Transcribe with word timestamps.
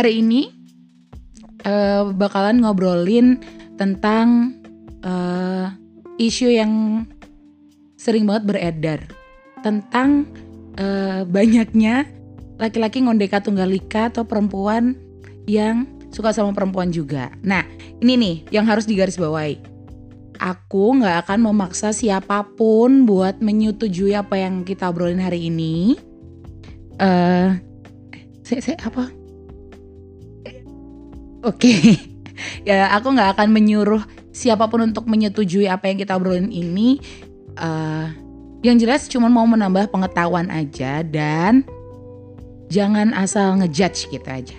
hari 0.00 0.24
ini 0.24 0.48
eh, 1.68 2.08
bakalan 2.16 2.64
ngobrolin 2.64 3.36
tentang 3.76 4.56
eh, 5.04 5.68
isu 6.16 6.48
yang 6.48 7.04
sering 8.00 8.24
banget 8.24 8.44
beredar 8.48 9.00
tentang 9.60 10.24
eh, 10.80 11.28
banyaknya 11.28 12.08
laki-laki 12.56 13.04
ngondeka 13.04 13.44
tunggal 13.44 13.68
ika 13.68 14.08
atau 14.08 14.24
perempuan 14.24 14.96
yang 15.44 15.84
suka 16.08 16.32
sama 16.32 16.56
perempuan 16.56 16.88
juga. 16.88 17.28
Nah, 17.44 17.68
ini 18.00 18.16
nih 18.16 18.36
yang 18.56 18.64
harus 18.64 18.88
digarisbawahi. 18.88 19.68
Aku 20.40 20.96
nggak 20.96 21.28
akan 21.28 21.52
memaksa 21.52 21.92
siapa 21.92 22.48
pun 22.56 23.04
buat 23.04 23.44
menyetujui 23.44 24.16
apa 24.16 24.40
yang 24.40 24.64
kita 24.64 24.88
obrolin 24.88 25.20
hari 25.20 25.52
ini. 25.52 26.00
Eh, 26.96 27.48
saya 28.48 28.80
apa? 28.80 29.19
Oke, 31.40 31.96
ya 32.68 32.92
aku 32.92 33.16
nggak 33.16 33.36
akan 33.36 33.48
menyuruh 33.48 34.04
siapa 34.28 34.68
pun 34.68 34.92
untuk 34.92 35.08
menyetujui 35.08 35.64
apa 35.66 35.88
yang 35.88 35.96
kita 35.96 36.16
obrolin 36.16 36.52
ini. 36.52 37.00
Eh, 37.56 38.06
yang 38.60 38.76
jelas 38.76 39.08
cuma 39.08 39.32
mau 39.32 39.48
menambah 39.48 39.88
pengetahuan 39.88 40.52
aja 40.52 41.00
dan 41.00 41.64
jangan 42.68 43.16
asal 43.16 43.56
ngejudge 43.56 44.12
gitu 44.12 44.28
aja. 44.28 44.56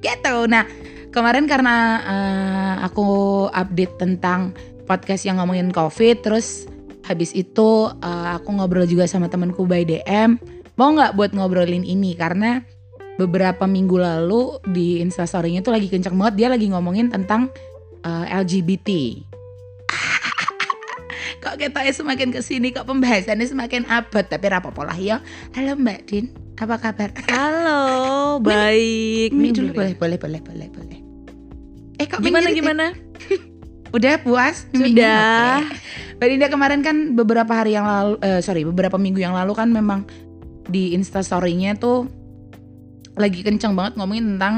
Gitu. 0.00 0.36
Nah 0.48 0.64
kemarin 1.12 1.44
karena 1.44 1.76
eh, 2.00 2.74
aku 2.88 3.08
update 3.52 4.00
tentang 4.00 4.56
podcast 4.88 5.28
yang 5.28 5.44
ngomongin 5.44 5.68
covid, 5.76 6.24
terus 6.24 6.64
habis 7.04 7.36
itu 7.36 7.92
eh, 8.00 8.28
aku 8.32 8.48
ngobrol 8.56 8.88
juga 8.88 9.04
sama 9.04 9.28
temanku 9.28 9.68
by 9.68 9.84
DM. 9.84 10.40
Mau 10.80 10.96
nggak 10.96 11.20
buat 11.20 11.36
ngobrolin 11.36 11.84
ini 11.84 12.16
karena 12.16 12.64
beberapa 13.18 13.66
minggu 13.66 13.98
lalu 13.98 14.62
di 14.70 15.02
instastorynya 15.02 15.60
tuh 15.60 15.74
lagi 15.74 15.90
kenceng 15.90 16.14
banget 16.14 16.34
dia 16.38 16.48
lagi 16.48 16.70
ngomongin 16.70 17.10
tentang 17.10 17.50
eh, 18.06 18.26
LGBT. 18.30 18.88
kok 21.42 21.58
kita 21.58 21.82
semakin 21.90 22.30
ke 22.30 22.40
sini 22.40 22.70
kok 22.70 22.86
pembahasannya 22.86 23.46
semakin 23.46 23.90
abad 23.90 24.24
tapi 24.30 24.46
rapopo 24.46 24.86
lah 24.86 24.94
ya. 24.94 25.18
Halo 25.58 25.74
Mbak 25.74 26.00
Din, 26.06 26.30
apa 26.54 26.78
kabar? 26.78 27.10
Halo, 27.26 27.82
baik. 28.46 29.34
Nih, 29.34 29.50
dulu 29.50 29.74
boleh, 29.74 29.98
boleh, 29.98 30.18
boleh, 30.18 30.40
boleh, 30.40 30.68
boleh. 30.70 30.98
Eh 31.98 32.06
kok 32.06 32.22
Gimana 32.22 32.54
gimana? 32.54 32.94
Udah 33.96 34.20
puas? 34.22 34.70
Sudah. 34.70 35.66
Oke. 35.66 35.74
Mbak 36.22 36.28
Dinda 36.30 36.48
kemarin 36.50 36.80
kan 36.86 36.96
beberapa 37.18 37.50
hari 37.50 37.74
yang 37.74 37.86
lalu, 37.86 38.14
eh, 38.22 38.42
sorry 38.42 38.62
beberapa 38.62 38.94
minggu 38.94 39.18
yang 39.18 39.34
lalu 39.34 39.58
kan 39.58 39.70
memang 39.70 40.06
di 40.68 40.92
instastorynya 40.92 41.74
tuh 41.80 42.17
lagi 43.18 43.40
kenceng 43.42 43.74
banget 43.74 43.98
ngomongin 43.98 44.36
tentang 44.36 44.54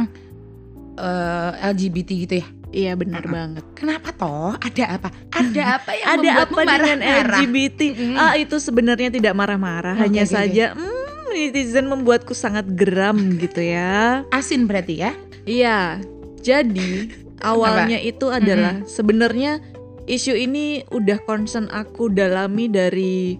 eh, 1.00 1.50
LGBT 1.72 2.10
gitu 2.28 2.34
ya. 2.44 2.48
Iya 2.70 2.92
benar 2.94 3.26
Mm-mm. 3.26 3.34
banget. 3.34 3.64
Kenapa 3.74 4.14
toh? 4.14 4.54
Ada 4.62 4.84
apa? 4.94 5.08
Ada 5.34 5.62
apa 5.82 5.90
yang 5.90 6.06
Ada 6.06 6.18
membuatmu 6.22 6.54
apa 6.54 6.62
dengan 6.62 6.98
marah-marah? 7.02 7.40
LGBT? 7.42 7.80
Mm-mm. 7.98 8.16
Ah 8.18 8.34
itu 8.38 8.56
sebenarnya 8.62 9.10
tidak 9.10 9.34
marah-marah, 9.34 9.94
Oke, 9.98 10.02
hanya 10.06 10.22
oke. 10.22 10.30
saja 10.30 10.64
hmm, 10.78 11.34
netizen 11.34 11.86
membuatku 11.90 12.32
sangat 12.32 12.70
geram 12.78 13.18
gitu 13.42 13.58
ya. 13.58 14.22
Asin 14.38 14.70
berarti 14.70 15.02
ya? 15.02 15.12
Iya. 15.50 15.98
Jadi 16.40 17.10
awalnya 17.50 17.98
itu 17.98 18.30
adalah 18.30 18.86
sebenarnya 18.86 19.58
isu 20.06 20.38
ini 20.38 20.86
udah 20.94 21.18
concern 21.26 21.66
aku 21.74 22.06
dalami 22.06 22.70
dari 22.70 23.34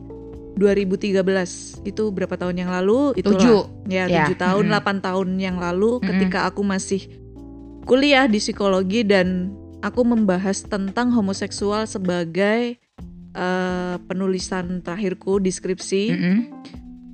2013 0.58 1.22
itu 1.86 2.02
berapa 2.10 2.34
tahun 2.34 2.56
yang 2.58 2.70
lalu 2.72 3.14
itulah 3.14 3.38
Tujuh. 3.38 3.62
ya 3.86 4.04
Ya, 4.10 4.26
tujuh 4.26 4.36
tahun 4.38 4.64
mm-mm. 4.70 5.02
8 5.02 5.06
tahun 5.06 5.28
yang 5.38 5.56
lalu 5.60 5.98
Mm-mm. 6.00 6.08
ketika 6.08 6.48
aku 6.50 6.64
masih 6.66 7.06
kuliah 7.84 8.26
di 8.26 8.38
psikologi 8.38 9.02
dan 9.02 9.50
aku 9.80 10.04
membahas 10.04 10.64
tentang 10.64 11.10
homoseksual 11.10 11.88
sebagai 11.88 12.76
eh, 13.34 13.96
penulisan 14.04 14.84
terakhirku 14.84 15.40
di 15.40 15.50
skripsi 15.50 16.02
Mm-mm. 16.12 16.38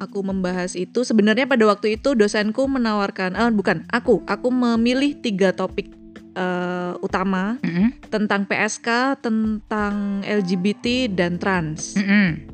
aku 0.03 0.21
membahas 0.21 0.75
itu 0.75 1.06
sebenarnya 1.06 1.47
pada 1.49 1.65
waktu 1.65 1.97
itu 1.97 2.12
dosenku 2.12 2.66
menawarkan 2.69 3.37
eh 3.37 3.50
bukan 3.55 3.87
aku 3.88 4.21
aku 4.27 4.49
memilih 4.53 5.16
tiga 5.22 5.55
topik 5.55 5.88
eh, 6.34 6.93
utama 7.00 7.56
Mm-mm. 7.62 8.11
tentang 8.11 8.44
PSK 8.44 9.21
tentang 9.22 10.21
LGBT 10.27 11.09
dan 11.15 11.38
trans 11.41 11.97
Mm-mm. 11.97 12.46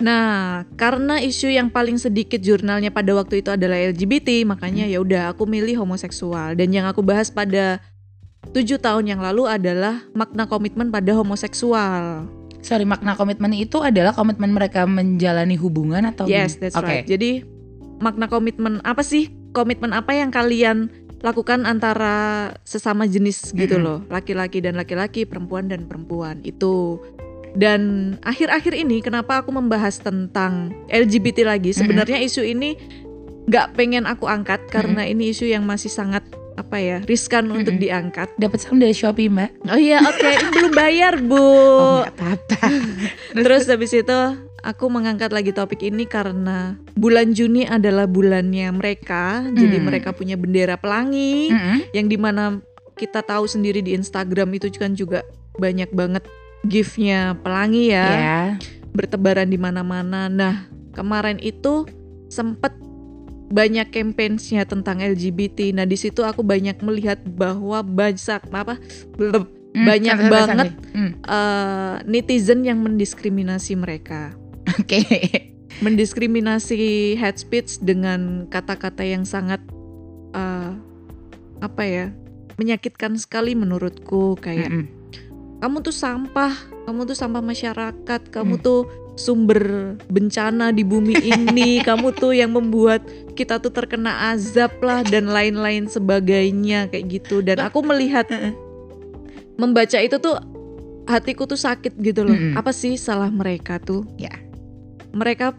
Nah, 0.00 0.64
karena 0.80 1.20
isu 1.20 1.52
yang 1.52 1.68
paling 1.68 2.00
sedikit 2.00 2.40
jurnalnya 2.40 2.88
pada 2.88 3.12
waktu 3.12 3.44
itu 3.44 3.52
adalah 3.52 3.76
LGBT, 3.76 4.48
makanya 4.48 4.88
Hmm. 4.88 4.92
ya 4.96 4.98
udah 5.04 5.22
aku 5.36 5.44
milih 5.44 5.76
homoseksual. 5.84 6.56
Dan 6.56 6.72
yang 6.72 6.88
aku 6.88 7.04
bahas 7.04 7.28
pada 7.28 7.84
tujuh 8.56 8.80
tahun 8.80 9.12
yang 9.12 9.20
lalu 9.20 9.44
adalah 9.44 10.00
makna 10.16 10.48
komitmen 10.48 10.88
pada 10.88 11.12
homoseksual. 11.12 12.24
Sorry, 12.60 12.84
makna 12.84 13.16
komitmen 13.16 13.52
itu 13.56 13.80
adalah 13.80 14.12
komitmen 14.12 14.52
mereka 14.52 14.84
menjalani 14.84 15.56
hubungan 15.56 16.04
atau 16.08 16.28
yes, 16.28 16.60
that's 16.60 16.76
Oke. 16.76 16.84
right. 16.88 17.04
Jadi 17.08 17.44
makna 18.00 18.28
komitmen 18.28 18.80
apa 18.84 19.00
sih? 19.04 19.32
Komitmen 19.52 19.92
apa 19.92 20.12
yang 20.16 20.28
kalian 20.32 20.92
lakukan 21.20 21.68
antara 21.68 22.48
sesama 22.64 23.04
jenis 23.04 23.52
gitu 23.52 23.76
Mm-mm. 23.76 23.84
loh, 23.84 23.98
laki-laki 24.08 24.64
dan 24.64 24.76
laki-laki, 24.76 25.28
perempuan 25.28 25.68
dan 25.68 25.84
perempuan 25.84 26.40
itu. 26.44 26.96
Dan 27.52 27.80
akhir-akhir 28.22 28.74
ini 28.74 29.02
kenapa 29.02 29.42
aku 29.42 29.50
membahas 29.50 29.98
tentang 29.98 30.70
LGBT 30.86 31.42
lagi? 31.44 31.74
Sebenarnya 31.74 32.22
isu 32.22 32.46
ini 32.46 32.78
nggak 33.46 33.74
pengen 33.74 34.06
aku 34.06 34.30
angkat 34.30 34.62
karena 34.70 35.02
ini 35.02 35.34
isu 35.34 35.50
yang 35.50 35.66
masih 35.66 35.90
sangat 35.90 36.22
apa 36.54 36.76
ya 36.76 36.98
riskan 37.08 37.48
untuk 37.48 37.74
Mm-mm. 37.74 37.82
diangkat. 37.82 38.28
Dapat 38.36 38.58
salam 38.60 38.78
dari 38.78 38.92
Shopee, 38.92 39.32
Mbak. 39.32 39.50
Oh 39.66 39.80
iya, 39.80 39.98
oke, 39.98 40.28
ini 40.28 40.48
belum 40.52 40.72
bayar 40.76 41.14
bu. 41.18 41.40
Oh, 41.80 42.02
apa-apa. 42.04 42.68
Terus 43.34 43.64
habis 43.66 43.90
itu 43.90 44.18
aku 44.60 44.84
mengangkat 44.92 45.32
lagi 45.32 45.50
topik 45.50 45.80
ini 45.80 46.04
karena 46.04 46.76
bulan 46.94 47.32
Juni 47.32 47.64
adalah 47.64 48.04
bulannya 48.04 48.68
mereka. 48.76 49.42
Jadi 49.50 49.80
Hmm. 49.80 49.86
mereka 49.88 50.12
punya 50.12 50.36
bendera 50.36 50.76
pelangi 50.76 51.48
Mm-mm. 51.50 51.96
yang 51.96 52.06
di 52.06 52.20
mana 52.20 52.60
kita 52.94 53.24
tahu 53.24 53.48
sendiri 53.48 53.80
di 53.80 53.96
Instagram 53.96 54.52
itu 54.52 54.68
kan 54.76 54.92
juga 54.92 55.24
banyak 55.56 55.88
banget 55.90 56.22
giftnya 56.62 57.36
pelangi 57.40 57.90
ya, 57.90 58.06
Ya. 58.06 58.40
bertebaran 58.92 59.48
di 59.48 59.56
mana-mana. 59.56 60.26
Nah 60.26 60.66
kemarin 60.92 61.38
itu 61.38 61.86
sempet 62.28 62.74
banyak 63.50 63.90
campaignsnya 63.90 64.62
tentang 64.62 64.98
LGBT. 64.98 65.74
Nah 65.74 65.82
di 65.82 65.94
situ 65.94 66.22
aku 66.22 66.40
banyak 66.40 66.78
melihat 66.80 67.18
bahwa 67.26 67.82
banyak 67.82 68.20
apa 68.46 68.78
bleb, 69.14 69.46
Hmm, 69.70 69.86
Banyak 69.86 70.18
santai, 70.18 70.32
banget. 70.34 70.66
santai. 70.74 70.94
Hmm, 70.98 71.12
eh, 71.22 71.94
netizen 72.04 72.66
yang 72.66 72.82
mendiskriminasi 72.82 73.78
mereka. 73.78 74.34
Oke. 74.74 74.98
mendiskriminasi 75.80 76.76
head 77.16 77.38
speech 77.38 77.80
dengan 77.80 78.44
kata-kata 78.46 79.00
yang 79.00 79.24
sangat 79.24 79.62
eh, 80.32 80.70
apa 81.58 81.82
ya 81.82 82.06
menyakitkan 82.54 83.16
sekali 83.16 83.56
menurutku 83.56 84.36
kayak 84.36 84.68
Mm-mm. 84.68 84.86
Kamu 85.60 85.80
tuh 85.80 85.92
sampah 85.92 86.52
kamu 86.84 87.04
tuh 87.04 87.14
sampah 87.14 87.40
masyarakat 87.40 88.20
kamu 88.28 88.56
Hmm. 88.56 88.64
tuh 88.64 88.80
sumber 89.14 89.60
bencana 90.08 90.72
di 90.72 90.80
bumi 90.80 91.12
ini 91.14 91.70
kamu 91.88 92.12
tuh 92.14 92.32
yang 92.32 92.50
membuat 92.50 93.04
kita 93.34 93.56
tuh 93.56 93.68
terkena 93.68 94.32
azab 94.32 94.72
lah 94.80 95.04
dan 95.04 95.28
lain-lain 95.28 95.84
sebagainya 95.86 96.88
kayak 96.88 97.20
gitu 97.20 97.40
dan 97.40 97.60
aku 97.60 97.84
melihat 97.90 98.24
membaca 99.54 100.00
itu 100.00 100.16
tuh 100.16 100.40
hatiku 101.04 101.44
tuh 101.44 101.58
sakit 101.58 102.00
gitu 102.00 102.24
loh 102.24 102.32
Mm-mm. 102.32 102.56
apa 102.56 102.72
sih 102.72 102.96
salah 102.96 103.28
mereka 103.28 103.76
tuh 103.76 104.06
Ya. 104.16 104.32
mereka 105.10 105.52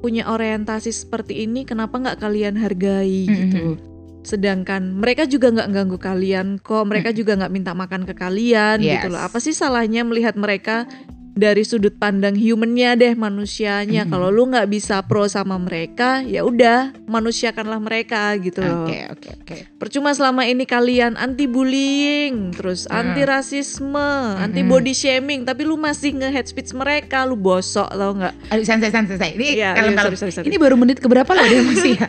punya 0.00 0.28
orientasi 0.28 0.92
seperti 0.92 1.44
ini 1.44 1.64
kenapa 1.64 1.98
nggak 1.98 2.20
kalian 2.20 2.56
hargai 2.56 3.26
gitu 3.26 3.74
Mm-mm. 3.74 3.89
Sedangkan 4.20 5.00
mereka 5.00 5.24
juga 5.24 5.48
nggak 5.48 5.68
ganggu 5.72 5.96
kalian 5.96 6.60
kok 6.60 6.84
mereka 6.84 7.10
juga 7.10 7.40
nggak 7.40 7.52
minta 7.52 7.72
makan 7.72 8.04
ke 8.04 8.12
kalian 8.12 8.78
Yes. 8.80 9.00
gitu 9.00 9.16
loh 9.16 9.20
apa 9.24 9.40
sih 9.40 9.56
salahnya 9.56 10.04
melihat 10.04 10.36
mereka 10.36 10.84
dari 11.32 11.62
sudut 11.62 11.94
pandang 11.94 12.32
humannya 12.32 12.94
deh 12.94 13.12
manusianya 13.14 14.02
Mhm. 14.02 14.10
kalau 14.10 14.28
lu 14.28 14.46
nggak 14.46 14.66
bisa 14.66 15.00
pro 15.00 15.24
sama 15.24 15.56
mereka 15.56 16.20
ya 16.20 16.42
udah 16.42 16.92
manusiakanlah 17.04 17.78
mereka 17.78 18.18
gitu 18.36 18.60
loh 18.60 18.84
Oke, 18.84 18.98
oke, 19.08 19.28
oke. 19.36 19.56
percuma 19.76 20.10
selama 20.10 20.44
ini 20.44 20.64
kalian 20.64 21.14
anti 21.14 21.46
bullying 21.46 22.50
terus 22.50 22.84
Hmm. 22.84 22.98
anti 23.06 23.22
rasisme 23.22 24.10
anti 24.36 24.60
Mhm. 24.60 24.68
body 24.68 24.92
shaming 24.92 25.40
tapi 25.42 25.62
lu 25.62 25.74
masih 25.74 26.12
nge 26.14 26.28
head 26.28 26.46
speech 26.46 26.70
mereka 26.72 27.22
lu 27.22 27.34
bosok 27.34 27.88
tau 27.88 28.12
nggak 28.12 28.34
Aduh, 28.50 28.62
santai, 28.62 28.88
santai, 28.88 29.14
santai. 29.14 29.30
Ini 29.32 29.46
Iya, 29.56 29.70
kalem, 29.72 29.86
iya, 29.86 29.96
kalem. 29.96 30.04
sorry, 30.04 30.16
sorry, 30.18 30.32
sorry. 30.34 30.46
Ini 30.46 30.56
baru 30.56 30.74
menit 30.76 30.98
keberapa 30.98 31.30
loh 31.30 31.42
dia 31.42 31.62
masih 31.70 31.94
ya? 31.96 32.08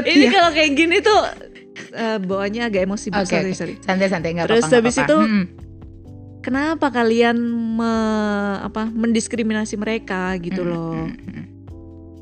Ini 0.00 0.24
ya? 0.24 0.30
kalau 0.30 0.50
kayak 0.50 0.70
gini 0.72 0.96
tuh 1.00 1.20
eh, 1.92 2.18
bawaannya 2.20 2.62
agak 2.64 2.82
emosi 2.84 3.10
sorry 3.12 3.22
oke. 3.44 3.54
sorry 3.54 3.74
Santai, 3.80 4.06
santai 4.08 4.30
nggak 4.32 4.46
Terus 4.48 4.64
apa-apa. 4.64 4.78
habis 4.78 4.94
nggak 4.94 5.04
itu- 5.04 5.20
apa-apa. 5.20 5.63
Kenapa 6.44 6.92
kalian 6.92 7.40
me- 7.80 8.60
apa 8.60 8.84
mendiskriminasi 8.86 9.80
mereka 9.80 10.36
gitu 10.36 10.60
loh 10.60 11.08
Mm-mm. 11.08 11.42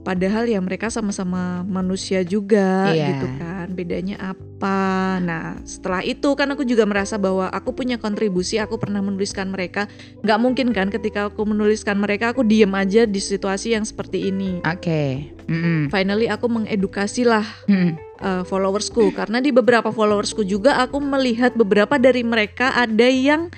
padahal 0.03 0.47
ya 0.47 0.59
mereka 0.59 0.91
sama-sama 0.91 1.63
manusia 1.63 2.23
juga 2.23 2.91
Iya. 2.91 3.19
gitu 3.19 3.27
kan 3.39 3.67
bedanya 3.71 4.35
apa. 4.35 5.19
Nah, 5.23 5.59
setelah 5.63 6.03
itu 6.03 6.35
kan 6.35 6.51
aku 6.51 6.63
juga 6.63 6.83
merasa 6.83 7.15
bahwa 7.15 7.47
aku 7.51 7.71
punya 7.73 7.99
kontribusi, 7.99 8.59
aku 8.59 8.79
pernah 8.79 8.99
menuliskan 8.99 9.51
mereka. 9.51 9.87
Nggak 10.23 10.39
mungkin 10.39 10.67
kan 10.75 10.91
ketika 10.91 11.31
aku 11.31 11.47
menuliskan 11.47 11.99
mereka, 11.99 12.35
aku 12.35 12.43
diem 12.43 12.71
aja 12.75 13.07
di 13.07 13.19
situasi 13.19 13.75
yang 13.75 13.87
seperti 13.87 14.31
ini. 14.31 14.59
Oke. 14.67 15.31
Mm-mm. 15.47 15.91
Finally 15.91 16.27
aku 16.31 16.47
mengedukasi 16.47 17.23
lah 17.23 17.47
Mm-mm. 17.67 17.95
uh, 18.19 18.43
followersku 18.43 19.11
karena 19.15 19.39
di 19.39 19.51
beberapa 19.51 19.91
followersku 19.91 20.43
juga 20.43 20.79
aku 20.79 20.99
melihat 20.99 21.55
beberapa 21.55 21.99
dari 21.99 22.23
mereka 22.23 22.75
ada 22.75 23.07
yang 23.07 23.51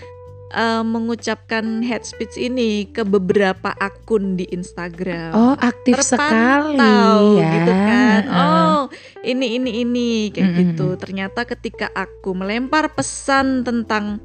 uh, 0.54 0.80
mengucapkan 0.80 1.82
hate 1.82 2.06
speech 2.06 2.38
ini 2.38 2.86
ke 2.86 3.02
beberapa 3.02 3.74
akun 3.76 4.38
di 4.38 4.46
Instagram. 4.48 5.34
Oh, 5.34 5.54
aktif 5.58 5.98
sekali 6.00 6.78
Terpantau 6.78 7.20
ya. 7.36 7.50
gitu 7.52 7.72
kan. 7.74 8.22
Heeh. 8.24 8.38
Oh, 8.38 8.82
ini 9.20 9.58
ini 9.58 9.70
ini 9.82 10.08
kayak 10.30 10.46
Mm-mm. 10.48 10.60
gitu. 10.62 10.88
Ternyata 10.94 11.44
ketika 11.44 11.90
aku 11.90 12.32
melempar 12.32 12.94
pesan 12.94 13.62
tentang 13.62 14.22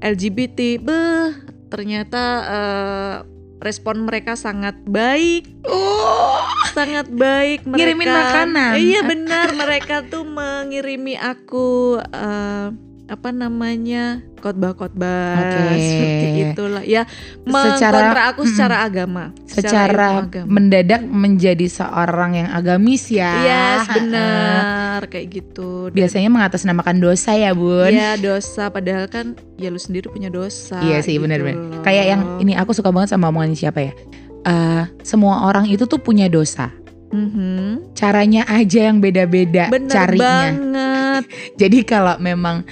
LGBT, 0.00 0.80
beh, 0.80 1.28
ternyata 1.68 2.22
uh, 2.42 3.16
respon 3.60 4.08
mereka 4.08 4.34
sangat 4.34 4.72
baik 4.82 5.44
Oh, 5.62 6.40
sangat 6.72 7.12
baik 7.12 7.68
mereka 7.68 7.76
Ngirimin 7.76 8.08
makanan. 8.08 8.72
iya 8.80 9.00
benar 9.04 9.52
mereka 9.52 10.00
tuh 10.02 10.24
mengirimi 10.24 11.12
aku 11.12 12.00
eh, 12.00 12.72
apa 13.10 13.28
namanya 13.28 14.22
khotbah-khotbah 14.38 15.34
Oke. 15.36 15.58
seperti 15.74 16.26
itulah 16.46 16.82
ya 16.82 17.02
Secara- 17.42 18.30
aku 18.30 18.40
Mm-mm. 18.40 18.54
secara 18.54 18.76
agama 18.80 19.24
secara 19.44 20.06
ilmu 20.14 20.22
agama. 20.24 20.46
mendadak 20.48 21.02
menjadi 21.02 21.66
seorang 21.66 22.30
yang 22.36 22.48
agamis 22.48 23.10
ya. 23.10 23.34
yes 23.40 23.90
benar 23.90 25.00
kayak 25.06 25.26
gitu 25.28 25.90
Dan- 25.90 25.96
Biasanya 25.98 26.30
mengatasnamakan 26.30 26.96
dosa 26.98 27.34
ya, 27.34 27.50
Bun. 27.50 27.90
ya 27.90 28.14
dosa 28.14 28.70
padahal 28.70 29.04
kan 29.06 29.34
ya 29.56 29.68
lu 29.68 29.76
sendiri 29.76 30.06
punya 30.06 30.30
dosa 30.30 30.78
Iya 30.78 31.02
sih 31.02 31.18
gitu 31.18 31.26
benar-benar. 31.26 31.82
Kayak 31.82 32.04
yang 32.08 32.22
ini 32.38 32.54
aku 32.54 32.70
suka 32.70 32.88
banget 32.88 33.10
sama 33.10 33.28
omongan 33.28 33.52
siapa 33.52 33.82
ya. 33.82 33.92
Eh, 34.40 34.82
semua 35.02 35.44
orang 35.44 35.66
itu 35.66 35.82
tuh 35.84 35.98
punya 35.98 36.24
dosa. 36.26 36.70
Mhm. 37.10 37.90
Caranya 37.92 38.46
aja 38.46 38.86
yang 38.86 39.02
beda-beda 39.02 39.66
bener 39.66 39.90
carinya. 39.90 40.22
banget 40.22 41.24
Jadi 41.60 41.78
kalau 41.82 42.14
memang 42.18 42.62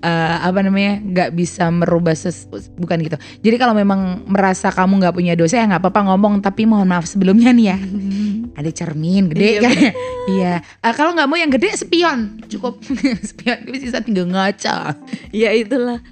eh, 0.00 0.36
apa 0.40 0.60
namanya 0.64 1.00
nggak 1.00 1.30
bisa 1.36 1.68
merubah 1.68 2.16
ses 2.16 2.48
bukan 2.76 2.98
gitu. 3.04 3.16
Jadi 3.44 3.56
kalau 3.56 3.72
memang 3.76 4.24
merasa 4.26 4.72
kamu 4.72 5.00
nggak 5.00 5.14
punya 5.16 5.34
dosa 5.36 5.60
ya 5.60 5.68
nggak 5.68 5.82
apa-apa 5.84 6.00
ngomong. 6.12 6.40
Tapi 6.40 6.64
mohon 6.64 6.88
maaf 6.88 7.06
sebelumnya 7.06 7.52
nih 7.52 7.66
ya. 7.72 7.78
Ada 8.60 8.70
cermin 8.84 9.30
gede 9.32 9.56
Iya, 9.56 9.60
kan? 9.62 9.76
Iya. 10.36 10.54
Eh, 10.60 10.94
kalau 10.94 11.16
nggak 11.16 11.28
mau 11.30 11.38
yang 11.38 11.48
gede 11.48 11.70
spion 11.80 12.42
cukup 12.50 12.82
spion 13.30 13.64
bisa 13.70 14.02
tinggal 14.04 14.28
ngaca. 14.28 14.94
ya 15.30 15.50
itulah 15.54 16.02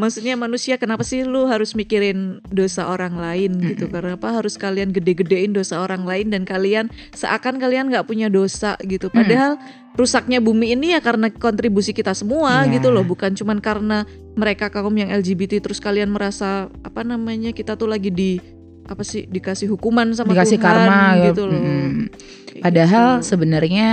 maksudnya 0.00 0.36
manusia 0.40 0.80
kenapa 0.80 1.04
sih 1.04 1.20
lu 1.24 1.44
harus 1.44 1.76
mikirin 1.76 2.40
dosa 2.48 2.88
orang 2.88 3.16
lain 3.20 3.60
gitu 3.60 3.92
kenapa 3.92 4.32
harus 4.32 4.56
kalian 4.56 4.88
gede-gedein 4.88 5.52
dosa 5.52 5.84
orang 5.84 6.08
lain 6.08 6.32
dan 6.32 6.48
kalian 6.48 6.88
seakan 7.12 7.60
kalian 7.60 7.92
nggak 7.92 8.08
punya 8.08 8.32
dosa 8.32 8.80
gitu 8.88 9.12
padahal 9.12 9.60
rusaknya 9.96 10.38
bumi 10.38 10.72
ini 10.72 10.92
ya 10.92 11.00
karena 11.00 11.28
kontribusi 11.28 11.90
kita 11.90 12.12
semua 12.12 12.62
Iya. 12.62 12.78
gitu 12.78 12.88
loh 12.88 13.02
bukan 13.02 13.32
cuman 13.32 13.58
karena 13.58 14.04
mereka 14.32 14.68
kaum 14.68 14.92
yang 14.92 15.08
LGBT 15.10 15.58
terus 15.58 15.80
kalian 15.80 16.12
merasa 16.12 16.68
apa 16.80 17.00
namanya 17.00 17.50
kita 17.50 17.74
tuh 17.74 17.88
lagi 17.88 18.08
di 18.08 18.36
apa 18.84 19.02
sih 19.02 19.26
dikasih 19.26 19.66
hukuman 19.66 20.14
sama 20.14 20.30
Dikasih 20.30 20.60
Tuhan 20.60 20.68
karma 20.68 21.02
ya. 21.18 21.24
gitu 21.32 21.42
loh 21.44 21.58
Mm. 21.58 22.12
Kayak 22.46 22.62
Padahal 22.62 23.08
gitu. 23.18 23.26
sebenarnya 23.26 23.88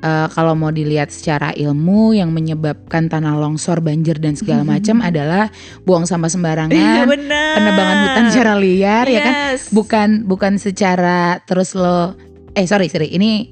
eh, 0.00 0.26
kalau 0.30 0.52
mau 0.52 0.68
dilihat 0.68 1.08
secara 1.08 1.48
ilmu 1.50 2.12
yang 2.12 2.28
menyebabkan 2.28 3.08
tanah 3.08 3.34
longsor, 3.34 3.80
banjir 3.80 4.20
dan 4.20 4.36
segala 4.36 4.60
macam 4.68 5.00
adalah 5.00 5.48
buang 5.82 6.04
sampah 6.04 6.28
sembarangan, 6.28 7.08
benar 7.08 7.54
penebangan 7.56 7.96
hutan 8.04 8.24
secara 8.28 8.52
liar 8.54 9.06
ya 9.08 9.20
kan. 9.22 9.34
Yes. 9.56 9.72
Bukan 9.72 10.08
bukan 10.24 10.58
secara 10.58 11.40
terus 11.42 11.72
lo 11.72 12.12
eh 12.52 12.66
sorry 12.66 12.86
sorry 12.86 13.10
ini 13.10 13.48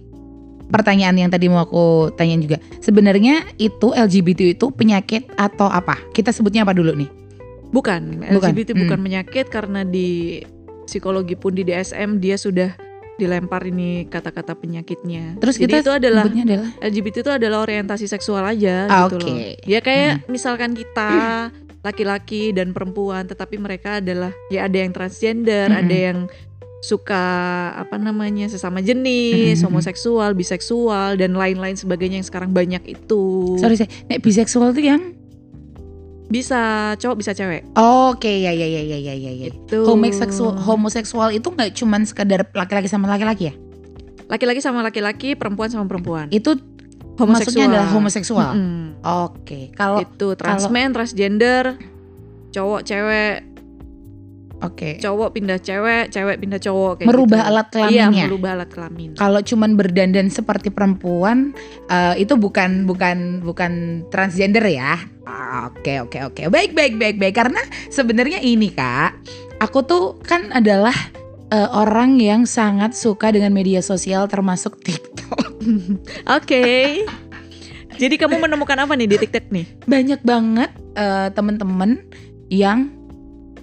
pertanyaan 0.73 1.15
yang 1.21 1.31
tadi 1.31 1.53
mau 1.53 1.63
aku 1.63 2.17
tanyain 2.17 2.41
juga. 2.41 2.57
Sebenarnya 2.81 3.45
itu 3.61 3.93
LGBT 3.93 4.57
itu 4.57 4.73
penyakit 4.73 5.29
atau 5.37 5.69
apa? 5.69 6.01
Kita 6.17 6.33
sebutnya 6.33 6.65
apa 6.65 6.73
dulu 6.73 6.97
nih? 6.97 7.11
Bukan, 7.73 8.25
Bukan, 8.33 8.49
LGBT 8.53 8.73
hmm. 8.73 8.81
bukan 8.85 8.99
penyakit 9.01 9.47
karena 9.53 9.85
di 9.85 10.41
psikologi 10.89 11.37
pun 11.37 11.53
di 11.57 11.65
DSM 11.65 12.21
dia 12.21 12.37
sudah 12.37 12.73
dilempar 13.17 13.63
ini 13.69 14.09
kata-kata 14.09 14.57
penyakitnya. 14.57 15.39
Terus 15.39 15.61
Jadi 15.61 15.65
kita 15.69 15.77
itu 15.85 15.93
adalah 15.93 16.25
adalah 16.27 16.69
LGBT 16.81 17.17
itu 17.23 17.31
adalah 17.31 17.59
orientasi 17.63 18.09
seksual 18.09 18.43
aja 18.43 18.89
Ah, 18.89 19.07
gitu 19.07 19.21
loh. 19.21 19.29
oke. 19.29 19.63
Ya 19.69 19.79
kayak 19.79 20.27
misalkan 20.27 20.73
kita 20.73 21.49
laki-laki 21.87 22.55
dan 22.55 22.71
perempuan 22.73 23.27
tetapi 23.27 23.59
mereka 23.59 23.99
adalah 24.03 24.33
ya 24.49 24.67
ada 24.67 24.79
yang 24.81 24.93
transgender, 24.95 25.71
Mm-mm. 25.71 25.81
ada 25.87 25.97
yang 25.97 26.19
suka 26.83 27.25
apa 27.79 27.95
namanya 27.95 28.51
sesama 28.51 28.83
jenis, 28.83 29.63
Mm-mm. 29.63 29.71
homoseksual, 29.71 30.35
biseksual 30.35 31.15
dan 31.15 31.39
lain-lain 31.39 31.79
sebagainya 31.79 32.19
yang 32.19 32.27
sekarang 32.27 32.51
banyak 32.51 32.83
itu. 32.99 33.55
sorry 33.63 33.79
saya 33.79 33.87
nek 34.11 34.19
biseksual 34.21 34.75
tuh 34.75 34.83
yang 34.83 35.03
Bisa 36.33 36.97
cowok 36.97 37.17
bisa 37.21 37.37
cewek. 37.37 37.61
Oke 37.77 38.41
ya 38.41 38.57
ya 38.57 38.65
ya 38.65 38.81
ya 38.81 38.97
ya 38.97 39.13
ya 39.13 39.33
ya. 39.37 39.47
Itu. 39.53 39.85
Homoseksual 39.85 40.65
homoseksual 40.65 41.29
itu 41.37 41.53
nggak 41.53 41.77
cuman 41.77 42.09
sekedar 42.09 42.49
laki-laki 42.57 42.89
sama 42.89 43.05
laki-laki 43.05 43.53
ya? 43.53 43.55
laki-laki 44.33 44.65
sama 44.65 44.81
laki-laki, 44.81 45.37
perempuan 45.37 45.69
sama 45.69 45.85
perempuan. 45.85 46.33
Itu 46.33 46.57
maksudnya 47.21 47.69
adalah 47.69 47.89
homoseksual. 47.93 48.57
Mm-mm. 48.57 49.05
Oke, 49.05 49.69
kalau 49.77 50.01
Itu 50.01 50.33
transmen, 50.41 50.97
transgender, 50.97 51.77
cowok, 52.57 52.81
cewek, 52.89 53.45
oke 54.63 55.03
cowok 55.03 55.29
pindah 55.35 55.59
cewek, 55.59 56.09
cewek 56.15 56.37
pindah 56.39 56.61
cowok 56.63 56.93
kayak 57.03 57.09
merubah 57.11 57.43
gitu. 57.43 57.51
alat 57.51 57.67
Iya, 57.67 57.75
kelaminnya. 57.75 58.25
merubah 58.31 58.51
alat 58.55 58.71
kelamin. 58.71 59.11
Kalau 59.19 59.41
cuman 59.43 59.71
berdandan 59.75 60.29
seperti 60.31 60.69
perempuan 60.71 61.53
eh, 61.91 62.15
itu 62.23 62.35
bukan 62.39 62.87
bukan 62.87 63.43
bukan 63.43 64.07
transgender 64.09 64.63
ya. 64.65 64.99
Oke 65.69 66.03
oke 66.03 66.19
oke 66.33 66.43
baik 66.49 66.73
baik 66.73 66.97
baik 66.99 67.17
baik 67.19 67.35
karena 67.35 67.63
sebenarnya 67.91 68.41
ini 68.43 68.73
kak, 68.73 69.19
aku 69.63 69.85
tuh 69.85 70.05
kan 70.23 70.51
adalah 70.55 70.95
eh, 71.53 71.69
orang 71.71 72.17
yang 72.19 72.49
sangat 72.49 72.97
suka 72.97 73.31
dengan 73.31 73.53
media 73.53 73.85
sosial 73.85 74.27
termasuk 74.27 74.81
TikTok. 74.81 75.63
Oke. 76.41 76.65
Jadi 77.93 78.15
kamu 78.19 78.41
menemukan 78.41 78.75
apa 78.83 78.97
nih 78.97 79.07
di 79.07 79.17
TikTok 79.21 79.47
nih? 79.53 79.67
banyak 79.85 80.21
banget 80.25 80.71
eh, 80.97 81.29
temen-temen 81.31 82.03
yang 82.49 82.91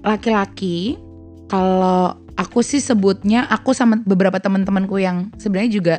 laki-laki 0.10 0.98
kalau 1.46 2.18
aku 2.34 2.66
sih 2.66 2.82
sebutnya 2.82 3.46
aku 3.46 3.78
sama 3.78 4.02
beberapa 4.02 4.42
teman-temanku 4.42 4.98
yang 4.98 5.30
sebenarnya 5.38 5.72
juga 5.72 5.96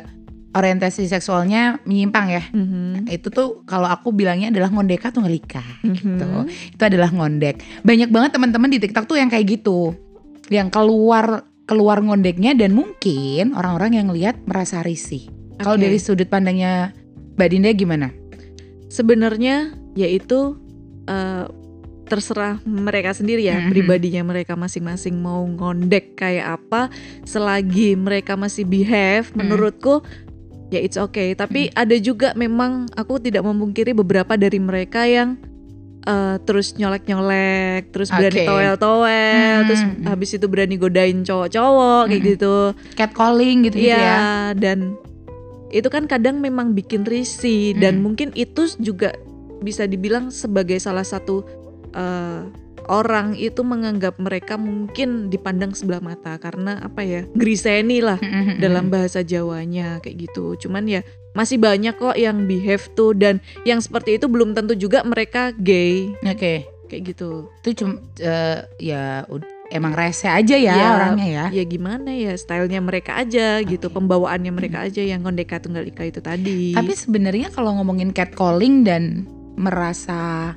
orientasi 0.51 1.07
seksualnya 1.07 1.79
menyimpang 1.87 2.27
ya 2.27 2.43
Mhm. 2.51 3.07
itu 3.07 3.31
tuh 3.31 3.63
kalau 3.71 3.87
aku 3.87 4.11
bilangnya 4.11 4.51
adalah 4.51 4.67
ngondeka 4.67 5.15
tuh 5.15 5.23
ngelika 5.23 5.63
gitu 5.87 6.27
Mhm. 6.27 6.75
itu 6.75 6.83
adalah 6.83 7.11
ngondek 7.15 7.63
banyak 7.87 8.11
banget 8.11 8.31
teman-teman 8.35 8.67
di 8.67 8.83
TikTok 8.83 9.07
tuh 9.07 9.15
yang 9.15 9.31
kayak 9.31 9.47
gitu 9.61 9.95
yang 10.51 10.67
keluar 10.67 11.47
keluar 11.71 12.03
ngondeknya 12.03 12.59
dan 12.59 12.75
mungkin 12.75 13.55
orang-orang 13.55 14.03
yang 14.03 14.09
lihat 14.11 14.43
merasa 14.43 14.83
risih 14.83 15.31
kalau 15.63 15.79
Oke. 15.79 15.87
dari 15.87 15.99
sudut 16.03 16.27
pandangnya 16.27 16.91
Mbak 17.39 17.47
Dinda 17.47 17.71
gimana 17.71 18.09
sebenarnya 18.91 19.71
yaitu 19.95 20.59
eh, 21.07 21.47
terserah 22.11 22.59
mereka 22.67 23.15
sendiri 23.15 23.47
ya 23.47 23.63
Mhm. 23.63 23.71
pribadinya 23.71 24.23
mereka 24.27 24.59
masing-masing 24.59 25.15
mau 25.15 25.47
ngondek 25.47 26.19
kayak 26.19 26.59
apa 26.59 26.91
selagi 27.23 27.95
mereka 27.95 28.35
masih 28.35 28.67
behave 28.67 29.31
Mhm. 29.31 29.37
menurutku 29.39 30.03
ya 30.69 30.83
it's 30.83 30.99
okay 30.99 31.33
tapi 31.33 31.71
ada 31.73 31.95
juga 31.97 32.35
memang 32.35 32.91
aku 32.93 33.23
tidak 33.23 33.47
memungkiri 33.47 33.95
beberapa 33.95 34.35
dari 34.35 34.59
mereka 34.59 35.07
yang 35.07 35.39
eh, 36.01 36.41
terus 36.43 36.81
nyolek-nyolek 36.81 37.93
terus 37.93 38.09
berani 38.09 38.41
Oke. 38.41 38.49
toel-toel 38.49 39.59
Mhm. 39.61 39.67
terus 39.69 39.83
habis 40.09 40.31
itu 40.33 40.47
berani 40.49 40.75
godain 40.75 41.21
cowok-cowok 41.21 42.09
kayak 42.09 42.23
Mhm. 42.25 42.29
gitu 42.33 42.55
catcalling 42.97 43.59
gitu 43.69 43.77
gitu 43.77 43.93
ya 43.93 44.57
dan 44.57 44.97
itu 45.69 45.87
kan 45.87 46.09
kadang 46.09 46.41
memang 46.41 46.73
bikin 46.73 47.05
risih 47.05 47.77
dan 47.77 48.01
Mm. 48.01 48.03
mungkin 48.03 48.29
itu 48.33 48.65
juga 48.81 49.13
bisa 49.61 49.85
dibilang 49.85 50.33
sebagai 50.33 50.81
salah 50.81 51.05
satu 51.05 51.45
eh, 51.93 52.43
orang 52.89 53.39
itu 53.39 53.63
menganggap 53.63 54.19
mereka 54.19 54.59
mungkin 54.59 55.31
dipandang 55.31 55.73
sebelah 55.73 56.03
mata 56.03 56.35
karena 56.37 56.83
apa 56.83 57.01
ya 57.01 57.23
griseni 57.33 58.03
lah 58.03 58.19
dalam 58.65 58.91
bahasa 58.91 59.23
Jawanya 59.23 60.03
kayak 60.03 60.27
gitu. 60.27 60.59
Cuman 60.59 60.91
ya 60.91 61.01
masih 61.31 61.63
banyak 61.63 61.95
kok 61.95 62.19
yang 62.19 62.51
behave 62.51 62.91
tuh 62.93 63.15
dan 63.15 63.39
yang 63.63 63.79
seperti 63.79 64.19
itu 64.19 64.27
belum 64.27 64.51
tentu 64.51 64.75
juga 64.75 65.07
mereka 65.07 65.55
gay 65.55 66.11
Oke, 66.27 66.67
kayak 66.91 67.15
gitu. 67.15 67.47
itu 67.63 67.71
cuma 67.79 68.03
eh, 68.19 68.67
ya 68.83 69.23
emang 69.71 69.95
rese 69.95 70.27
aja 70.27 70.59
ya, 70.59 70.75
Ya, 70.75 70.89
orangnya 70.91 71.29
ya. 71.31 71.45
ya 71.55 71.63
gimana 71.63 72.11
ya 72.11 72.35
stylenya 72.35 72.83
mereka 72.83 73.15
aja 73.15 73.63
gitu 73.63 73.87
Oke. 73.87 74.03
pembawaannya 74.03 74.51
mereka 74.51 74.91
aja 74.91 75.07
yang 75.07 75.23
Ngondeka 75.23 75.63
Tunggal 75.63 75.87
Ika 75.87 76.11
itu 76.11 76.19
tadi 76.19 76.75
Tapi 76.75 76.91
sebenarnya 76.99 77.55
kalau 77.55 77.79
ngomongin 77.79 78.11
catcalling 78.11 78.83
dan 78.83 79.23
merasa 79.55 80.53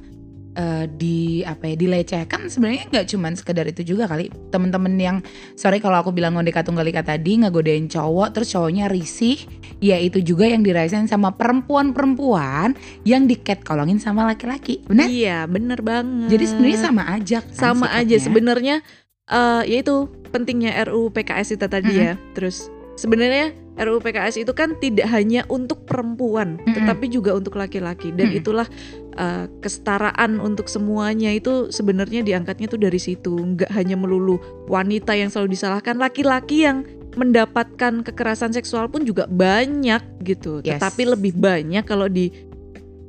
eh, 0.54 0.86
di 0.90 1.42
apa 1.44 1.74
ya 1.74 1.76
dilecehkan. 1.78 2.50
Sebenarnya 2.50 2.90
nggak 2.90 3.06
cuman 3.10 3.34
sekedar 3.38 3.66
itu 3.68 3.96
juga 3.96 4.10
kali. 4.10 4.30
Temen-temen 4.54 4.94
yang 4.98 5.18
sorry 5.58 5.82
kalau 5.82 6.02
aku 6.02 6.14
bilang 6.14 6.38
ngondeka 6.38 6.62
tunggal 6.66 6.86
ika 6.88 7.04
tadi 7.06 7.42
ngegodain 7.42 7.90
cowok 7.90 8.34
terus 8.34 8.54
cowoknya 8.54 8.90
risih 8.90 9.38
ya 9.84 10.00
itu 10.00 10.24
juga 10.24 10.48
yang 10.48 10.64
dirasain 10.64 11.12
sama 11.12 11.36
perempuan-perempuan 11.36 12.78
yang 13.04 13.28
di 13.28 13.36
catcallingin 13.36 14.00
sama 14.00 14.30
laki-laki. 14.30 14.80
Benar 14.88 15.08
iya 15.12 15.44
bener 15.50 15.84
banget. 15.84 16.32
Jadi 16.32 16.46
sebenarnya 16.48 16.80
sama 16.80 17.04
aja 17.12 17.38
kan 17.44 17.54
sama 17.54 17.88
aja. 17.92 18.16
sikapnya. 18.16 18.24
sebenarnya 18.24 18.76
eh 19.24 19.62
ya 19.68 19.78
itu 19.84 20.12
pentingnya 20.32 20.72
RUU 20.88 21.12
PKS 21.12 21.60
itu 21.60 21.66
tadi 21.68 21.94
ya. 22.00 22.16
Terus 22.32 22.72
sebenarnya 22.96 23.54
RUU 23.74 24.00
PKS 24.06 24.46
itu 24.46 24.54
kan 24.54 24.78
tidak 24.78 25.10
hanya 25.10 25.44
untuk 25.50 25.90
perempuan 25.90 26.62
Mm-mm. 26.62 26.78
tetapi 26.78 27.10
juga 27.10 27.34
untuk 27.34 27.58
laki-laki. 27.58 28.14
Dan 28.14 28.30
Mm-mm. 28.30 28.40
itulah 28.40 28.68
eh, 29.16 29.46
kesetaraan 29.62 30.42
untuk 30.42 30.68
semuanya 30.70 31.32
itu 31.34 31.70
sebenarnya 31.70 32.26
diangkatnya 32.26 32.68
tuh 32.70 32.82
dari 32.82 33.00
situ. 33.00 33.34
Nggak 33.34 33.72
hanya 33.74 33.96
melulu 33.98 34.38
wanita 34.68 35.14
yang 35.14 35.30
selalu 35.30 35.56
disalahkan 35.56 35.98
laki-laki 35.98 36.66
yang 36.66 36.86
mendapatkan 37.14 38.02
kekerasan 38.02 38.52
seksual 38.54 38.90
pun 38.90 39.06
juga 39.06 39.30
banyak 39.30 40.02
gitu. 40.26 40.66
Yes. 40.66 40.82
tetapi 40.82 41.14
lebih 41.14 41.38
banyak 41.38 41.86
kalau 41.86 42.10
di 42.10 42.34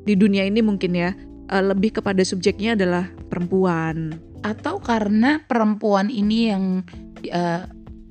di 0.05 0.13
dunia 0.13 0.45
ini 0.45 0.61
mungkin 0.61 0.93
ya 0.93 1.17
eh, 1.49 1.65
lebih 1.65 2.01
kepada 2.01 2.21
subjeknya 2.21 2.77
adalah 2.77 3.09
perempuan. 3.33 4.17
Atau 4.45 4.77
karena 4.85 5.41
perempuan 5.49 6.13
ini 6.13 6.53
yang 6.53 6.85
eh, 7.25 7.65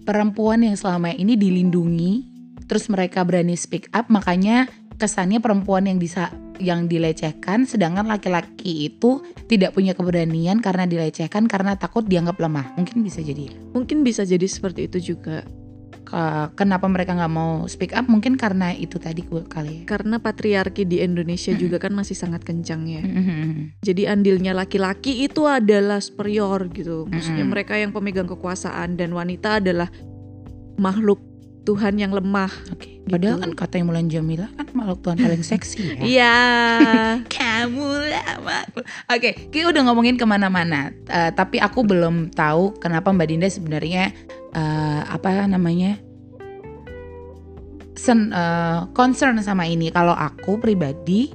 perempuan 0.04 0.66
yang 0.66 0.76
selama 0.76 1.16
ini 1.16 1.38
dilindungi 1.40 2.34
terus 2.68 2.88
mereka 2.92 3.24
berani 3.24 3.56
speak 3.56 3.92
up 3.92 4.08
makanya 4.10 4.68
kesannya 4.98 5.40
perempuan 5.44 5.88
yang 5.88 6.00
bisa 6.00 6.32
yang 6.62 6.86
dilecehkan 6.86 7.66
sedangkan 7.66 8.06
laki-laki 8.06 8.92
itu 8.92 9.24
tidak 9.50 9.74
punya 9.74 9.98
keberanian 9.98 10.62
karena 10.62 10.86
dilecehkan 10.86 11.50
karena 11.50 11.78
takut 11.78 12.06
dianggap 12.06 12.38
lemah. 12.38 12.78
Mungkin 12.78 13.02
bisa 13.02 13.24
jadi. 13.24 13.50
Mungkin 13.74 14.06
bisa 14.06 14.22
jadi 14.28 14.46
seperti 14.46 14.92
itu 14.92 15.16
juga. 15.16 15.42
Ke- 16.04 16.52
kenapa 16.60 16.86
mereka 16.92 17.16
nggak 17.16 17.34
mau 17.34 17.66
speak 17.66 17.96
up? 17.96 18.06
Mungkin 18.06 18.36
karena 18.38 18.76
itu 18.76 19.00
tadi 19.00 19.24
kali 19.26 19.82
ya. 19.82 19.84
Karena 19.88 20.20
patriarki 20.20 20.84
di 20.86 21.02
Indonesia 21.02 21.56
juga 21.56 21.80
kan 21.80 21.96
masih 21.96 22.14
sangat 22.14 22.44
kencang 22.44 22.86
ya. 22.86 23.02
Jadi 23.82 24.06
andilnya 24.06 24.54
laki-laki 24.54 25.26
itu 25.26 25.48
adalah 25.48 26.04
superior 26.04 26.70
gitu. 26.76 27.08
Maksudnya 27.08 27.48
mereka 27.48 27.80
yang 27.80 27.96
pemegang 27.96 28.28
kekuasaan 28.30 29.00
dan 29.00 29.16
wanita 29.16 29.64
adalah 29.64 29.90
makhluk 30.78 31.33
Tuhan 31.64 31.96
yang 31.96 32.12
lemah. 32.12 32.52
Oke, 32.70 33.00
padahal 33.08 33.40
Gitu. 33.40 33.44
kan 33.48 33.52
katanya 33.56 33.84
Mulan 33.88 34.08
Jamila 34.12 34.48
kan 34.54 34.68
makhluk 34.76 35.00
Tuhan 35.00 35.18
paling 35.18 35.44
seksi 35.44 35.80
ya. 35.80 36.04
Iya. 36.14 36.38
Kamu 37.26 37.88
lama. 38.12 38.60
Oke, 39.08 39.48
kita 39.48 39.72
udah 39.72 39.82
ngomongin 39.88 40.20
ke 40.20 40.28
mana-mana. 40.28 40.92
Eh, 41.08 41.32
tapi 41.32 41.58
aku 41.58 41.84
belum 41.84 42.32
tahu 42.32 42.76
kenapa 42.78 43.10
Mbak 43.10 43.28
Dinda 43.28 43.48
sebenarnya 43.48 44.12
eh, 44.52 45.02
apa 45.08 45.48
namanya 45.48 45.98
sen, 47.96 48.30
eh, 48.30 48.80
concern 48.92 49.40
sama 49.40 49.64
ini. 49.64 49.88
Kalau 49.88 50.12
aku 50.12 50.60
pribadi, 50.60 51.32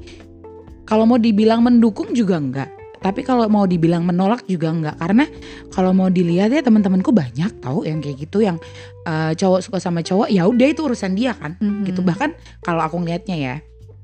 kalau 0.85 1.09
mau 1.09 1.17
dibilang 1.17 1.65
mendukung 1.65 2.13
juga 2.13 2.37
enggak. 2.37 2.71
Tapi 2.99 3.23
kalau 3.23 3.47
mau 3.47 3.65
dibilang 3.65 4.03
menolak 4.03 4.43
juga 4.51 4.75
enggak. 4.75 4.99
Karena 4.99 5.25
kalau 5.71 5.95
mau 5.95 6.11
dilihat 6.11 6.51
ya 6.51 6.63
teman-temanku 6.63 7.15
banyak 7.15 7.63
tahu 7.63 7.87
yang 7.87 8.03
kayak 8.03 8.27
gitu, 8.27 8.43
yang 8.43 8.59
eh, 9.07 9.33
cowok 9.33 9.61
suka 9.65 9.79
sama 9.79 10.03
cowok, 10.03 10.29
ya 10.29 10.45
udah 10.45 10.67
itu 10.69 10.85
urusan 10.85 11.15
dia 11.15 11.33
kan 11.33 11.57
Mhm. 11.63 11.87
gitu. 11.89 12.01
Bahkan 12.03 12.61
kalau 12.61 12.83
aku 12.83 13.01
ngelihatnya 13.01 13.37
ya 13.39 13.55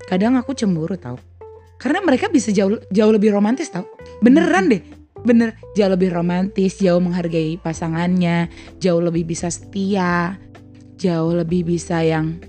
kadang 0.07 0.39
aku 0.39 0.55
cemburu 0.55 0.95
tau. 0.95 1.19
Karena 1.75 1.99
mereka 2.01 2.31
bisa 2.31 2.49
jauh 2.55 2.79
jauh 2.89 3.11
lebih 3.11 3.35
romantis 3.35 3.67
tau. 3.69 3.85
Beneran 4.23 4.71
deh. 4.71 4.81
Bener 5.25 5.57
jauh 5.75 5.91
lebih 5.91 6.13
romantis 6.13 6.79
jauh 6.79 7.01
menghargai 7.01 7.57
pasangannya 7.59 8.47
jauh 8.79 9.01
lebih 9.01 9.25
bisa 9.25 9.49
setia 9.49 10.37
jauh 10.95 11.35
lebih 11.35 11.67
bisa 11.67 11.99
yang 11.99 12.39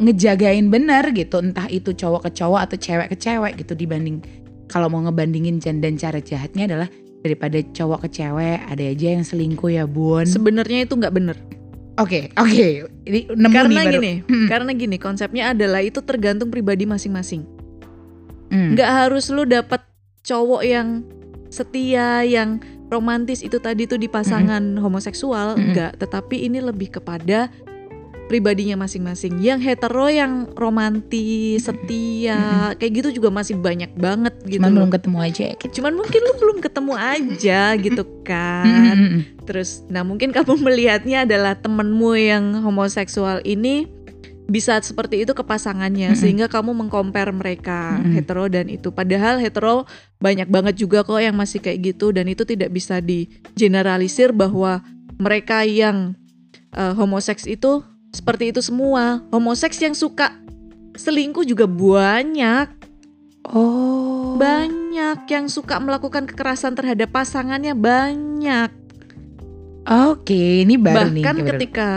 ngejagain 0.00 0.72
bener 0.72 1.12
gitu. 1.12 1.38
Entah 1.44 1.68
itu 1.68 1.92
cowok 1.92 2.26
ke 2.26 2.30
cowok 2.40 2.60
atau 2.70 2.76
cewek 2.80 3.06
ke 3.12 3.16
cewek 3.20 3.52
gitu 3.60 3.76
dibanding 3.76 4.24
kalau 4.70 4.86
mau 4.86 5.02
ngebandingin 5.02 5.58
dan 5.58 5.98
cara 5.98 6.18
jahatnya 6.18 6.64
adalah 6.64 6.88
daripada 7.20 7.60
cowok 7.60 8.06
ke 8.06 8.16
cewek 8.16 8.58
ada 8.64 8.80
aja 8.80 9.08
yang 9.12 9.20
selingkuh 9.20 9.68
ya 9.68 9.84
bun 9.84 10.24
Sebenarnya 10.24 10.86
itu 10.86 10.94
nggak 10.94 11.12
bener. 11.12 11.36
oke 11.98 12.32
oke 12.32 12.66
ini 13.04 13.28
nemu 13.28 13.52
Karena 13.52 13.80
nih 13.82 13.92
gini, 13.92 14.12
Hmm. 14.30 14.46
karena 14.48 14.70
gini 14.72 14.96
konsepnya 14.96 15.52
adalah 15.52 15.82
itu 15.82 16.00
tergantung 16.00 16.48
pribadi 16.48 16.86
masing-masing. 16.86 17.44
Hmm. 18.48 18.72
nggak 18.72 18.90
harus 19.04 19.28
lu 19.28 19.44
dapet 19.44 19.82
cowok 20.22 20.62
yang 20.62 21.02
setia 21.48 22.22
yang 22.22 22.58
romantis 22.88 23.42
itu 23.42 23.58
tadi 23.58 23.86
tuh 23.86 23.94
di 23.94 24.06
pasangan 24.06 24.74
homoseksual 24.74 25.54
Mm-mm. 25.54 25.64
enggak 25.70 25.92
tetapi 25.98 26.46
ini 26.46 26.58
lebih 26.58 26.90
kepada 26.90 27.46
pribadinya 28.30 28.78
masing-masing 28.78 29.42
yang 29.42 29.58
hetero 29.58 30.06
yang 30.06 30.46
romantis 30.54 31.66
setia 31.66 32.70
kayak 32.78 33.02
gitu 33.02 33.18
juga 33.18 33.34
masih 33.34 33.58
banyak 33.58 33.90
banget 33.98 34.38
gitu 34.46 34.62
cuman 34.62 34.70
belum 34.78 34.90
ketemu 34.94 35.18
aja 35.18 35.42
ya 35.50 35.56
cuman 35.58 35.92
mungkin 35.98 36.20
lu 36.22 36.32
belum 36.38 36.58
ketemu 36.62 36.94
aja 36.94 37.60
gitu 37.74 38.04
kan 38.30 38.94
Mm-mm. 38.94 39.40
Terus, 39.50 39.82
nah 39.90 40.06
mungkin 40.06 40.30
kamu 40.30 40.62
melihatnya 40.62 41.26
adalah 41.26 41.58
temenmu 41.58 42.14
yang 42.14 42.62
homoseksual 42.62 43.42
ini 43.42 43.90
bisa 44.46 44.78
seperti 44.78 45.26
itu 45.26 45.34
ke 45.34 45.42
pasangannya 45.42 46.14
Mm-mm. 46.14 46.20
sehingga 46.22 46.46
kamu 46.46 46.70
mengcompare 46.70 47.34
mereka 47.34 47.98
Mm-mm. 47.98 48.14
hetero 48.14 48.46
dan 48.46 48.70
itu. 48.70 48.94
Padahal 48.94 49.42
hetero 49.42 49.90
banyak 50.22 50.46
banget 50.46 50.78
juga 50.78 51.02
kok 51.02 51.18
yang 51.18 51.34
masih 51.34 51.58
kayak 51.58 51.82
gitu 51.94 52.14
dan 52.14 52.30
itu 52.30 52.46
tidak 52.46 52.70
bisa 52.70 53.02
digeneralisir 53.02 54.30
bahwa 54.30 54.86
mereka 55.18 55.66
yang 55.66 56.14
eh, 56.70 56.94
homoseks 56.94 57.50
itu 57.50 57.82
seperti 58.10 58.50
itu 58.54 58.60
semua. 58.62 59.22
Homoseks 59.30 59.78
yang 59.82 59.94
suka 59.94 60.34
selingkuh 60.94 61.46
juga 61.46 61.66
banyak. 61.66 62.68
Oh. 63.50 64.36
Banyak 64.36 65.26
yang 65.26 65.46
suka 65.48 65.80
melakukan 65.80 66.28
kekerasan 66.28 66.76
terhadap 66.76 67.10
pasangannya 67.10 67.72
banyak. 67.74 68.70
Oke, 69.90 70.62
ini 70.62 70.76
baru 70.76 71.08
nih. 71.08 71.24
bahkan 71.24 71.36
ketika 71.56 71.88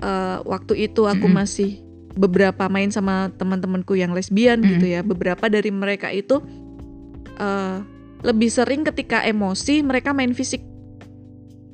uh, 0.00 0.40
waktu 0.48 0.88
itu 0.88 1.04
aku 1.04 1.28
Mm-mm. 1.28 1.38
masih 1.44 1.84
beberapa 2.16 2.64
main 2.72 2.88
sama 2.88 3.28
teman-temanku 3.36 3.92
yang 3.92 4.16
lesbian 4.16 4.64
Mm-mm. 4.64 4.70
gitu 4.80 4.86
ya 4.88 5.04
beberapa 5.04 5.52
dari 5.52 5.68
mereka 5.68 6.08
itu 6.08 6.40
uh, 7.36 7.84
lebih 8.24 8.48
sering 8.48 8.82
ketika 8.88 9.20
emosi 9.20 9.84
mereka 9.84 10.16
main 10.16 10.32
fisik 10.32 10.64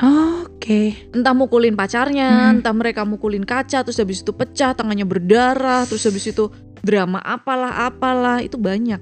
Oke. 0.02 0.94
entah 1.14 1.34
mukulin 1.34 1.74
pacarnya 1.74 2.50
Mm. 2.50 2.58
entah 2.58 2.74
mereka 2.74 3.02
mukulin 3.02 3.42
kaca 3.42 3.82
terus 3.82 3.98
habis 3.98 4.22
itu 4.22 4.30
pecah 4.30 4.74
tangannya 4.74 5.06
berdarah 5.06 5.86
terus 5.86 6.02
habis 6.02 6.26
itu 6.26 6.50
drama 6.82 7.18
apalah 7.18 7.86
apalah 7.86 8.42
itu 8.42 8.58
banyak 8.58 8.98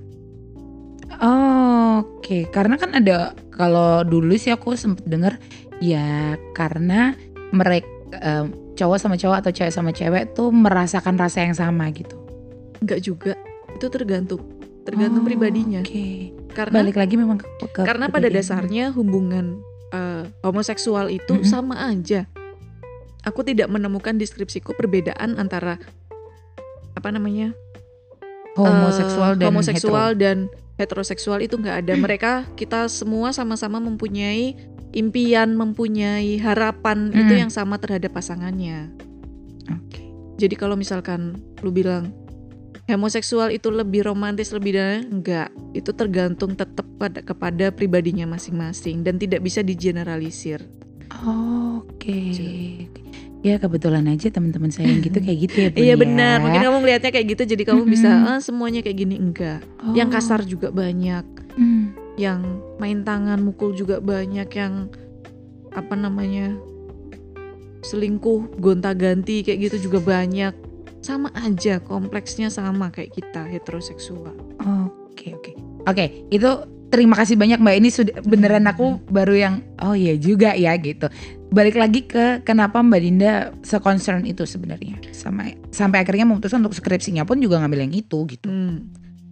Oke, 1.20 2.48
karena 2.48 2.80
kan 2.80 2.96
ada 2.96 3.36
kalau 3.52 4.00
dulu 4.06 4.32
sih 4.36 4.48
aku 4.48 4.72
sempet 4.72 5.04
denger 5.04 5.36
ya 5.76 6.32
karena 6.54 7.12
mereka 7.50 7.88
em, 8.16 8.46
cowok 8.72 8.96
sama 8.96 9.20
cowok 9.20 9.36
atau 9.44 9.50
cewek 9.52 9.72
sama 9.74 9.90
cewek 9.92 10.32
tuh 10.32 10.48
merasakan 10.48 11.20
rasa 11.20 11.44
yang 11.44 11.52
sama 11.52 11.92
gitu. 11.92 12.16
enggak 12.80 13.00
juga 13.04 13.32
itu 13.74 13.86
tergantung 13.92 14.40
tergantung 14.88 15.20
Oh, 15.20 15.28
pribadinya 15.28 15.84
Oke. 15.84 16.32
karena 16.56 16.80
Balik 16.80 16.96
lagi 16.96 17.14
memang 17.20 17.36
ke, 17.36 17.46
ke 17.68 17.82
Karena 17.84 18.08
pada 18.08 18.32
dasarnya 18.32 18.88
hubungan 18.96 19.60
eh, 19.90 20.24
homoseksual 20.40 21.08
itu 21.08 21.34
Mhm. 21.36 21.44
sama 21.44 21.76
aja. 21.86 22.26
Aku 23.20 23.42
tidak 23.42 23.68
menemukan 23.68 24.16
deskripsiku 24.16 24.72
perbedaan 24.72 25.36
antara 25.36 25.76
apa 26.92 27.08
namanya 27.08 27.52
homoseksual 28.54 29.34
eh, 29.34 29.38
dan 29.38 29.46
homoseksual 29.46 30.08
hetero. 30.12 30.20
dan 30.20 30.36
heteroseksual 30.76 31.38
itu 31.40 31.54
nggak 31.54 31.86
ada. 31.86 31.94
Mereka 31.94 32.32
kita 32.56 32.88
semua 32.88 33.30
sama-sama 33.30 33.76
mempunyai 33.78 34.56
impian, 34.90 35.54
mempunyai 35.54 36.40
harapan 36.40 37.12
itu 37.12 37.30
Hmm. 37.30 37.40
yang 37.46 37.52
sama 37.52 37.78
terhadap 37.78 38.10
pasangannya. 38.10 38.90
Oke. 39.68 40.02
Jadi 40.36 40.56
kalau 40.56 40.74
misalkan 40.74 41.36
lu 41.60 41.70
bilang 41.70 42.10
homoseksual 42.90 43.54
itu 43.54 43.70
lebih 43.70 44.06
romantis 44.06 44.50
lebih 44.50 44.74
dan 44.74 45.06
enggak, 45.08 45.48
itu 45.72 45.90
tergantung 45.94 46.58
tetap 46.58 46.86
pada 46.98 47.22
kepada 47.22 47.70
pribadinya 47.70 48.26
masing-masing 48.26 49.06
dan 49.06 49.16
tidak 49.16 49.40
bisa 49.46 49.62
digeneralisir. 49.62 50.62
Oke. 51.26 52.14
Gitu. 52.34 53.00
Ya 53.40 53.56
kebetulan 53.56 54.04
aja 54.04 54.28
teman-teman 54.28 54.68
saya 54.68 54.92
yang 54.92 55.00
gitu 55.00 55.16
kayak 55.16 55.38
gitu 55.48 55.56
ya. 55.56 55.68
Iya 55.72 55.86
ya. 55.88 55.96
benar, 55.96 56.36
mungkin 56.44 56.60
kamu 56.60 56.78
melihatnya 56.84 57.10
kayak 57.10 57.26
gitu 57.32 57.42
jadi 57.56 57.62
kamu 57.72 57.82
bisa 57.88 58.10
ah, 58.12 58.40
semuanya 58.44 58.84
kayak 58.84 58.98
gini 59.00 59.16
enggak. 59.16 59.64
Oh. 59.80 59.96
Yang 59.96 60.08
kasar 60.20 60.40
juga 60.44 60.68
banyak, 60.68 61.24
Hmm. 61.56 61.96
yang 62.20 62.60
main 62.76 63.00
tangan 63.00 63.40
mukul 63.40 63.72
juga 63.72 63.98
banyak, 63.98 64.46
yang 64.52 64.92
apa 65.72 65.94
namanya 65.96 66.52
selingkuh 67.80 68.60
gonta-ganti 68.60 69.40
kayak 69.40 69.72
gitu 69.72 69.88
juga 69.88 70.04
banyak 70.04 70.52
sama 71.10 71.28
aja 71.34 71.82
kompleksnya 71.82 72.48
sama 72.54 72.94
kayak 72.94 73.18
kita 73.18 73.42
heteroseksual 73.50 74.30
Oke 75.10 75.34
oke 75.34 75.52
oke 75.90 76.04
itu 76.30 76.50
terima 76.90 77.18
kasih 77.18 77.34
banyak 77.34 77.58
mbak 77.58 77.74
ini 77.82 77.88
sudah 77.90 78.22
beneran 78.22 78.66
aku 78.70 79.02
baru 79.10 79.34
yang 79.34 79.54
oh 79.82 79.94
iya 79.98 80.14
juga 80.14 80.54
ya 80.54 80.74
gitu 80.78 81.10
balik 81.50 81.76
lagi 81.78 82.06
ke 82.06 82.46
kenapa 82.46 82.78
mbak 82.78 83.00
Dinda 83.02 83.32
seconcern 83.66 84.22
itu 84.22 84.46
sebenarnya 84.46 85.02
sama 85.10 85.50
sampai 85.74 86.06
akhirnya 86.06 86.26
memutuskan 86.26 86.62
untuk 86.62 86.78
skripsinya 86.78 87.26
pun 87.26 87.42
juga 87.42 87.58
ngambil 87.58 87.90
yang 87.90 87.94
itu 87.94 88.18
gitu. 88.30 88.46
Hmm. 88.46 88.90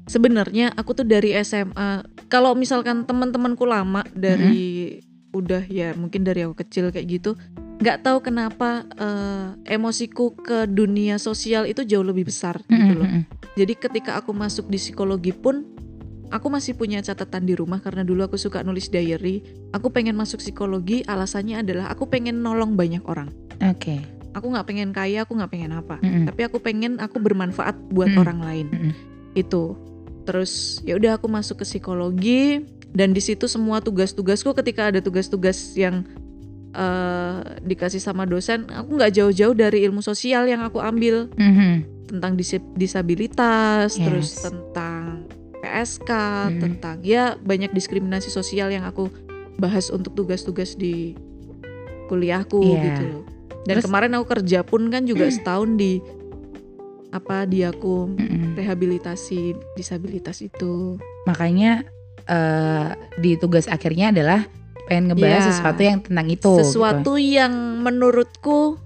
Sebenarnya 0.08 0.72
aku 0.72 0.96
tuh 0.96 1.06
dari 1.06 1.36
SMA. 1.44 2.00
Kalau 2.32 2.56
misalkan 2.56 3.04
teman-temanku 3.04 3.68
lama 3.68 4.02
dari 4.16 4.98
udah 5.36 5.68
ya 5.68 5.92
mungkin 5.92 6.24
dari 6.24 6.48
aku 6.48 6.64
kecil 6.64 6.88
kayak 6.88 7.06
gitu, 7.06 7.36
nggak 7.78 7.98
tahu 8.02 8.18
kenapa 8.20 8.82
eh, 8.98 9.74
emosiku 9.78 10.34
ke 10.34 10.66
dunia 10.66 11.16
sosial 11.16 11.64
itu 11.64 11.86
jauh 11.86 12.02
lebih 12.02 12.26
besar 12.26 12.58
gitu 12.66 12.74
Mm-mm, 12.74 12.98
loh. 12.98 13.08
Jadi 13.54 13.74
ketika 13.78 14.18
aku 14.18 14.34
masuk 14.34 14.66
di 14.66 14.78
psikologi 14.78 15.30
pun 15.30 15.62
aku 16.34 16.46
masih 16.52 16.76
punya 16.76 17.00
catatan 17.00 17.46
di 17.46 17.54
rumah 17.54 17.78
karena 17.80 18.02
dulu 18.02 18.26
aku 18.26 18.36
suka 18.36 18.62
nulis 18.66 18.90
diary. 18.90 19.42
Aku 19.72 19.94
pengen 19.94 20.18
masuk 20.18 20.42
psikologi 20.42 21.06
alasannya 21.06 21.62
adalah 21.62 21.90
aku 21.90 22.10
pengen 22.10 22.42
nolong 22.42 22.74
banyak 22.74 23.02
orang. 23.06 23.30
Oke. 23.62 24.02
Aku 24.36 24.54
nggak 24.54 24.66
pengen 24.68 24.90
kaya, 24.94 25.24
aku 25.24 25.34
nggak 25.34 25.50
pengen 25.50 25.72
apa. 25.74 25.98
Mm-mm. 26.02 26.28
Tapi 26.28 26.40
aku 26.46 26.62
pengen 26.62 27.00
aku 27.02 27.18
bermanfaat 27.18 27.74
buat 27.90 28.12
Mm-mm. 28.12 28.22
orang 28.22 28.38
lain. 28.42 28.66
Mm-mm. 28.70 28.92
Itu. 29.34 29.74
Terus 30.28 30.84
ya 30.84 31.00
udah 31.00 31.16
aku 31.16 31.26
masuk 31.26 31.62
ke 31.62 31.64
psikologi 31.64 32.62
dan 32.92 33.16
di 33.16 33.22
situ 33.24 33.48
semua 33.48 33.80
tugas-tugasku 33.80 34.52
ketika 34.52 34.92
ada 34.92 35.00
tugas-tugas 35.00 35.72
yang 35.72 36.04
eh, 36.78 37.34
dikasih 37.60 37.98
sama 37.98 38.22
dosen, 38.22 38.70
aku 38.70 38.94
nggak 38.94 39.10
jauh-jauh 39.12 39.52
dari 39.52 39.82
ilmu 39.82 39.98
sosial 39.98 40.46
yang 40.46 40.62
aku 40.62 40.78
ambil 40.78 41.26
Mhm. 41.34 42.06
tentang 42.06 42.32
dis- 42.34 42.70
disabilitas, 42.72 43.98
terus 43.98 44.30
Yes. 44.32 44.46
tentang 44.46 45.26
PSK, 45.58 46.10
Mm. 46.48 46.60
tentang 46.62 46.96
ya 47.02 47.34
banyak 47.36 47.74
diskriminasi 47.74 48.30
sosial 48.30 48.70
yang 48.70 48.86
aku 48.86 49.10
bahas 49.58 49.90
untuk 49.90 50.14
tugas-tugas 50.14 50.72
di 50.72 51.18
kuliahku 52.06 52.62
Iya. 52.62 52.82
gitu 52.84 53.02
loh. 53.10 53.24
Dan 53.66 53.74
Terus- 53.76 53.84
kemarin 53.84 54.14
aku 54.14 54.26
kerja 54.30 54.62
pun 54.62 54.86
kan 54.86 55.02
juga 55.02 55.26
setahun 55.28 55.74
di 55.74 55.98
apa 57.10 57.42
di 57.42 57.64
aku 57.64 58.12
Mm-mm. 58.12 58.54
rehabilitasi 58.54 59.40
disabilitas 59.74 60.40
itu. 60.40 60.96
Makanya 61.24 61.84
eh, 62.24 62.88
di 63.16 63.34
tugas 63.34 63.64
akhirnya 63.66 64.12
adalah 64.12 64.44
pengen 64.88 65.12
ngebahas 65.12 65.44
Iya. 65.44 65.48
sesuatu 65.52 65.80
yang 65.80 65.98
tentang 66.00 66.26
itu. 66.26 66.34
gitu. 66.34 66.52
Sesuatu 66.58 67.12
yang 67.14 67.52
menurutku 67.78 68.80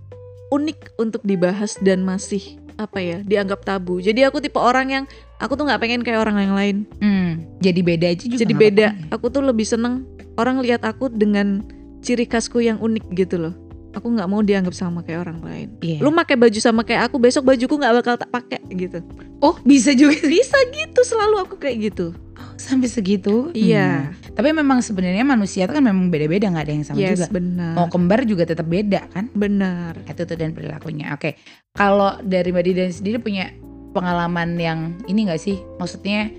unik 0.51 0.99
untuk 0.99 1.23
dibahas 1.23 1.79
dan 1.79 2.03
masih 2.03 2.59
apa 2.75 2.99
ya 2.99 3.19
dianggap 3.23 3.63
tabu. 3.63 3.99
Jadi 3.99 4.21
aku 4.23 4.41
tipe 4.41 4.59
orang 4.59 4.89
yang 4.91 5.05
aku 5.39 5.55
tuh 5.55 5.65
nggak 5.65 5.79
pengen 5.79 6.03
kayak 6.03 6.21
orang 6.21 6.37
yang 6.41 6.55
lain. 6.55 6.77
Hmm, 6.99 7.31
jadi 7.59 7.81
beda 7.81 8.07
aja 8.11 8.25
juga. 8.25 8.43
Jadi 8.43 8.55
beda. 8.55 8.87
ya. 8.91 9.09
Aku 9.11 9.31
tuh 9.31 9.41
lebih 9.41 9.65
seneng 9.65 10.03
orang 10.35 10.59
lihat 10.59 10.83
aku 10.83 11.07
dengan 11.07 11.63
ciri 12.01 12.27
khasku 12.27 12.59
yang 12.59 12.77
unik 12.77 13.05
gitu 13.15 13.39
loh. 13.39 13.55
Aku 13.93 14.09
nggak 14.09 14.25
mau 14.25 14.41
dianggap 14.41 14.73
sama 14.73 15.05
kayak 15.05 15.21
orang 15.23 15.45
lain. 15.45 15.69
Iya. 15.79 16.01
Lu 16.01 16.09
pakai 16.11 16.35
baju 16.35 16.59
sama 16.59 16.81
kayak 16.81 17.13
aku, 17.13 17.21
besok 17.21 17.45
bajuku 17.45 17.77
nggak 17.77 17.95
bakal 17.95 18.15
tak 18.17 18.33
pakai 18.33 18.61
gitu. 18.73 19.05
Oh 19.39 19.61
bisa 19.63 19.93
juga. 19.93 20.17
Bisa 20.19 20.57
gitu 20.73 21.01
selalu 21.05 21.45
aku 21.45 21.61
kayak 21.61 21.93
gitu. 21.93 22.17
Sampai 22.63 22.89
segitu. 22.89 23.51
Iya. 23.53 24.15
Hmm. 24.15 24.35
Tapi 24.39 24.49
memang 24.55 24.79
sebenarnya 24.81 25.27
manusia 25.27 25.67
itu 25.67 25.75
kan 25.75 25.85
memang 25.85 26.09
beda-beda 26.09 26.47
nggak 26.49 26.65
ada 26.65 26.73
yang 26.73 26.87
sama 26.87 26.99
yes, 27.03 27.19
juga. 27.19 27.27
benar. 27.35 27.75
Mau 27.75 27.87
kembar 27.91 28.21
juga 28.23 28.47
tetap 28.47 28.67
beda 28.71 29.05
kan? 29.11 29.27
Benar. 29.35 29.99
Attitude 30.07 30.39
dan 30.39 30.55
perilakunya. 30.55 31.13
Oke. 31.13 31.37
Kalau 31.75 32.17
dari 32.23 32.55
Mbak 32.55 32.65
Dida 32.65 32.85
sendiri 32.89 33.19
punya 33.19 33.51
pengalaman 33.93 34.57
yang 34.57 34.97
ini 35.11 35.29
nggak 35.29 35.41
sih? 35.43 35.61
Maksudnya 35.83 36.31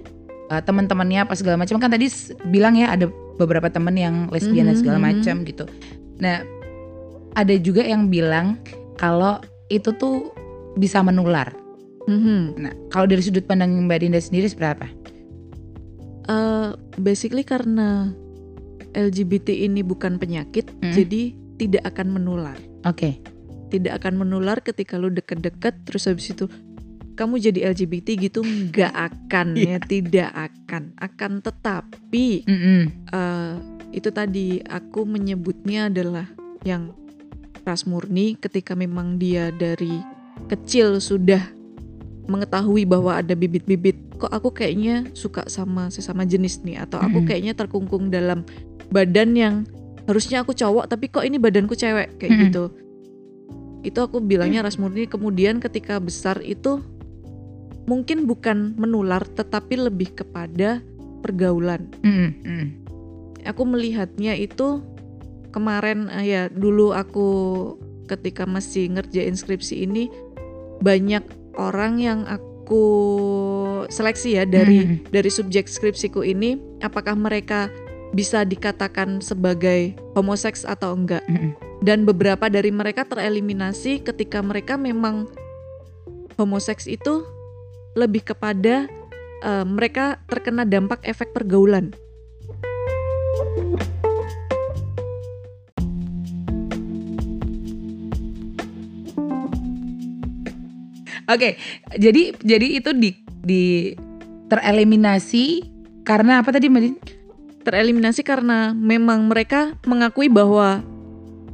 eh, 0.50 0.62
teman-temannya 0.64 1.28
apa 1.28 1.34
segala 1.38 1.60
macam 1.60 1.78
kan 1.78 1.92
tadi 1.92 2.10
bilang 2.50 2.74
ya 2.80 2.94
ada 2.94 3.08
beberapa 3.38 3.70
teman 3.70 3.98
yang 3.98 4.30
lesbian 4.30 4.70
dan 4.70 4.78
Mhm, 4.78 4.82
segala 4.82 4.98
mhm. 5.02 5.06
macam 5.06 5.36
gitu. 5.46 5.66
Nah, 6.22 6.46
ada 7.34 7.54
juga 7.58 7.82
yang 7.82 8.08
bilang 8.14 8.62
kalau 8.98 9.42
itu 9.74 9.90
tuh 9.98 10.30
bisa 10.78 11.02
menular. 11.02 11.54
Mhm. 12.06 12.42
Nah, 12.60 12.74
kalau 12.92 13.08
dari 13.08 13.24
sudut 13.24 13.46
pandang 13.48 13.74
Mbak 13.88 14.00
Dinda 14.04 14.20
sendiri 14.22 14.46
seperti 14.50 14.70
apa? 14.76 14.88
Eh, 16.24 16.70
basically 16.96 17.44
karena 17.44 18.12
LGBT 18.94 19.52
ini 19.52 19.82
bukan 19.82 20.22
penyakit, 20.22 20.70
Hmm. 20.80 20.94
jadi 20.94 21.34
tidak 21.58 21.84
akan 21.94 22.16
menular. 22.16 22.58
Oke. 22.86 23.20
Tidak 23.74 23.90
akan 23.90 24.22
menular 24.22 24.62
ketika 24.62 25.02
lu 25.02 25.10
deket-deket 25.10 25.82
terus 25.84 26.06
habis 26.06 26.30
itu 26.30 26.46
kamu 27.14 27.42
jadi 27.42 27.60
LGBT 27.74 28.18
gitu 28.18 28.42
nggak 28.42 28.94
akan 29.10 29.58
ya, 29.58 29.78
tidak 29.82 30.30
akan. 30.34 30.94
Akan 30.98 31.42
tetapi 31.42 32.46
Mm-mm. 32.46 32.82
eh, 33.10 33.54
itu 33.94 34.10
tadi 34.10 34.62
aku 34.62 35.06
menyebutnya 35.06 35.90
adalah 35.90 36.26
yang 36.62 36.94
ras 37.64 37.86
murni 37.86 38.36
ketika 38.38 38.74
memang 38.74 39.18
dia 39.18 39.50
dari 39.50 40.02
kecil 40.50 40.98
sudah 41.00 41.42
mengetahui 42.28 42.88
bahwa 42.88 43.20
ada 43.20 43.36
bibit-bibit. 43.36 43.98
Kok 44.20 44.32
aku 44.32 44.50
kayaknya 44.56 45.08
suka 45.12 45.48
sama 45.52 45.92
sesama 45.92 46.24
jenis 46.24 46.64
nih? 46.64 46.80
Atau 46.84 47.00
aku 47.00 47.28
kayaknya 47.28 47.54
terkungkung 47.58 48.08
dalam 48.08 48.48
badan 48.94 49.36
yang 49.36 49.56
harusnya 50.08 50.44
aku 50.44 50.52
cowok 50.56 50.88
tapi 50.92 51.12
kok 51.12 51.24
ini 51.28 51.40
badanku 51.40 51.76
cewek? 51.76 52.20
Kayak 52.20 52.32
Mm-mm. 52.32 52.44
gitu. 52.48 52.64
Itu 53.84 54.00
aku 54.00 54.24
bilangnya 54.24 54.64
ras 54.64 54.80
murni 54.80 55.08
kemudian 55.08 55.60
ketika 55.60 56.00
besar 56.00 56.40
itu 56.40 56.80
mungkin 57.84 58.24
bukan 58.24 58.80
menular 58.80 59.28
tetapi 59.28 59.76
lebih 59.92 60.16
kepada 60.16 60.80
pergaulan. 61.20 61.92
Mm-mm. 62.04 62.32
Mm-mm. 62.44 62.66
aku 63.44 63.64
melihatnya 63.68 64.40
itu 64.40 64.80
kemarin 65.52 66.08
eh, 66.10 66.26
ya 66.32 66.42
dulu 66.48 66.96
aku 66.96 67.28
ketika 68.08 68.48
masih 68.48 68.92
ngerjain 68.96 69.36
skripsi 69.36 69.84
ini 69.84 70.08
banyak 70.84 71.24
orang 71.56 72.02
yang 72.02 72.26
aku 72.26 72.86
seleksi 73.90 74.40
ya 74.40 74.44
dari 74.48 74.86
Mhm. 74.86 75.12
dari 75.12 75.30
subjek 75.30 75.68
skripsiku 75.68 76.24
ini 76.24 76.58
apakah 76.82 77.14
mereka 77.14 77.68
bisa 78.14 78.46
dikatakan 78.46 79.20
sebagai 79.20 79.98
homoseks 80.14 80.64
atau 80.64 80.94
enggak 80.94 81.26
Mm-mm. 81.26 81.58
dan 81.82 82.06
beberapa 82.06 82.46
dari 82.48 82.70
mereka 82.70 83.04
tereliminasi 83.04 84.06
ketika 84.06 84.40
mereka 84.46 84.78
memang 84.78 85.26
homoseks 86.38 86.86
itu 86.86 87.26
lebih 87.94 88.26
kepada 88.26 88.86
eh, 89.44 89.66
mereka 89.66 90.22
terkena 90.30 90.64
dampak 90.64 91.02
efek 91.04 91.34
pergaulan 91.36 91.92
Oke, 101.34 101.58
jadi 101.98 102.38
jadi 102.46 102.68
itu 102.78 102.94
di 102.94 103.10
di 103.44 103.64
tereliminasi 104.48 105.66
karena 106.06 106.46
apa 106.46 106.54
tadi 106.54 106.70
Mbak 106.70 106.84
tereliminasi 107.64 108.22
karena 108.22 108.76
memang 108.76 109.26
mereka 109.32 109.74
mengakui 109.88 110.28
bahwa 110.28 110.84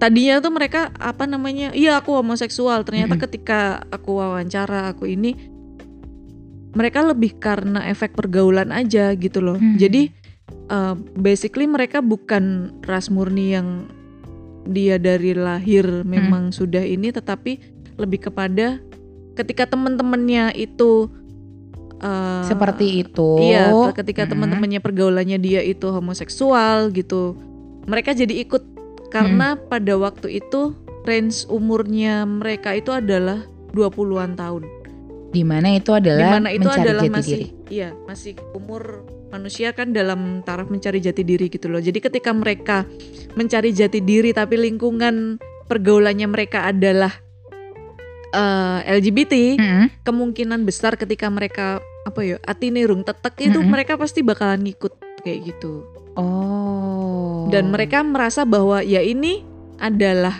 tadinya 0.01 0.41
tuh 0.41 0.51
mereka 0.51 0.89
apa 0.97 1.29
namanya 1.29 1.69
iya 1.77 2.01
aku 2.01 2.17
homoseksual 2.17 2.81
ternyata 2.81 3.15
ketika 3.19 3.85
aku 3.93 4.17
wawancara 4.17 4.89
aku 4.89 5.05
ini 5.05 5.37
mereka 6.73 7.05
lebih 7.05 7.37
karena 7.37 7.85
efek 7.89 8.13
pergaulan 8.13 8.73
aja 8.73 9.13
gitu 9.13 9.41
loh. 9.41 9.57
Hmm. 9.57 9.77
jadi 9.77 10.09
uh, 10.73 10.97
basically 11.17 11.69
mereka 11.69 12.01
bukan 12.01 12.73
ras 12.89 13.13
murni 13.13 13.53
yang 13.53 13.85
dia 14.69 14.97
dari 15.01 15.33
lahir 15.33 15.85
memang 16.05 16.53
sudah 16.53 16.81
ini 16.81 17.09
tetapi 17.13 17.57
lebih 17.97 18.29
kepada 18.31 18.79
ketika 19.39 19.63
teman-temannya 19.65 20.51
itu 20.53 21.07
uh, 21.99 22.43
Seperti 22.43 23.01
itu. 23.01 23.29
Iya, 23.39 23.71
ke- 23.89 24.03
ketika 24.03 24.23
Mm-mm. 24.23 24.31
teman-temannya 24.35 24.79
pergaulannya 24.79 25.37
dia 25.37 25.63
itu 25.63 25.87
homoseksual 25.87 26.91
gitu. 26.91 27.39
Mereka 27.87 28.11
jadi 28.13 28.43
ikut 28.43 28.63
karena 29.09 29.55
pada 29.57 29.95
waktu 29.95 30.37
itu 30.37 30.75
range 31.01 31.47
umurnya 31.47 32.21
mereka 32.23 32.75
itu 32.75 32.91
adalah 32.91 33.41
20-an 33.71 34.35
tahun. 34.35 34.63
di 35.29 35.45
mana 35.45 35.69
itu 35.71 35.93
adalah 35.93 36.17
Di 36.19 36.33
mana 36.33 36.49
itu 36.49 36.65
mencari 36.65 36.81
adalah 36.81 37.03
jati 37.03 37.13
masih 37.13 37.37
diri. 37.37 37.47
iya, 37.69 37.89
masih 38.03 38.33
umur 38.51 39.05
manusia 39.29 39.69
kan 39.71 39.93
dalam 39.93 40.41
taraf 40.41 40.67
mencari 40.67 40.97
jati 40.97 41.21
diri 41.21 41.47
gitu 41.47 41.69
loh. 41.69 41.77
Jadi 41.77 42.01
ketika 42.01 42.33
mereka 42.33 42.81
mencari 43.33 43.69
jati 43.69 44.01
diri 44.01 44.33
tapi 44.33 44.57
lingkungan 44.57 45.37
pergaulannya 45.65 46.25
mereka 46.25 46.65
adalah 46.65 47.13
eh, 48.31 48.79
LGBT, 48.85 49.33
Mm-mm. 49.57 49.85
kemungkinan 50.03 50.63
besar 50.63 50.95
ketika 50.95 51.29
mereka 51.29 51.81
apa 52.07 52.19
ya 52.25 52.37
atinirung 52.47 53.03
tetek 53.03 53.51
itu 53.51 53.59
Mm-mm. 53.59 53.69
mereka 53.69 53.99
pasti 53.99 54.23
bakalan 54.23 54.63
ngikut 54.65 54.93
kayak 55.21 55.53
gitu 55.53 55.83
Oh. 56.19 57.47
dan 57.47 57.71
mereka 57.71 58.03
merasa 58.03 58.43
bahwa 58.43 58.83
ya 58.83 58.99
ini 58.99 59.39
adalah 59.79 60.35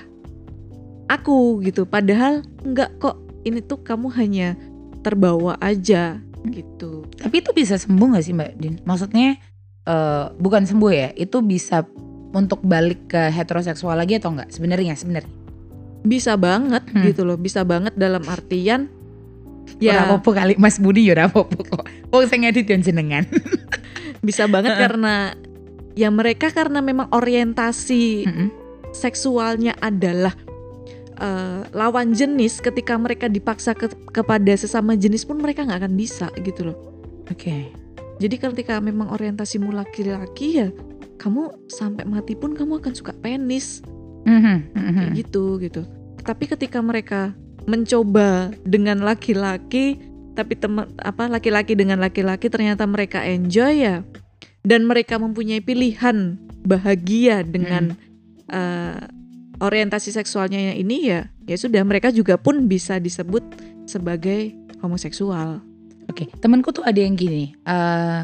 aku 1.08 1.64
gitu. 1.64 1.88
Padahal 1.88 2.46
enggak 2.62 2.94
kok. 3.00 3.18
Ini 3.48 3.64
tuh 3.64 3.80
kamu 3.80 4.12
hanya 4.20 4.60
terbawa 5.00 5.56
aja 5.64 6.20
gitu. 6.52 7.08
Tapi 7.16 7.40
itu 7.40 7.56
bisa 7.56 7.80
sembuh 7.80 8.20
gak 8.20 8.24
sih 8.28 8.36
Mbak 8.36 8.52
Din? 8.60 8.76
Maksudnya 8.84 9.40
eh, 9.88 10.26
bukan 10.36 10.68
sembuh 10.68 10.92
ya, 10.92 11.10
itu 11.16 11.40
bisa 11.40 11.88
untuk 12.36 12.60
balik 12.62 13.10
ke 13.10 13.32
heteroseksual 13.32 13.96
lagi 13.96 14.20
atau 14.20 14.36
enggak? 14.36 14.52
Sebenarnya 14.52 15.00
sebenarnya. 15.00 15.32
Bisa 16.02 16.36
banget 16.36 16.84
Hmm. 16.90 17.04
gitu 17.04 17.24
loh. 17.24 17.36
Bisa 17.36 17.64
banget 17.64 17.94
dalam 17.94 18.24
artian 18.26 18.88
Ya. 19.78 20.10
ya 20.10 20.18
apa 20.18 20.26
kali 20.26 20.58
Mas 20.58 20.76
Budi 20.76 21.06
ya 21.06 21.14
ora 21.14 21.30
apa-apa 21.30 21.60
kok. 21.62 21.84
Oh 22.10 22.26
saya 22.26 22.42
ngedit 22.42 22.68
yang 22.68 22.82
jenengan. 22.82 23.24
bisa 24.26 24.44
banget 24.46 24.76
karena 24.76 25.32
ya 25.94 26.10
mereka 26.10 26.50
karena 26.50 26.80
memang 26.80 27.08
orientasi 27.10 28.26
Mm-mm. 28.26 28.48
seksualnya 28.92 29.78
adalah 29.78 30.34
eh, 31.16 31.62
lawan 31.72 32.12
jenis 32.12 32.60
ketika 32.60 32.96
mereka 32.96 33.28
dipaksa 33.28 33.72
ke- 33.72 33.92
kepada 34.10 34.56
sesama 34.56 34.96
jenis 34.96 35.24
pun 35.24 35.38
mereka 35.38 35.64
nggak 35.64 35.86
akan 35.86 35.94
bisa 35.94 36.28
gitu 36.40 36.72
loh. 36.72 36.78
Oke. 37.28 37.70
Jadi 38.20 38.36
ketika 38.36 38.80
memang 38.80 39.12
orientasimu 39.12 39.72
laki-laki 39.72 40.60
ya 40.60 40.68
kamu 41.16 41.68
sampai 41.68 42.04
mati 42.04 42.34
pun 42.34 42.52
kamu 42.52 42.80
akan 42.80 42.94
suka 42.94 43.12
penis 43.14 43.80
Mhm, 44.26 44.56
mhm. 44.76 44.94
kayak 44.96 45.12
gitu 45.26 45.60
gitu. 45.64 45.82
Tapi 46.20 46.46
ketika 46.50 46.80
mereka 46.84 47.32
mencoba 47.70 48.50
dengan 48.66 49.04
laki-laki 49.06 50.02
tapi 50.34 50.56
teman 50.56 50.88
apa 51.04 51.28
laki-laki 51.28 51.76
dengan 51.76 52.00
laki-laki 52.00 52.48
ternyata 52.48 52.88
mereka 52.88 53.22
enjoy 53.28 53.84
ya 53.84 54.02
dan 54.64 54.88
mereka 54.88 55.20
mempunyai 55.20 55.60
pilihan 55.60 56.40
bahagia 56.64 57.44
dengan 57.44 57.94
eh, 58.48 59.00
orientasi 59.60 60.16
seksualnya 60.16 60.72
yang 60.72 60.78
ini 60.80 60.98
ya 61.12 61.28
ya 61.44 61.58
sudah 61.60 61.84
mereka 61.84 62.10
juga 62.16 62.40
pun 62.40 62.72
bisa 62.72 62.98
disebut 62.98 63.44
sebagai 63.84 64.56
homoseksual. 64.80 65.60
Oke, 66.10 66.26
temanku 66.42 66.74
tuh 66.74 66.86
ada 66.88 66.98
yang 66.98 67.14
gini. 67.20 67.54
eh 67.68 68.24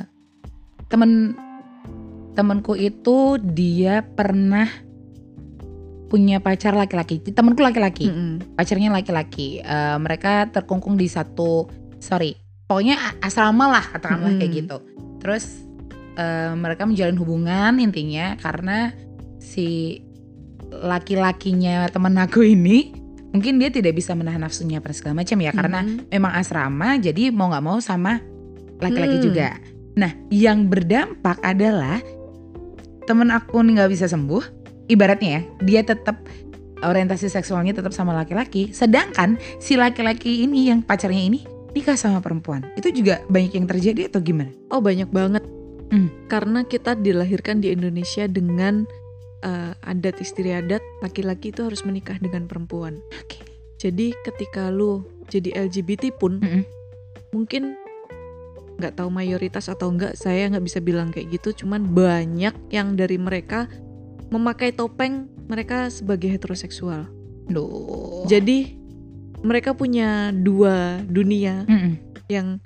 temen 0.88 1.36
temanku 2.38 2.78
itu 2.78 3.42
dia 3.42 4.06
pernah 4.06 4.70
punya 6.06 6.38
pacar 6.40 6.78
laki-laki. 6.78 7.20
Temanku 7.22 7.66
laki-laki, 7.66 8.08
Mm-mm. 8.08 8.56
pacarnya 8.56 8.94
laki-laki. 8.94 9.60
Eh, 9.60 9.98
mereka 9.98 10.48
terkungkung 10.54 10.96
di 10.96 11.10
satu, 11.10 11.66
sorry, 11.98 12.38
pokoknya 12.70 12.98
asrama 13.22 13.70
lah 13.70 13.86
katakanlah 13.90 14.38
kayak 14.38 14.50
Mm-mm. 14.50 14.60
gitu. 14.62 14.78
Terus 15.20 15.46
eh, 16.16 16.54
mereka 16.54 16.86
menjalin 16.86 17.18
hubungan 17.18 17.82
intinya 17.82 18.38
karena 18.38 18.94
si 19.42 20.00
laki-lakinya 20.72 21.88
temen 21.88 22.18
aku 22.20 22.44
ini 22.44 22.92
mungkin 23.32 23.60
dia 23.60 23.68
tidak 23.72 23.96
bisa 23.96 24.16
menahan 24.16 24.44
nafsunya 24.44 24.80
pada 24.80 24.96
segala 24.96 25.24
macam 25.24 25.38
ya 25.40 25.52
karena 25.52 25.84
Mm-mm. 25.84 26.08
memang 26.08 26.34
asrama 26.36 26.96
jadi 26.98 27.32
mau 27.32 27.52
nggak 27.52 27.66
mau 27.66 27.78
sama 27.80 28.20
laki-laki 28.80 29.18
Hmm. 29.20 29.26
juga. 29.26 29.50
Nah 29.96 30.12
yang 30.32 30.68
berdampak 30.68 31.40
adalah 31.40 32.00
temen 33.06 33.30
aku 33.32 33.60
nih 33.64 33.80
nggak 33.80 33.92
bisa 33.92 34.06
sembuh. 34.08 34.65
Ibaratnya 34.86 35.30
ya 35.30 35.42
dia 35.66 35.82
tetap 35.82 36.22
orientasi 36.86 37.32
seksualnya 37.32 37.74
tetap 37.74 37.96
sama 37.96 38.14
laki-laki. 38.14 38.70
Sedangkan 38.70 39.42
si 39.58 39.80
laki-laki 39.80 40.46
ini 40.46 40.70
yang 40.70 40.86
pacarnya 40.86 41.24
ini 41.26 41.42
nikah 41.76 42.00
sama 42.00 42.24
perempuan. 42.24 42.64
Itu 42.80 42.94
juga 42.94 43.20
banyak 43.28 43.58
yang 43.58 43.68
terjadi 43.68 44.08
atau 44.08 44.24
gimana? 44.24 44.52
Oh 44.72 44.80
banyak 44.80 45.12
banget. 45.12 45.44
Hmm. 45.92 46.10
Karena 46.32 46.66
kita 46.66 46.98
dilahirkan 46.98 47.62
di 47.62 47.74
Indonesia 47.74 48.26
dengan 48.26 48.88
eh, 49.46 49.74
adat 49.86 50.22
istiadat 50.24 50.82
laki-laki 51.04 51.54
itu 51.54 51.66
harus 51.66 51.84
menikah 51.84 52.18
dengan 52.18 52.50
perempuan. 52.50 53.02
Oke. 53.22 53.44
Jadi 53.76 54.16
ketika 54.24 54.72
lu 54.72 55.04
jadi 55.28 55.68
LGBT 55.68 56.16
pun 56.16 56.40
Mm-mm. 56.40 56.64
mungkin 57.36 57.76
nggak 58.76 59.00
tahu 59.00 59.08
mayoritas 59.08 59.72
atau 59.72 59.88
enggak 59.88 60.20
saya 60.20 60.52
nggak 60.52 60.66
bisa 60.66 60.80
bilang 60.80 61.12
kayak 61.12 61.38
gitu. 61.38 61.66
Cuman 61.66 61.92
banyak 61.92 62.56
yang 62.72 62.96
dari 62.96 63.20
mereka 63.20 63.68
memakai 64.36 64.76
topeng 64.76 65.32
mereka 65.48 65.88
sebagai 65.88 66.28
heteroseksual. 66.28 67.08
Duh. 67.48 68.28
Jadi 68.28 68.76
mereka 69.46 69.78
punya 69.78 70.34
dua 70.34 71.06
dunia 71.06 71.64
Mm-mm. 71.70 71.96
yang 72.28 72.60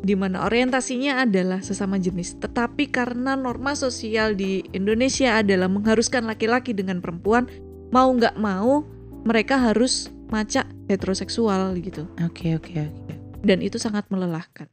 di 0.00 0.16
mana 0.16 0.48
orientasinya 0.48 1.24
adalah 1.24 1.60
sesama 1.60 2.00
jenis. 2.00 2.36
Tetapi 2.40 2.88
karena 2.88 3.36
norma 3.36 3.76
sosial 3.76 4.32
di 4.34 4.64
Indonesia 4.72 5.38
adalah 5.38 5.68
mengharuskan 5.68 6.24
laki-laki 6.24 6.72
dengan 6.72 7.04
perempuan, 7.04 7.46
mau 7.92 8.08
nggak 8.10 8.36
mau 8.40 8.82
mereka 9.22 9.60
harus 9.60 10.08
macak 10.32 10.64
heteroseksual 10.88 11.76
gitu. 11.84 12.08
Oke 12.24 12.56
oke 12.56 12.72
oke. 12.80 13.14
Dan 13.40 13.64
itu 13.64 13.80
sangat 13.80 14.04
melelahkan, 14.12 14.68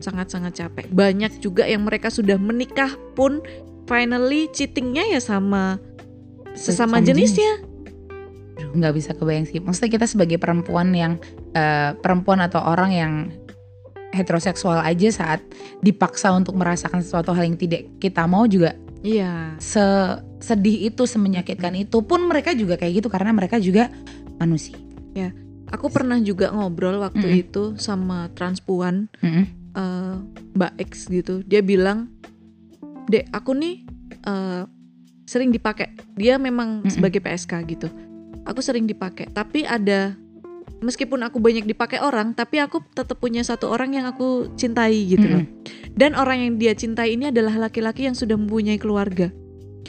sangat-sangat 0.00 0.56
capek. 0.56 0.88
Banyak 0.88 1.44
juga 1.44 1.68
yang 1.68 1.84
mereka 1.84 2.08
sudah 2.08 2.40
menikah 2.40 2.96
pun 3.12 3.44
finally 3.88 4.52
cheatingnya 4.52 5.08
ya 5.08 5.20
sama 5.24 5.80
sesama 6.52 7.00
Sesama 7.00 7.02
jenisnya. 7.02 7.52
Aduh, 8.60 8.74
nggak 8.76 8.94
bisa 8.94 9.10
kebayang 9.16 9.48
sih. 9.48 9.58
Maksudnya 9.64 9.90
kita 9.96 10.06
sebagai 10.06 10.36
perempuan 10.36 10.92
yang 10.92 11.16
eh, 11.56 11.96
perempuan 11.96 12.44
atau 12.44 12.60
orang 12.60 12.90
yang 12.92 13.12
heteroseksual 14.12 14.84
aja 14.84 15.08
saat 15.12 15.40
dipaksa 15.80 16.32
untuk 16.32 16.56
merasakan 16.56 17.00
sesuatu 17.04 17.32
hal 17.32 17.48
yang 17.48 17.56
tidak 17.60 17.88
kita 18.00 18.24
mau 18.28 18.44
juga 18.48 18.76
Iya. 18.98 19.54
sedih 20.42 20.90
itu, 20.90 21.06
semenyakitkan 21.06 21.70
itu 21.78 22.02
pun 22.02 22.26
mereka 22.26 22.50
juga 22.50 22.74
kayak 22.74 22.98
gitu 22.98 23.08
karena 23.10 23.30
mereka 23.30 23.62
juga 23.62 23.94
manusia. 24.42 24.74
Aku 25.68 25.92
pernah 25.92 26.16
juga 26.18 26.48
ngobrol 26.48 26.96
waktu 26.98 27.28
Mm-mm. 27.28 27.42
itu 27.44 27.62
sama 27.76 28.32
transpuan 28.32 29.12
Mm-mm. 29.20 29.44
eh, 29.76 30.16
Mbak 30.56 30.72
X 30.88 31.12
gitu. 31.12 31.44
Dia 31.44 31.60
bilang, 31.60 32.08
"Dek, 33.08 33.32
aku 33.32 33.52
nih 33.52 33.74
eh, 34.22 34.62
sering 35.24 35.50
dipakai. 35.50 35.92
Dia 36.14 36.36
memang 36.36 36.84
Mm-mm. 36.84 36.92
sebagai 36.92 37.20
PSK 37.20 37.52
gitu. 37.66 37.88
Aku 38.44 38.60
sering 38.60 38.84
dipakai, 38.84 39.28
tapi 39.28 39.64
ada 39.64 40.16
meskipun 40.78 41.20
aku 41.20 41.36
banyak 41.36 41.66
dipakai 41.66 41.98
orang, 41.98 42.32
tapi 42.32 42.56
aku 42.56 42.80
tetap 42.94 43.18
punya 43.18 43.42
satu 43.42 43.68
orang 43.68 43.92
yang 43.92 44.06
aku 44.06 44.52
cintai 44.54 45.04
gitu 45.04 45.26
loh. 45.26 45.42
Mm-mm. 45.44 45.92
Dan 45.92 46.14
orang 46.14 46.38
yang 46.40 46.52
dia 46.56 46.72
cintai 46.72 47.12
ini 47.12 47.28
adalah 47.28 47.68
laki-laki 47.68 48.06
yang 48.06 48.14
sudah 48.14 48.38
mempunyai 48.38 48.78
keluarga, 48.78 49.28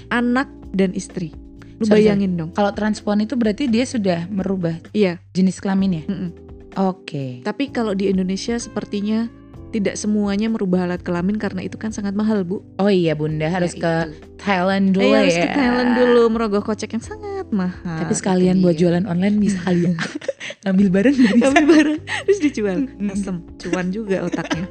anak 0.10 0.50
dan 0.74 0.92
istri. 0.92 1.32
Lu 1.80 1.88
Sorry, 1.88 2.04
bayangin 2.04 2.36
dong. 2.36 2.52
Kalau 2.52 2.76
transpuan 2.76 3.24
itu 3.24 3.40
berarti 3.40 3.72
dia 3.72 3.88
sudah 3.88 4.28
merubah 4.28 4.76
Iya. 4.92 5.24
jenis 5.32 5.64
kelaminnya. 5.64 6.04
mm-mm. 6.04 6.32
Oke. 6.76 7.40
Tapi 7.42 7.72
kalau 7.72 7.96
di 7.96 8.12
Indonesia 8.12 8.60
sepertinya 8.60 9.26
tidak 9.70 9.96
semuanya 9.96 10.48
merubah 10.48 10.84
alat 10.84 11.00
kelamin 11.00 11.36
karena 11.36 11.62
itu 11.62 11.76
kan 11.76 11.90
sangat 11.90 12.12
mahal, 12.12 12.42
Bu. 12.42 12.66
Oh 12.76 12.88
iya 12.88 13.14
Bunda 13.14 13.46
harus 13.48 13.72
Ya, 13.72 13.80
ke 13.80 13.94
itu. 14.10 14.40
Thailand 14.40 14.86
dulu 14.92 15.04
Eh, 15.04 15.12
ya. 15.12 15.20
harus 15.22 15.38
ke 15.38 15.48
Thailand 15.48 15.92
dulu 15.94 16.22
merogoh 16.28 16.64
kocek 16.64 16.90
yang 16.92 17.04
sangat 17.04 17.46
mahal. 17.50 17.98
Tapi 18.00 18.12
sekalian 18.12 18.60
buat 18.60 18.74
jualan 18.74 19.04
online 19.04 19.38
bisa 19.38 19.62
kali 19.62 19.86
ya. 19.86 19.94
Ngambil 20.66 20.88
bareng 20.90 21.16
bisa. 21.16 21.44
Ambil 21.46 21.66
barang 21.68 22.00
terus 22.26 22.40
dijual. 22.40 22.78
Asem, 23.06 23.36
cuan 23.60 23.88
juga 23.90 24.22
otaknya. 24.22 24.66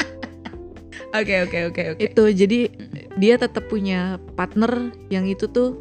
Oke 1.11 1.35
oke 1.41 1.59
oke 1.65 1.83
oke. 1.95 2.03
itu 2.05 2.23
jadi 2.37 2.61
dia 3.17 3.35
tetap 3.35 3.65
punya 3.67 4.19
partner 4.35 4.91
yang 5.09 5.25
itu 5.25 5.49
tuh 5.49 5.73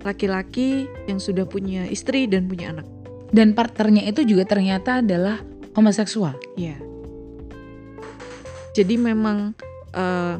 laki-laki 0.00 0.86
yang 1.04 1.18
sudah 1.18 1.42
punya 1.42 1.84
istri 1.86 2.24
dan 2.24 2.46
punya 2.46 2.70
anak. 2.70 2.86
Dan 3.30 3.52
partnernya 3.52 4.04
itu 4.04 4.22
juga 4.22 4.44
ternyata 4.44 5.00
adalah 5.00 5.42
homoseksual. 5.72 6.34
Iya. 6.54 6.78
Jadi 8.76 8.94
memang 8.96 9.54
eh, 9.94 10.36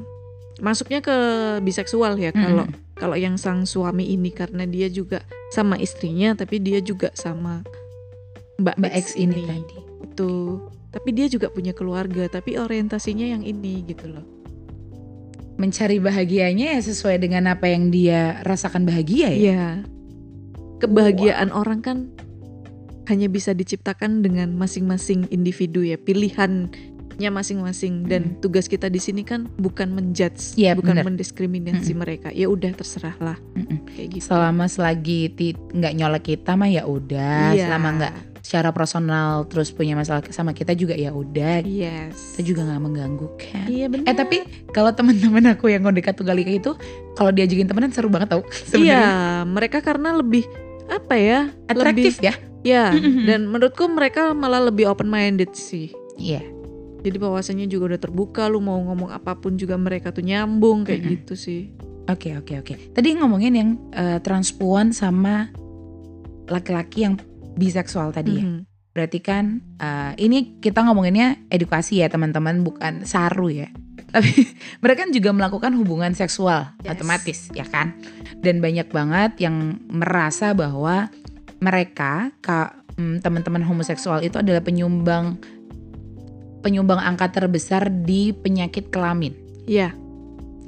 masuknya 0.60 1.00
ke 1.00 1.16
biseksual 1.64 2.20
ya 2.20 2.30
kalau 2.30 2.68
Mm-mm. 2.68 2.94
kalau 3.00 3.16
yang 3.16 3.40
sang 3.40 3.64
suami 3.64 4.12
ini 4.12 4.30
karena 4.30 4.68
dia 4.68 4.92
juga 4.92 5.24
sama 5.50 5.80
istrinya 5.80 6.36
tapi 6.36 6.60
dia 6.60 6.78
juga 6.84 7.10
sama 7.16 7.64
Mbak, 8.60 8.76
Mbak 8.76 8.92
X 8.92 9.06
ini 9.16 9.40
tadi. 9.48 9.78
itu. 10.04 10.32
Tapi 10.90 11.08
dia 11.16 11.26
juga 11.32 11.48
punya 11.48 11.72
keluarga 11.72 12.28
tapi 12.28 12.60
orientasinya 12.60 13.24
yang 13.24 13.42
ini 13.42 13.80
gitu 13.88 14.10
loh. 14.10 14.26
Mencari 15.56 15.96
bahagianya 16.00 16.76
ya 16.76 16.80
sesuai 16.80 17.20
dengan 17.20 17.48
apa 17.48 17.68
yang 17.68 17.88
dia 17.88 18.44
rasakan 18.44 18.84
bahagia 18.84 19.32
ya. 19.32 19.36
Iya. 19.36 19.66
Kebahagiaan 20.80 21.52
orang 21.52 21.80
kan 21.84 21.98
hanya 23.08 23.26
bisa 23.26 23.52
diciptakan 23.56 24.22
dengan 24.22 24.54
masing-masing 24.56 25.28
individu 25.34 25.82
ya, 25.84 25.98
pilihannya 27.20 27.36
masing-masing 27.36 28.08
dan 28.08 28.40
tugas 28.40 28.64
kita 28.64 28.88
di 28.88 28.96
sini 28.96 29.20
kan 29.20 29.44
bukan 29.60 29.92
menjudge, 29.92 30.56
Iya, 30.56 30.72
bukan 30.72 30.96
bener. 30.96 31.04
mendiskriminasi 31.04 31.92
mereka. 31.92 32.32
Ya 32.32 32.48
udah 32.48 32.72
terserahlah 32.72 33.36
Mm-mm. 33.52 33.84
kayak 33.86 34.08
gitu. 34.16 34.24
Selama 34.24 34.64
selagi 34.64 35.28
nggak 35.70 35.92
nyolek 35.94 36.24
kita 36.26 36.56
mah 36.56 36.64
ya 36.66 36.88
udah. 36.88 37.52
Iya. 37.52 37.68
Selama 37.68 37.88
nggak 38.00 38.14
secara 38.40 38.72
personal 38.72 39.44
terus 39.46 39.68
punya 39.68 39.92
masalah 39.92 40.24
sama 40.32 40.56
kita 40.56 40.72
juga 40.72 40.96
ya 40.96 41.12
udah. 41.12 41.60
Yes. 41.60 42.16
Kita 42.34 42.42
juga 42.46 42.60
nggak 42.64 42.80
mengganggu 42.80 43.28
kan. 43.36 43.66
Iya 43.68 43.86
benar. 43.86 44.08
Eh 44.08 44.16
tapi 44.16 44.36
kalau 44.72 44.88
teman-teman 44.90 45.44
aku 45.52 45.68
yang 45.68 45.84
ngedekat 45.84 46.16
tunggal 46.16 46.40
ika 46.40 46.56
itu 46.56 46.72
kalau 47.12 47.28
diajakin 47.28 47.68
temenan 47.68 47.92
seru 47.92 48.08
banget 48.08 48.32
tau 48.32 48.42
Iya, 48.72 49.44
mereka 49.44 49.84
karena 49.84 50.16
lebih 50.16 50.48
apa 50.88 51.20
ya? 51.20 51.52
atraktif 51.68 52.16
ya 52.18 52.32
Lebih, 52.32 52.64
ya, 52.64 52.84
Mm-mm. 52.90 53.24
dan 53.28 53.40
menurutku 53.44 53.84
mereka 53.86 54.32
malah 54.32 54.64
lebih 54.64 54.88
open 54.88 55.06
minded 55.06 55.52
sih. 55.52 55.92
iya 56.16 56.40
Jadi 57.00 57.16
wawasannya 57.16 57.66
juga 57.66 57.94
udah 57.94 58.00
terbuka, 58.00 58.46
lu 58.46 58.60
mau 58.60 58.76
ngomong 58.76 59.08
apa 59.08 59.34
pun 59.34 59.56
juga 59.56 59.74
mereka 59.74 60.12
tuh 60.12 60.20
nyambung 60.20 60.84
kayak 60.84 61.00
Mm-mm. 61.00 61.12
gitu 61.18 61.34
sih. 61.34 61.72
Oke 62.06 62.34
oke 62.34 62.58
oke. 62.58 62.74
Tadi 62.92 63.08
ngomongin 63.16 63.54
yang 63.54 63.70
eh, 63.90 64.18
transpuan 64.18 64.90
sama 64.90 65.48
laki-laki 66.46 67.06
yang 67.06 67.14
biseksual 67.54 68.10
tadi 68.10 68.32
ya. 68.36 68.44
Mhm. 68.44 68.60
Berarti 68.90 69.18
kan 69.22 69.44
eh, 69.78 70.12
ini 70.18 70.58
kita 70.58 70.82
ngomonginnya 70.82 71.46
edukasi 71.48 72.02
ya 72.02 72.10
teman-teman 72.10 72.60
bukan 72.60 73.06
saru 73.06 73.48
ya. 73.48 73.70
Tapi 74.10 74.32
mereka 74.82 75.06
kan 75.06 75.14
juga 75.14 75.30
melakukan 75.30 75.72
hubungan 75.78 76.10
seksual 76.12 76.74
Yes. 76.82 76.98
otomatis 76.98 77.38
ya 77.54 77.64
kan. 77.64 77.94
Dan 78.42 78.58
banyak 78.58 78.90
banget 78.90 79.38
yang 79.38 79.78
merasa 79.86 80.50
bahwa 80.50 81.06
mereka 81.60 82.34
ka- 82.40 82.74
mm, 82.96 83.22
teman-teman 83.22 83.62
homoseksual 83.62 84.20
itu 84.20 84.34
adalah 84.34 84.64
penyumbang 84.64 85.38
penyumbang 86.60 87.00
angka 87.00 87.32
terbesar 87.32 87.88
di 87.88 88.32
penyakit 88.32 88.92
kelamin. 88.92 89.32
Ya, 89.64 89.92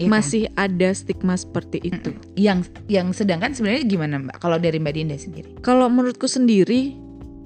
Iya 0.00 0.08
kan? 0.08 0.12
masih 0.18 0.42
ada 0.56 0.88
stigma 0.96 1.36
seperti 1.36 1.84
itu. 1.84 2.16
yang 2.32 2.64
yang 2.88 3.12
sedangkan 3.12 3.52
sebenarnya 3.52 3.84
gimana 3.84 4.14
mbak 4.24 4.40
kalau 4.40 4.56
dari 4.56 4.80
mbak 4.80 4.96
Dinda 4.96 5.20
sendiri 5.20 5.52
Kalau 5.60 5.92
menurutku 5.92 6.24
sendiri, 6.24 6.96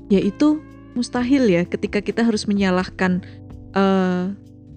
ya 0.07 0.23
itu 0.23 0.63
mustahil 0.95 1.51
ya 1.51 1.67
ketika 1.67 1.99
kita 1.99 2.23
harus 2.23 2.47
menyalahkan 2.47 3.21
eh, 3.75 4.25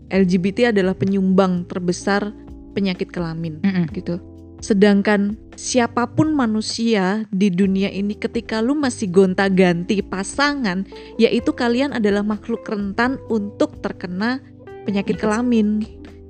LGBT 0.09 0.73
adalah 0.73 0.97
penyumbang 0.97 1.69
terbesar 1.69 2.33
penyakit 2.73 3.13
kelamin 3.13 3.61
gitu. 3.93 4.17
Sedangkan 4.59 5.39
siapa 5.55 6.03
pun 6.11 6.35
manusia 6.35 7.23
di 7.31 7.47
dunia 7.47 7.87
ini 7.91 8.15
ketika 8.15 8.59
lu 8.59 8.75
masih 8.75 9.07
gonta-ganti 9.07 10.03
pasangan, 10.03 10.83
yaitu 11.15 11.55
kalian 11.55 11.95
adalah 11.95 12.23
makhluk 12.23 12.67
rentan 12.67 13.15
untuk 13.31 13.79
terkena 13.79 14.43
penyakit 14.83 15.15
kelamin. 15.19 15.87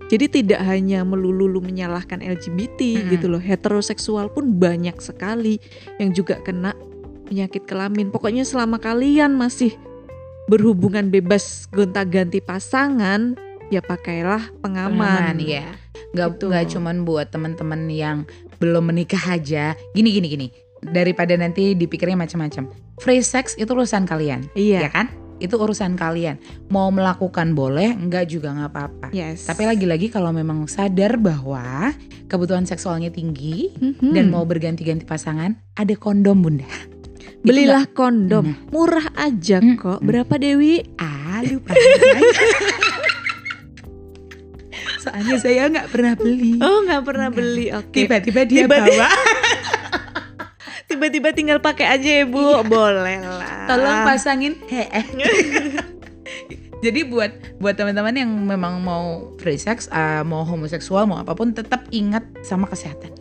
Jadi 0.10 0.42
tidak 0.42 0.66
hanya 0.66 1.06
melulu 1.06 1.46
lu 1.46 1.62
menyalahkan 1.62 2.22
LGBT 2.22 2.82
Mm-mm. 2.82 3.10
gitu 3.14 3.26
loh, 3.30 3.42
heteroseksual 3.42 4.34
pun 4.34 4.58
banyak 4.58 4.98
sekali 4.98 5.62
yang 6.02 6.14
juga 6.18 6.42
kena 6.42 6.74
penyakit 7.30 7.70
kelamin. 7.70 8.10
Pokoknya 8.10 8.42
selama 8.42 8.82
kalian 8.82 9.38
masih 9.38 9.78
berhubungan 10.50 11.14
bebas 11.14 11.70
gonta-ganti 11.70 12.42
pasangan, 12.42 13.38
ya 13.70 13.80
pakailah 13.80 14.50
pengaman. 14.60 15.34
Pengaman, 15.34 15.36
ya 15.40 15.66
nggak 16.10 16.28
Gitu. 16.36 16.46
nggak 16.50 16.66
cuman 16.74 16.96
buat 17.04 17.30
teman-teman 17.30 17.86
yang 17.86 18.18
belum 18.58 18.90
menikah 18.90 19.22
aja 19.30 19.78
gini 19.94 20.10
gini 20.12 20.28
gini 20.28 20.48
daripada 20.82 21.36
nanti 21.36 21.74
dipikirnya 21.74 22.18
macam-macam 22.18 22.66
free 22.98 23.22
sex 23.22 23.54
itu 23.54 23.70
urusan 23.70 24.04
kalian 24.04 24.50
Iya. 24.52 24.80
ya 24.80 24.90
kan 24.90 25.06
itu 25.38 25.54
urusan 25.54 25.94
kalian 25.94 26.42
mau 26.68 26.90
melakukan 26.90 27.54
boleh 27.54 27.94
enggak 27.94 28.26
juga 28.28 28.52
nggak 28.52 28.70
apa-apa 28.70 29.08
Yes. 29.12 29.46
tapi 29.46 29.64
lagi-lagi 29.64 30.10
kalau 30.10 30.34
memang 30.34 30.66
sadar 30.66 31.16
bahwa 31.16 31.94
kebutuhan 32.26 32.66
seksualnya 32.66 33.08
tinggi 33.08 33.70
Mhm. 33.72 34.10
dan 34.10 34.26
mau 34.28 34.44
berganti-ganti 34.44 35.06
pasangan 35.06 35.62
ada 35.76 35.94
kondom 35.94 36.42
bunda 36.42 36.66
Itu 37.40 37.56
Belilah 37.56 37.88
kondom, 37.88 38.52
Nah. 38.52 38.60
murah 38.68 39.08
aja 39.16 39.64
Mm, 39.64 39.80
kok. 39.80 40.00
mm. 40.00 40.04
Berapa 40.04 40.36
Dewi? 40.36 40.84
Ah, 40.98 41.40
lupa 41.40 41.72
aja. 41.72 41.80
Soalnya 45.10 45.38
saya 45.42 45.62
nggak 45.74 45.88
pernah 45.90 46.14
beli. 46.14 46.62
Oh 46.62 46.86
nggak 46.86 47.02
pernah 47.02 47.28
Enggak. 47.34 47.42
beli. 47.42 47.66
Oke. 47.74 48.06
Tiba-tiba 48.06 48.42
dia 48.46 48.70
Tiba-tiba- 48.70 49.10
bawa. 49.10 49.10
Tiba-tiba 50.90 51.30
tinggal 51.34 51.58
pakai 51.62 51.86
aja 51.86 52.10
ya 52.22 52.26
bu. 52.30 52.38
Iya. 52.42 52.62
Boleh 52.66 53.18
lah. 53.26 53.66
Tolong 53.66 53.98
pasangin 54.06 54.54
heeh. 54.70 55.06
Jadi 56.86 57.04
buat 57.04 57.60
buat 57.60 57.76
teman-teman 57.76 58.16
yang 58.16 58.32
memang 58.32 58.80
mau 58.80 59.36
free 59.36 59.60
sex, 59.60 59.92
uh, 59.92 60.24
mau 60.24 60.48
homoseksual, 60.48 61.04
mau 61.12 61.20
apa 61.20 61.36
pun, 61.36 61.52
tetap 61.52 61.84
ingat 61.92 62.24
sama 62.40 62.72
kesehatan. 62.72 63.12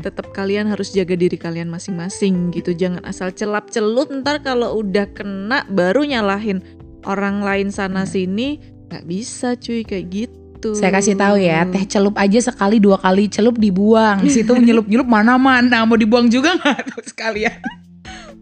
Tetap 0.00 0.32
kalian 0.32 0.72
harus 0.72 0.92
jaga 0.92 1.12
diri 1.12 1.36
kalian 1.36 1.68
masing-masing 1.68 2.48
gitu. 2.56 2.72
Jangan 2.72 3.04
asal 3.04 3.32
celap 3.36 3.68
celut. 3.68 4.08
Ntar 4.08 4.40
kalau 4.40 4.80
udah 4.80 5.08
kena 5.12 5.68
baru 5.68 6.08
nyalahin 6.08 6.64
orang 7.04 7.44
lain 7.44 7.68
sana 7.68 8.08
sini. 8.08 8.60
Nggak 8.88 9.04
bisa 9.04 9.54
cuy 9.60 9.84
kayak 9.84 10.06
gitu. 10.08 10.39
Saya 10.76 10.92
kasih 10.92 11.16
tahu 11.16 11.40
ya, 11.40 11.64
teh 11.68 11.84
celup 11.88 12.14
aja 12.20 12.38
sekali 12.38 12.76
dua 12.76 13.00
kali 13.00 13.32
celup 13.32 13.56
dibuang. 13.56 14.28
Situ 14.28 14.52
nyelup-nyelup 14.52 15.08
mana-mana, 15.08 15.88
mau 15.88 15.96
dibuang 15.96 16.28
juga 16.28 16.54
nggak 16.60 16.78
tuh 16.92 17.02
sekalian. 17.08 17.56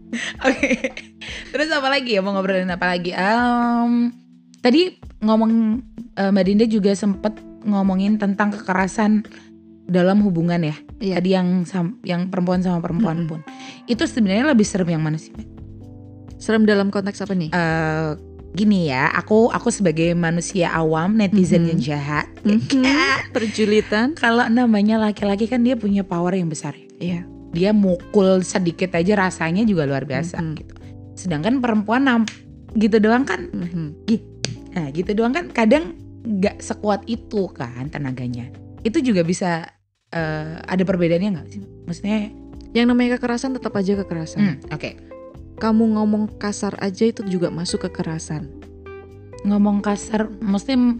Oke, 0.47 0.89
terus 1.53 1.69
apa 1.69 1.87
lagi 1.87 2.17
ya 2.17 2.21
mau 2.25 2.33
ngobrolin 2.33 2.69
apa 2.69 2.85
lagi? 2.89 3.13
Em, 3.13 4.09
tadi 4.59 4.97
ngomong 5.21 5.51
eh, 6.17 6.29
Mbak 6.33 6.43
Dinda 6.45 6.65
juga 6.65 6.91
sempet 6.97 7.37
ngomongin 7.63 8.17
tentang 8.17 8.49
kekerasan 8.51 9.23
dalam 9.89 10.21
hubungan 10.25 10.61
ya. 10.61 10.75
Iya. 11.01 11.21
Tadi 11.21 11.29
yang 11.33 11.47
yang 12.05 12.21
perempuan 12.29 12.61
sama 12.61 12.81
perempuan 12.81 13.25
Mm-mm. 13.25 13.29
pun. 13.29 13.39
Itu 13.89 14.05
sebenarnya 14.05 14.53
lebih 14.53 14.65
serem 14.65 14.89
yang 14.89 15.01
mana 15.01 15.17
sih? 15.17 15.33
Serem 16.41 16.63
dalam 16.63 16.89
konteks 16.89 17.21
apa 17.25 17.33
nih? 17.37 17.49
Eh, 17.53 18.11
gini 18.59 18.91
ya, 18.91 19.07
aku 19.09 19.47
aku 19.47 19.71
sebagai 19.71 20.11
manusia 20.11 20.67
awam, 20.69 21.15
netizen 21.15 21.63
Mhm. 21.63 21.69
yang 21.71 21.79
jahat. 21.81 22.27
Mhm. 22.43 22.83
Perjulitan. 23.35 24.13
Kalau 24.13 24.43
namanya 24.45 24.99
laki-laki 24.99 25.47
kan 25.47 25.63
dia 25.63 25.79
punya 25.79 26.03
power 26.03 26.35
yang 26.35 26.51
besar 26.51 26.75
ya. 26.75 26.87
Iya. 26.99 27.21
Dia 27.49 27.71
mukul 27.71 28.43
sedikit 28.43 28.91
aja 28.91 29.15
rasanya 29.17 29.63
juga 29.63 29.87
luar 29.87 30.03
biasa 30.03 30.37
Mhm. 30.37 30.53
gitu. 30.53 30.73
Sedangkan 31.15 31.57
perempuan 31.57 32.03
nam- 32.03 32.27
gitu 32.71 32.99
doang 32.99 33.23
kan, 33.23 33.47
Mhm. 33.47 33.87
nah 34.69 34.91
gitu 34.91 35.11
doang 35.13 35.31
kan 35.31 35.49
kadang 35.49 35.95
nggak 36.21 36.59
sekuat 36.59 37.07
itu 37.07 37.47
kan 37.49 37.87
tenaganya. 37.87 38.51
Itu 38.81 38.99
juga 38.99 39.23
bisa 39.23 39.65
eh, 40.09 40.57
ada 40.59 40.81
perbedaannya 40.83 41.29
nggak 41.31 41.47
sih? 41.47 41.61
Maksudnya, 41.85 42.17
Yang 42.69 42.85
namanya 42.87 43.09
kekerasan 43.15 43.53
tetap 43.53 43.73
aja 43.73 43.93
kekerasan. 43.95 44.41
hmm, 44.41 44.57
oke 44.69 44.89
Kamu 45.59 45.99
ngomong 45.99 46.39
kasar 46.39 46.79
aja 46.79 47.03
itu 47.03 47.21
juga 47.27 47.51
masuk 47.51 47.85
kekerasan. 47.85 48.47
ngomong 49.39 49.79
kasar, 49.79 50.27
maksudnya 50.43 50.75
m- 50.75 50.99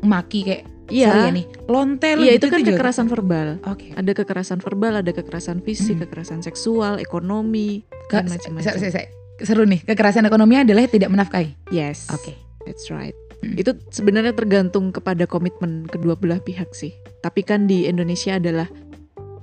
maki 0.00 0.40
kayak 0.40 0.64
Iya. 0.88 1.28
ya 1.28 1.30
nih, 1.30 1.46
lontel 1.68 2.16
Iya 2.24 2.40
gitu 2.40 2.48
itu 2.48 2.56
kan 2.56 2.60
juga- 2.64 2.70
kekerasan 2.80 3.06
verbal. 3.12 3.48
Oke. 3.68 3.92
Ada 3.92 4.10
kekerasan 4.16 4.58
verbal, 4.64 4.92
ada 5.04 5.12
kekerasan 5.12 5.60
fisik, 5.60 6.00
Hmm. 6.00 6.08
kekerasan 6.08 6.40
seksual, 6.40 6.96
ekonomi, 6.96 7.84
Ke- 8.08 8.24
macam-macam. 8.24 8.72
se- 8.72 8.88
se- 8.88 9.10
seru 9.44 9.68
nih, 9.68 9.84
kekerasan 9.84 10.24
ekonomi 10.24 10.64
adalah 10.64 10.88
tidak 10.88 11.12
menafkahi. 11.12 11.52
Yes. 11.68 12.08
Oke. 12.08 12.40
That's 12.64 12.88
right. 12.88 13.12
Hmm. 13.44 13.52
Itu 13.54 13.76
sebenarnya 13.92 14.32
tergantung 14.32 14.88
kepada 14.88 15.28
komitmen 15.28 15.84
kedua 15.86 16.16
belah 16.16 16.40
pihak 16.40 16.72
sih. 16.72 16.96
Tapi 17.20 17.44
kan 17.44 17.68
di 17.68 17.84
Indonesia 17.84 18.40
adalah 18.40 18.64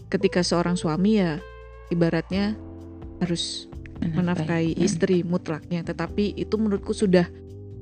ketika 0.10 0.42
seorang 0.42 0.74
suami 0.74 1.22
ya 1.22 1.38
ibaratnya 1.88 2.58
harus 3.22 3.70
menafkahi 4.02 4.76
Hmm. 4.76 4.86
istri 4.86 5.22
mutlaknya. 5.22 5.82
Tetapi 5.82 6.38
itu 6.38 6.56
menurutku 6.56 6.92
sudah 6.92 7.26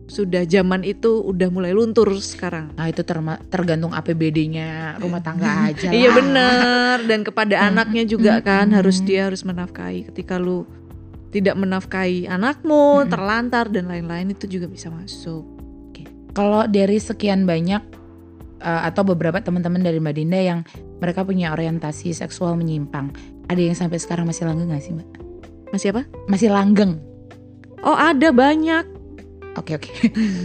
sudah 0.05 0.45
zaman 0.45 0.85
itu 0.85 1.17
udah 1.17 1.49
mulai 1.49 1.73
luntur 1.73 2.13
sekarang. 2.21 2.69
Nah 2.77 2.85
itu 2.85 3.01
terma- 3.01 3.41
tergantung 3.49 3.89
APBD-nya 3.89 5.01
rumah 5.01 5.17
tangga 5.17 5.65
aja. 5.65 5.89
Iya 5.89 6.13
bener 6.13 6.97
dan 7.09 7.25
kepada 7.25 7.57
Hmm, 7.57 7.67
anaknya 7.73 8.05
juga 8.05 8.37
hmm, 8.37 8.45
kan 8.45 8.65
hmm. 8.69 8.77
harus 8.77 9.01
dia 9.01 9.25
harus 9.25 9.41
menafkahi 9.41 10.13
ketika 10.13 10.37
lu 10.37 10.69
tidak 11.33 11.57
menafkahi 11.57 12.29
anakmu 12.29 13.01
Hmm. 13.01 13.09
terlantar 13.09 13.65
dan 13.73 13.89
lain-lain 13.89 14.29
itu 14.31 14.45
juga 14.45 14.69
bisa 14.69 14.93
masuk 14.93 15.57
Kalau 16.35 16.67
dari 16.67 16.99
sekian 16.99 17.47
banyak 17.47 17.79
uh, 18.59 18.81
atau 18.83 19.07
beberapa 19.07 19.39
teman-teman 19.39 19.79
dari 19.79 20.03
Mbak 20.03 20.15
Dinda 20.19 20.35
yang 20.43 20.59
mereka 20.99 21.23
punya 21.23 21.55
orientasi 21.55 22.11
seksual 22.11 22.59
menyimpang, 22.59 23.15
ada 23.47 23.55
yang 23.55 23.71
sampai 23.71 23.95
sekarang 24.03 24.27
masih 24.27 24.43
langgeng 24.43 24.67
gak 24.67 24.83
sih 24.83 24.91
Mbak? 24.91 25.24
Masih 25.75 25.91
apa? 25.91 26.07
Masih 26.31 26.47
langgeng. 26.47 27.03
oh 27.83 27.93
ada 27.93 28.31
banyak. 28.31 28.95
Oke 29.55 29.79
oke. 29.79 29.87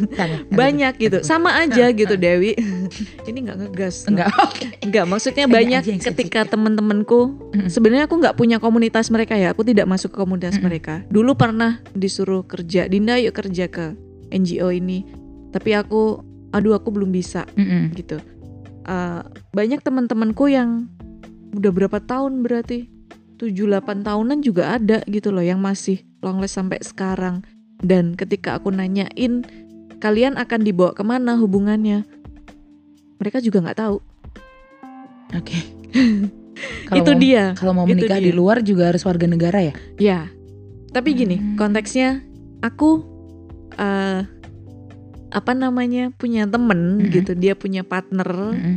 Banyak 0.55 1.03
gitu. 1.03 1.19
Sama 1.27 1.51
aja 1.67 1.91
gitu 1.91 2.15
Dewi. 2.15 2.55
Ini 3.29 3.39
nggak 3.43 3.59
ngegas. 3.59 4.07
Enggak. 4.07 4.31
Oke. 4.39 4.71
Nggak, 4.87 5.05
maksudnya 5.11 5.47
banyak 5.51 5.83
ketika 5.99 6.47
temen-temenku 6.47 7.35
sebenarnya 7.67 8.07
aku 8.07 8.23
nggak 8.23 8.39
punya 8.39 8.63
komunitas 8.63 9.11
mereka 9.11 9.35
ya. 9.35 9.51
Aku 9.51 9.67
tidak 9.67 9.91
masuk 9.91 10.15
ke 10.15 10.19
komunitas 10.23 10.63
mereka. 10.63 11.03
Dulu 11.11 11.35
pernah 11.35 11.83
disuruh 11.91 12.47
kerja. 12.47 12.87
Dinda 12.87 13.19
yuk 13.19 13.35
kerja 13.35 13.67
ke 13.67 13.99
NGO 14.31 14.71
ini. 14.71 15.03
Tapi 15.51 15.75
aku 15.75 16.23
aduh 16.55 16.79
aku 16.79 16.95
belum 16.95 17.11
bisa. 17.11 17.51
Gitu. 17.91 18.23
Eh, 18.87 19.23
banyak 19.51 19.83
teman-temanku 19.83 20.55
yang 20.55 20.87
udah 21.51 21.73
berapa 21.75 21.99
tahun 21.99 22.47
berarti 22.47 22.87
7-8 23.41 24.05
tahunan 24.05 24.39
juga 24.41 24.77
ada 24.77 25.01
gitu 25.07 25.33
loh 25.33 25.41
yang 25.41 25.59
masih 25.59 26.05
longless 26.21 26.53
sampai 26.53 26.77
sekarang 26.81 27.41
dan 27.81 28.13
ketika 28.13 28.55
aku 28.55 28.69
nanyain 28.69 29.43
kalian 29.97 30.37
akan 30.37 30.61
dibawa 30.61 30.93
ke 30.93 31.01
mana 31.01 31.35
hubungannya 31.35 32.05
mereka 33.17 33.41
juga 33.41 33.65
nggak 33.65 33.81
tahu 33.81 33.99
Oke. 35.31 35.59
Kalau 36.91 36.99
itu 36.99 37.13
mau- 37.15 37.23
dia. 37.23 37.45
Kalau 37.55 37.73
mau 37.73 37.87
menikah 37.87 38.19
di 38.19 38.35
luar 38.35 38.61
juga 38.61 38.91
harus 38.91 39.01
warga 39.01 39.25
negara 39.25 39.63
ya? 39.63 39.75
Ya. 39.97 40.21
Tapi 40.91 41.15
gini, 41.15 41.39
Hmm. 41.39 41.55
konteksnya 41.55 42.19
aku 42.61 43.07
eh 43.79 44.27
apa 45.31 45.53
namanya 45.55 46.11
punya 46.11 46.43
temen 46.45 46.99
Mm-mm. 46.99 47.15
gitu, 47.15 47.33
dia 47.33 47.55
punya 47.55 47.87
partner 47.87 48.27
Mm-mm. 48.27 48.77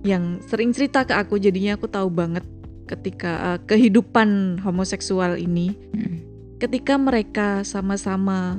yang 0.00 0.40
sering 0.40 0.72
cerita 0.72 1.04
ke 1.04 1.12
aku, 1.12 1.36
jadinya 1.36 1.76
aku 1.76 1.84
tahu 1.84 2.08
banget 2.08 2.42
ketika 2.90 3.54
eh, 3.54 3.58
kehidupan 3.64 4.58
homoseksual 4.60 5.38
ini, 5.38 5.78
Mm-mm. 5.94 6.16
ketika 6.58 6.98
mereka 6.98 7.62
sama-sama 7.62 8.58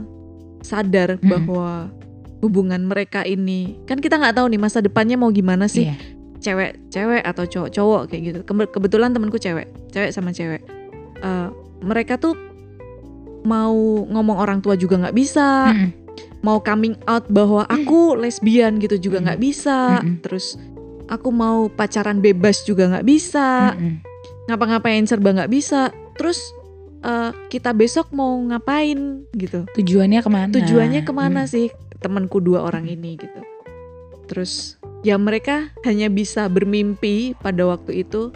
sadar 0.63 1.17
Mm-mm. 1.17 1.27
bahwa 1.27 1.91
hubungan 2.39 2.81
mereka 2.81 3.21
ini 3.21 3.77
kan 3.83 3.99
kita 3.99 4.15
nggak 4.15 4.33
tahu 4.33 4.47
nih 4.47 4.57
masa 4.57 4.79
depannya 4.79 5.13
mau 5.13 5.29
gimana 5.29 5.67
sih 5.67 5.85
Iya. 5.85 5.95
cewek-cewek 6.41 7.21
atau 7.21 7.45
cowok-cowok 7.45 8.01
kayak 8.07 8.21
gitu. 8.23 8.39
Kebe- 8.43 8.71
Kebetulan 8.71 9.11
temanku 9.11 9.37
cewek, 9.37 9.69
cewek 9.91 10.09
sama 10.09 10.31
cewek. 10.31 10.65
Eh, 11.17 11.47
mereka 11.81 12.17
tuh 12.17 12.33
mau 13.41 13.73
ngomong 14.03 14.37
orang 14.37 14.59
tua 14.59 14.73
juga 14.73 14.97
nggak 14.97 15.13
bisa, 15.13 15.69
Mm-mm. 15.69 15.89
mau 16.41 16.57
coming 16.57 16.93
out 17.05 17.25
bahwa 17.27 17.65
aku 17.67 18.13
lesbian 18.15 18.77
gitu 18.77 18.97
juga 18.99 19.17
nggak 19.19 19.37
bisa. 19.39 20.01
Mm-mm. 20.01 20.21
Terus 20.21 20.57
aku 21.05 21.29
mau 21.29 21.65
pacaran 21.67 22.17
bebas 22.17 22.61
juga 22.63 22.85
nggak 22.87 23.05
bisa, 23.05 23.73
Mm-mm. 23.73 24.01
Ngapa-ngapain 24.51 25.07
serba 25.07 25.31
nggak 25.31 25.51
bisa. 25.51 25.89
Terus 26.19 26.39
eh, 27.01 27.31
kita 27.49 27.71
besok 27.73 28.11
mau 28.11 28.35
ngapain 28.45 29.25
gitu? 29.33 29.65
Tujuannya 29.73 30.19
ke 30.21 30.29
mana? 30.29 30.51
tujuannya 30.51 31.01
ke 31.01 31.13
mana 31.15 31.47
Mm. 31.47 31.49
sih 31.49 31.67
temanku 32.01 32.41
dua 32.41 32.65
orang 32.65 32.89
ini 32.89 33.13
gitu 33.15 33.41
terus 34.25 34.81
ya 35.05 35.19
mereka 35.21 35.69
hanya 35.85 36.09
bisa 36.09 36.49
bermimpi 36.49 37.37
pada 37.37 37.61
waktu 37.69 38.01
itu 38.01 38.33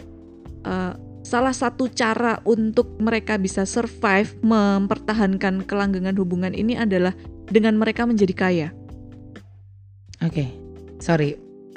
eh, 0.64 0.94
salah 1.26 1.54
satu 1.54 1.90
cara 1.90 2.38
untuk 2.46 2.94
mereka 3.02 3.42
bisa 3.42 3.66
survive 3.66 4.38
mempertahankan 4.46 5.66
kelanggengan 5.66 6.14
hubungan 6.14 6.54
ini 6.54 6.78
adalah 6.78 7.18
dengan 7.50 7.78
mereka 7.78 8.06
menjadi 8.06 8.34
kaya 8.38 8.70
Oke, 10.24 10.48
sorry. 11.04 11.36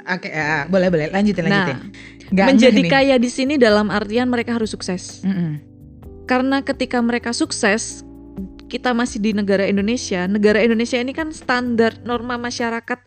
Oke, 0.09 0.33
ah, 0.33 0.64
boleh 0.64 0.88
boleh 0.88 1.07
lanjutin 1.12 1.44
nah 1.44 1.68
lanjutin. 1.68 1.79
Nggak 2.33 2.47
menjadi 2.49 2.81
nih. 2.81 2.90
kaya 2.92 3.16
di 3.21 3.31
sini 3.33 3.55
dalam 3.61 3.92
artian 3.92 4.29
mereka 4.29 4.57
harus 4.57 4.73
sukses 4.73 5.21
Mm-mm. 5.25 5.61
karena 6.29 6.61
ketika 6.64 7.01
mereka 7.01 7.33
sukses 7.33 8.05
kita 8.68 8.92
masih 8.92 9.21
di 9.21 9.33
negara 9.33 9.64
Indonesia 9.64 10.29
negara 10.29 10.61
Indonesia 10.61 11.01
ini 11.01 11.16
kan 11.16 11.33
standar 11.33 11.97
norma 12.05 12.37
masyarakat 12.37 13.01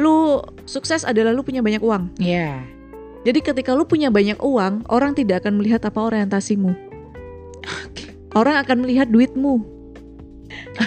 lu 0.00 0.40
sukses 0.64 1.04
adalah 1.04 1.36
lu 1.36 1.44
punya 1.44 1.60
banyak 1.60 1.82
uang 1.84 2.16
Iya. 2.16 2.64
Jadi 3.20 3.44
ketika 3.44 3.76
lu 3.76 3.84
punya 3.84 4.08
banyak 4.08 4.40
uang, 4.40 4.88
orang 4.88 5.12
tidak 5.12 5.44
akan 5.44 5.60
melihat 5.60 5.84
apa 5.84 6.00
orientasimu. 6.00 6.72
Oke. 7.84 8.16
Orang 8.32 8.56
akan 8.56 8.80
melihat 8.80 9.12
duitmu. 9.12 9.60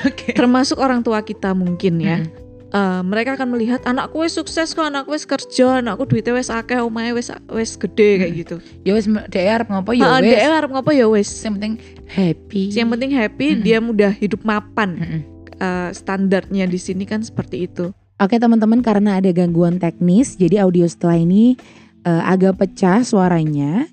Oke. 0.10 0.34
Termasuk 0.34 0.82
orang 0.82 1.06
tua 1.06 1.22
kita 1.22 1.54
mungkin 1.54 2.02
ya. 2.02 2.26
Mm-mm. 2.26 2.43
Eh, 2.74 3.02
mereka 3.06 3.38
akan 3.38 3.54
melihat 3.54 3.86
anakku 3.86 4.26
wes 4.26 4.34
sukses 4.34 4.74
kok, 4.74 4.90
anakku 4.90 5.14
wes 5.14 5.30
kerja, 5.30 5.78
anakku 5.78 6.10
duitnya 6.10 6.34
wes 6.34 6.50
akeh, 6.50 6.82
omahe 6.82 7.14
wes 7.14 7.30
wes 7.54 7.78
gede 7.78 8.26
kayak 8.26 8.34
Mm. 8.34 8.40
gitu. 8.42 8.56
Ya 8.82 8.98
wes 8.98 9.06
dhek 9.06 9.46
arep 9.46 9.68
ngopo 9.70 9.94
ya 9.94 10.18
wes. 10.18 10.26
dia 10.26 10.50
arep 10.50 10.74
ngopo 10.74 10.90
ya 10.90 11.06
wes. 11.06 11.30
Yang 11.46 11.54
penting 11.62 11.74
happy. 12.10 12.64
Yang 12.74 12.90
penting 12.98 13.12
happy, 13.14 13.48
Mm-mm. 13.54 13.62
dia 13.62 13.78
mudah 13.78 14.10
hidup 14.10 14.42
mapan. 14.42 14.90
Mm-mm. 14.98 15.22
Eh, 15.54 15.90
standarnya 15.94 16.66
di 16.66 16.82
sini 16.82 17.06
kan 17.06 17.22
seperti 17.22 17.70
itu. 17.70 17.94
Oke 18.18 18.42
teman-teman 18.42 18.82
karena 18.82 19.22
ada 19.22 19.30
gangguan 19.30 19.78
teknis 19.78 20.34
jadi 20.34 20.66
audio 20.66 20.90
setelah 20.90 21.22
ini 21.22 21.54
eh, 22.02 22.24
agak 22.26 22.58
pecah 22.58 23.06
suaranya 23.06 23.86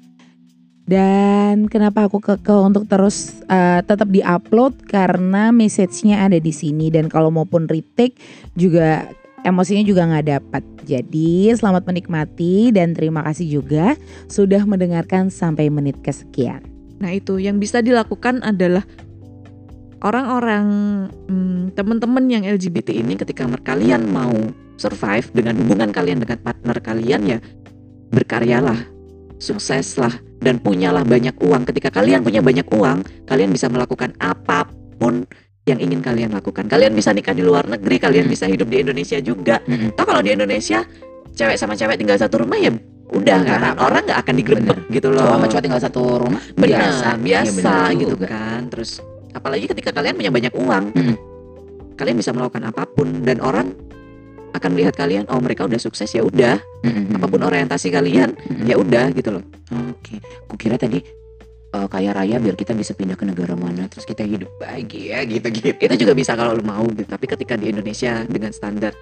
dan 0.90 1.70
kenapa 1.70 2.11
aku 2.11 2.18
keke 2.18 2.50
untuk 2.50 2.90
terus 2.90 3.46
eh, 3.46 3.79
tetap 3.87 4.11
diupload 4.11 4.90
karena 4.90 5.55
message-nya 5.55 6.26
ada 6.26 6.42
di 6.42 6.50
sini 6.50 6.90
dan 6.90 7.07
kalau 7.07 7.31
maupun 7.31 7.70
retake 7.70 8.18
juga 8.59 9.07
emosinya 9.46 9.87
juga 9.87 10.11
nggak 10.11 10.26
dapat. 10.26 10.64
Jadi 10.83 11.55
selamat 11.55 11.87
menikmati 11.87 12.74
dan 12.74 12.98
terima 12.98 13.22
kasih 13.22 13.62
juga 13.62 13.94
sudah 14.26 14.66
mendengarkan 14.66 15.31
sampai 15.31 15.70
menit 15.70 15.94
kesekian. 16.03 16.66
Nah 16.98 17.14
itu 17.14 17.38
yang 17.38 17.62
bisa 17.62 17.79
dilakukan 17.79 18.42
adalah 18.42 18.83
orang-orang 20.03 20.66
hmm, 21.31 21.79
teman-teman 21.79 22.26
yang 22.26 22.42
LGBT 22.42 22.98
ini 22.98 23.14
ketika 23.14 23.46
kalian 23.62 24.11
mau 24.11 24.35
survive 24.74 25.29
dengan 25.31 25.55
hubungan 25.61 25.94
kalian 25.94 26.18
dengan 26.18 26.40
partner 26.42 26.76
kalian 26.83 27.22
ya 27.37 27.38
berkaryalah, 28.11 28.81
sukseslah 29.40 30.12
dan 30.38 30.61
punyalah 30.61 31.03
banyak 31.03 31.35
uang. 31.40 31.64
Ketika 31.66 31.88
kalian 31.90 32.20
punya 32.20 32.44
banyak 32.44 32.68
uang, 32.70 33.26
kalian 33.26 33.50
bisa 33.50 33.66
melakukan 33.66 34.12
apa 34.20 34.68
pun 35.00 35.24
yang 35.64 35.81
ingin 35.81 36.05
kalian 36.05 36.31
lakukan. 36.31 36.68
Kalian 36.68 36.92
bisa 36.92 37.11
nikah 37.11 37.33
di 37.33 37.40
luar 37.40 37.64
negeri, 37.66 37.96
kalian 37.96 38.29
bisa 38.29 38.44
hidup 38.46 38.68
di 38.68 38.85
Indonesia 38.85 39.18
juga. 39.18 39.59
Toh 39.96 40.05
kalau 40.05 40.20
di 40.20 40.37
Indonesia 40.37 40.85
cewek 41.35 41.57
sama 41.57 41.72
cewek 41.74 41.96
tinggal 41.96 42.20
satu 42.20 42.44
rumah 42.44 42.61
ya 42.61 42.70
udah 43.11 43.37
Nggak 43.42 43.59
kan 43.59 43.74
orang 43.83 44.03
nggak 44.07 44.18
akan 44.22 44.35
digerebek 44.38 44.79
gitu 44.92 45.09
loh. 45.11 45.24
Cowok 45.24 45.35
sama 45.35 45.46
cowok 45.50 45.62
tinggal 45.66 45.83
satu 45.83 46.00
rumah 46.20 46.42
Benar, 46.55 46.68
biasa, 46.68 47.09
biasa, 47.18 47.48
Iya, 47.48 47.53
benar 47.59 47.88
gitu 47.98 48.14
juga. 48.14 48.26
kan. 48.31 48.61
Terus 48.70 48.90
apalagi 49.35 49.64
ketika 49.66 49.90
kalian 49.90 50.14
punya 50.14 50.31
banyak 50.31 50.53
uang, 50.55 50.85
Mm-mm. 50.94 51.16
kalian 51.98 52.16
bisa 52.18 52.31
melakukan 52.31 52.62
apa 52.70 52.83
pun 52.87 53.09
dan 53.26 53.42
orang 53.42 53.74
akan 54.50 54.70
melihat 54.74 54.94
kalian, 54.98 55.24
oh 55.30 55.38
mereka 55.38 55.66
udah 55.66 55.78
sukses 55.78 56.10
ya 56.10 56.22
udah, 56.22 56.58
Mm-mm. 56.82 57.16
apa 57.18 57.26
pun 57.26 57.40
orientasi 57.42 57.88
kalian 57.92 58.34
Mm-mm. 58.34 58.66
ya 58.66 58.74
udah 58.76 59.10
gitu 59.14 59.38
loh. 59.38 59.44
Oke, 59.90 60.18
aku 60.46 60.54
kira 60.58 60.76
tadi 60.76 61.02
eh, 61.70 61.86
kaya 61.88 62.10
raya 62.10 62.36
biar 62.42 62.58
kita 62.58 62.74
bisa 62.74 62.92
pindah 62.92 63.14
ke 63.14 63.24
negara 63.24 63.54
mana 63.54 63.86
terus 63.86 64.04
kita 64.04 64.26
hidup 64.26 64.50
bahagia 64.58 65.22
gitu-gitu. 65.26 65.78
Itu 65.78 65.94
juga 66.06 66.12
bisa 66.14 66.34
kalau 66.34 66.58
lu 66.58 66.64
mau 66.66 66.82
gitu. 66.90 67.06
Tapi 67.06 67.26
ketika 67.30 67.54
di 67.54 67.70
Indonesia 67.70 68.26
dengan 68.26 68.50
standar 68.50 68.94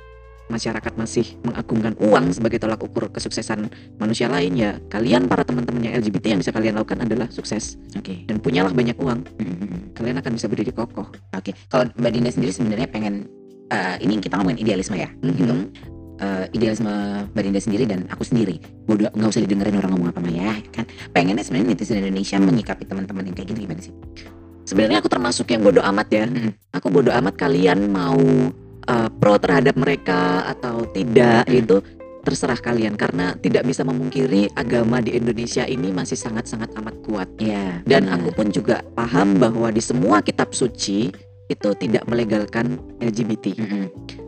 masyarakat 0.49 0.93
masih 0.97 1.37
mengagungkan 1.45 1.93
uang 2.01 2.33
sebagai 2.33 2.57
tolak 2.57 2.81
ukur 2.81 3.13
kesuksesan 3.13 3.69
manusia 4.01 4.33
lain 4.33 4.57
ya, 4.57 4.81
kalian 4.89 5.29
para 5.29 5.45
teman-teman 5.45 5.85
yang 5.85 5.95
LGBT 6.01 6.35
yang 6.35 6.41
bisa 6.41 6.53
kalian 6.57 6.81
lakukan 6.81 7.05
adalah 7.05 7.29
sukses 7.29 7.77
Oke. 7.93 8.25
dan 8.25 8.41
punyalah 8.41 8.73
banyak 8.73 8.97
uang, 8.97 9.29
Mm-mm. 9.39 9.93
kalian 9.93 10.17
akan 10.25 10.33
bisa 10.41 10.49
berdiri 10.49 10.73
kokoh. 10.73 11.13
Oke, 11.37 11.53
kalau 11.69 11.93
Mbak 12.01 12.11
Dinda 12.17 12.31
sendiri 12.33 12.53
sebenarnya 12.57 12.89
pengen 12.89 13.29
eh, 13.71 13.97
ini 14.05 14.21
kita 14.21 14.37
ngomongin 14.41 14.61
idealisme 14.61 14.97
ya, 14.97 15.09
gitu. 15.23 15.55
Mhm. 15.55 15.97
Eh, 16.19 16.45
idealisme 16.51 16.91
Mbak 17.31 17.43
Dinda 17.47 17.61
sendiri 17.63 17.85
dan 17.87 18.01
aku 18.11 18.27
sendiri, 18.27 18.59
bodoh 18.91 19.07
nggak 19.07 19.31
usah 19.31 19.43
didengerin 19.47 19.79
orang 19.79 19.95
ngomong 19.95 20.11
apa 20.11 20.19
ya, 20.27 20.51
kan? 20.75 20.83
Pengennya 21.15 21.47
sebenarnya 21.47 21.79
netizen 21.79 22.03
Indonesia 22.03 22.37
menyikapi 22.43 22.83
teman-teman 22.91 23.31
yang 23.31 23.37
kayak 23.39 23.55
gitu 23.55 23.61
gimana 23.63 23.79
sih? 23.79 23.95
Sebenarnya 24.67 24.99
aku 24.99 25.09
termasuk 25.09 25.47
yang 25.49 25.63
bodoh 25.63 25.81
amat 25.81 26.09
ya. 26.11 26.27
Mm-mm. 26.27 26.53
Aku 26.75 26.91
bodoh 26.91 27.15
amat 27.15 27.41
kalian 27.41 27.89
mau 27.89 28.19
uh, 28.85 29.09
pro 29.17 29.39
terhadap 29.41 29.79
mereka 29.79 30.45
atau 30.45 30.85
tidak 30.93 31.47
Mm. 31.49 31.61
itu 31.65 31.77
terserah 32.27 32.61
kalian 32.61 32.93
karena 32.99 33.33
tidak 33.41 33.65
bisa 33.65 33.81
memungkiri 33.89 34.53
agama 34.53 35.01
di 35.01 35.17
Indonesia 35.17 35.65
ini 35.65 35.89
masih 35.89 36.19
sangat-sangat 36.21 36.77
amat 36.77 37.01
kuat. 37.01 37.29
Iya. 37.41 37.81
Dan 37.89 38.05
benar. 38.05 38.21
aku 38.21 38.29
pun 38.37 38.47
juga 38.53 38.85
paham 38.93 39.41
bahwa 39.41 39.73
di 39.73 39.81
semua 39.81 40.21
kitab 40.21 40.53
suci 40.53 41.09
itu 41.49 41.69
tidak 41.81 42.05
melegalkan 42.05 42.77
LGBT. 43.01 43.57
Mm-mm. 43.57 43.85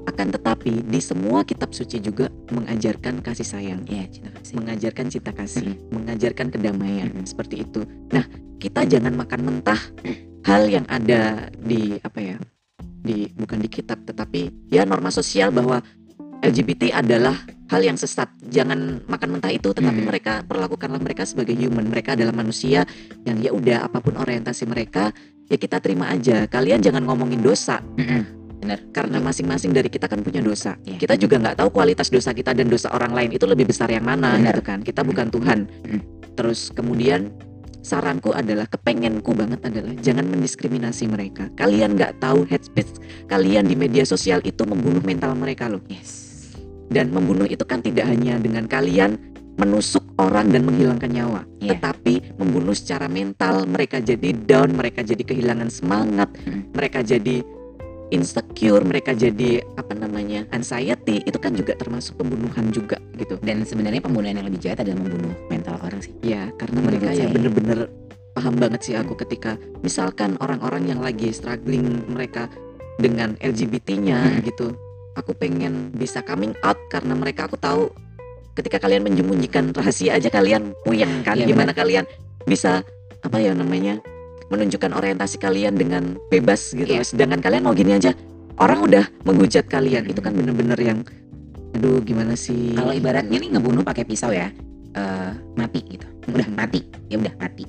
Akan 0.08 0.32
tetapi 0.32 0.80
di 0.88 1.00
semua 1.00 1.44
kitab 1.44 1.76
suci 1.76 2.00
juga 2.00 2.32
mengajarkan 2.50 3.20
kasih 3.20 3.44
sayang, 3.46 3.84
Iya, 3.84 4.08
cinta 4.08 4.30
kasih. 4.40 4.54
mengajarkan 4.56 5.06
cinta 5.12 5.32
kasih, 5.36 5.68
Mm-mm. 5.76 5.92
mengajarkan 5.92 6.46
kedamaian 6.48 7.08
Mm-mm. 7.12 7.28
seperti 7.28 7.62
itu. 7.62 7.84
Nah, 8.10 8.24
kita 8.56 8.88
jangan 8.88 9.12
makan 9.14 9.40
mentah 9.44 9.80
hal 10.48 10.64
yang 10.66 10.88
ada 10.88 11.52
di 11.60 12.00
apa 12.00 12.20
ya? 12.20 12.38
di 13.00 13.32
bukan 13.32 13.64
di 13.64 13.68
kitab 13.72 14.04
tetapi 14.04 14.68
ya 14.68 14.84
norma 14.84 15.08
sosial 15.08 15.48
bahwa 15.48 15.80
LGBT 16.44 16.92
adalah 17.00 17.32
hal 17.72 17.80
yang 17.80 17.96
sesat. 17.96 18.28
Jangan 18.44 19.08
makan 19.08 19.40
mentah 19.40 19.48
itu 19.48 19.72
tetapi 19.72 20.04
Mm. 20.04 20.08
mereka 20.08 20.32
perlakukanlah 20.44 21.00
mereka 21.00 21.24
sebagai 21.24 21.56
human. 21.56 21.88
Mereka 21.88 22.12
adalah 22.12 22.32
manusia 22.36 22.84
yang 23.24 23.40
ya 23.40 23.56
udah 23.56 23.88
apa 23.88 24.04
pun 24.04 24.20
orientasi 24.20 24.68
mereka 24.68 25.12
ya 25.50 25.58
kita 25.58 25.82
terima 25.82 26.14
aja. 26.14 26.46
Kalian 26.46 26.80
jangan 26.80 27.02
ngomongin 27.04 27.42
dosa. 27.42 27.82
Benar. 28.60 28.76
karena 28.92 29.16
masing-masing 29.24 29.72
dari 29.72 29.88
kita 29.88 30.04
kan 30.04 30.20
punya 30.20 30.44
dosa. 30.44 30.76
Iya. 30.84 31.00
Kita 31.00 31.16
juga 31.16 31.40
nggak 31.40 31.64
tahu 31.64 31.68
kualitas 31.72 32.12
dosa 32.12 32.36
kita 32.36 32.52
dan 32.52 32.68
dosa 32.68 32.92
orang 32.92 33.16
lain 33.16 33.32
itu 33.32 33.48
lebih 33.48 33.64
besar 33.64 33.88
yang 33.88 34.04
mana 34.04 34.36
Benar. 34.36 34.52
gitu 34.52 34.62
kan. 34.62 34.78
Kita 34.84 35.00
bukan 35.00 35.32
Tuhan. 35.32 35.58
Mm. 35.88 36.00
Terus 36.36 36.68
kemudian 36.68 37.32
saranku 37.80 38.36
adalah 38.36 38.68
kepengenku 38.68 39.32
banget 39.32 39.64
adalah 39.64 39.96
jangan 40.04 40.28
mendiskriminasi 40.28 41.08
mereka. 41.08 41.48
Kalian 41.56 41.96
nggak 41.96 42.20
tahu 42.20 42.44
head 42.52 42.60
speech 42.60 43.00
kalian 43.32 43.64
di 43.64 43.80
media 43.80 44.04
sosial 44.04 44.44
itu 44.44 44.60
membunuh 44.68 45.00
mental 45.00 45.32
mereka 45.32 45.72
loh. 45.72 45.80
Yes. 45.88 46.28
Dan 46.92 47.16
membunuh 47.16 47.48
itu 47.48 47.64
kan 47.64 47.80
tidak 47.80 48.12
hanya 48.12 48.36
dengan 48.36 48.68
kalian 48.68 49.29
menusuk 49.60 50.02
orang 50.16 50.48
dan 50.48 50.64
menghilangkan 50.64 51.06
nyawa, 51.06 51.40
Iya. 51.60 51.76
tetapi 51.76 52.34
membunuh 52.36 52.72
secara 52.72 53.06
mental. 53.06 53.68
Mereka 53.68 54.00
jadi 54.00 54.32
down, 54.34 54.72
mereka 54.72 55.04
jadi 55.04 55.20
kehilangan 55.20 55.68
semangat, 55.68 56.32
Mm. 56.40 56.72
mereka 56.72 57.00
jadi 57.00 57.44
insecure, 58.10 58.82
mereka 58.82 59.14
jadi 59.14 59.62
apa 59.76 59.94
namanya 59.94 60.42
anxiety 60.50 61.22
itu 61.22 61.38
kan 61.38 61.54
juga 61.54 61.78
termasuk 61.78 62.18
pembunuhan 62.18 62.66
juga 62.70 62.98
gitu 63.14 63.38
dan 63.38 63.62
sebenarnya 63.62 64.02
pembunuhan 64.02 64.34
yang 64.34 64.50
lebih 64.50 64.58
jahat 64.58 64.82
adalah 64.82 64.98
membunuh 64.98 65.30
mental 65.46 65.78
orang 65.78 66.02
sih 66.02 66.10
ya 66.20 66.50
karena 66.58 66.74
Menurut 66.74 66.98
mereka 66.98 67.08
ya 67.14 67.22
saya. 67.22 67.30
bener-bener 67.30 67.78
paham 68.34 68.54
banget 68.58 68.80
sih 68.82 68.94
aku 68.98 69.14
ketika 69.14 69.54
misalkan 69.80 70.34
orang-orang 70.38 70.90
yang 70.90 70.98
lagi 70.98 71.30
struggling 71.30 72.02
mereka 72.08 72.50
dengan 72.98 73.38
LGBT-nya 73.38 74.18
Hmm. 74.18 74.42
gitu 74.42 74.74
aku 75.14 75.30
pengen 75.32 75.94
bisa 75.94 76.18
coming 76.20 76.50
out 76.62 76.78
karena 76.88 77.14
mereka 77.14 77.46
aku 77.46 77.54
tahu 77.56 77.94
ketika 78.60 78.76
kalian 78.76 79.08
menyembunyikan 79.08 79.72
rahasia 79.72 80.20
aja 80.20 80.28
kalian 80.28 80.76
puyeng 80.84 81.24
kan? 81.24 81.40
Iya, 81.40 81.48
gimana 81.48 81.72
kalian 81.72 82.04
bisa 82.44 82.84
apa 83.24 83.36
ya 83.40 83.56
namanya 83.56 83.96
menunjukkan 84.52 84.92
orientasi 84.92 85.40
kalian 85.40 85.80
dengan 85.80 86.20
bebas 86.28 86.76
gitu. 86.76 86.88
Iya. 86.92 87.02
sedangkan 87.06 87.40
kalian 87.40 87.62
mau 87.64 87.72
gini 87.72 87.96
aja 87.96 88.12
orang 88.60 88.84
udah 88.84 89.04
menghujat 89.24 89.64
kalian. 89.66 90.04
Itu 90.06 90.20
kan 90.20 90.36
bener-bener 90.36 90.76
yang 90.76 91.00
aduh 91.72 92.02
gimana 92.04 92.36
sih? 92.36 92.76
Kalau 92.76 92.92
ibaratnya 92.92 93.40
nih 93.40 93.56
ngebunuh 93.56 93.80
pakai 93.86 94.04
pisau 94.04 94.30
ya 94.34 94.52
eh, 94.94 95.30
mati 95.56 95.80
gitu. 95.86 96.06
Udah 96.28 96.46
Mhm. 96.50 96.56
mati 96.58 96.80
ya 97.08 97.16
udah 97.16 97.34
mati. 97.40 97.64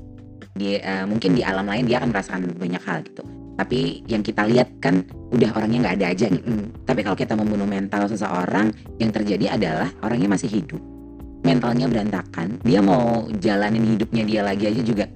Dia 0.57 0.75
eh, 0.83 1.05
mungkin 1.07 1.37
di 1.37 1.41
alam 1.45 1.63
lain 1.69 1.87
dia 1.87 2.03
akan 2.03 2.11
merasakan 2.11 2.41
banyak 2.59 2.81
hal 2.83 2.99
gitu 3.07 3.23
tapi 3.61 4.01
yang 4.09 4.25
kita 4.25 4.49
lihat 4.49 4.81
kan 4.81 5.05
udah 5.29 5.53
orangnya 5.53 5.85
nggak 5.85 5.95
ada 6.01 6.07
aja 6.17 6.27
Mm-mm. 6.33 6.81
tapi 6.89 7.05
kalau 7.05 7.13
kita 7.13 7.37
membunuh 7.37 7.69
mental 7.69 8.09
seseorang 8.09 8.73
yang 8.97 9.13
terjadi 9.13 9.53
adalah 9.53 9.93
orangnya 10.01 10.33
masih 10.33 10.49
hidup. 10.49 10.81
Mentalnya 11.41 11.89
berantakan. 11.89 12.61
Dia 12.61 12.85
mau 12.85 13.25
jalanin 13.41 13.97
hidupnya 13.97 14.23
dia 14.25 14.41
lagi 14.45 14.69
aja 14.69 14.81
juga 14.85 15.09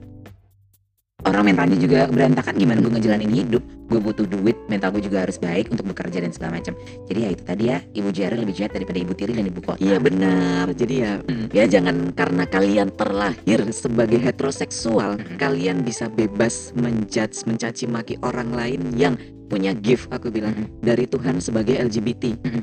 orang 1.25 1.43
mentalnya 1.53 1.77
juga 1.77 1.99
berantakan 2.09 2.53
gimana 2.57 2.79
gue 2.81 2.91
ngejalanin 2.93 3.31
hidup 3.33 3.63
gue 3.85 3.99
butuh 4.01 4.25
duit 4.25 4.57
mental 4.65 4.93
gue 4.97 5.03
juga 5.05 5.25
harus 5.25 5.37
baik 5.37 5.69
untuk 5.69 5.85
bekerja 5.93 6.21
dan 6.25 6.33
segala 6.33 6.57
macam 6.57 6.73
jadi 7.05 7.19
ya 7.21 7.29
itu 7.33 7.43
tadi 7.45 7.63
ya 7.69 7.77
ibu 7.93 8.09
jari 8.09 8.35
lebih 8.37 8.53
jahat 8.57 8.73
daripada 8.73 8.97
ibu 8.97 9.13
tiri 9.13 9.33
dan 9.37 9.45
ibu 9.45 9.61
kota 9.61 9.77
Iya 9.85 9.97
benar. 10.01 10.65
Jadi 10.73 10.95
ya, 11.03 11.21
Mm. 11.21 11.45
ya 11.53 11.63
jangan 11.69 11.95
karena 12.17 12.43
kalian 12.49 12.89
terlahir 12.95 13.59
sebagai 13.69 14.17
heteroseksual, 14.17 15.19
Mm. 15.19 15.37
kalian 15.37 15.77
bisa 15.85 16.09
bebas 16.09 16.73
menjudge, 16.73 17.45
mencaci 17.45 17.85
maki 17.85 18.15
orang 18.25 18.49
lain 18.55 18.81
yang 18.97 19.13
punya 19.45 19.77
gift. 19.77 20.09
Aku 20.09 20.33
bilang 20.33 20.55
Mm. 20.57 20.81
dari 20.81 21.05
Tuhan 21.05 21.37
sebagai 21.37 21.77
LGBT. 21.77 22.33
Mm. 22.41 22.61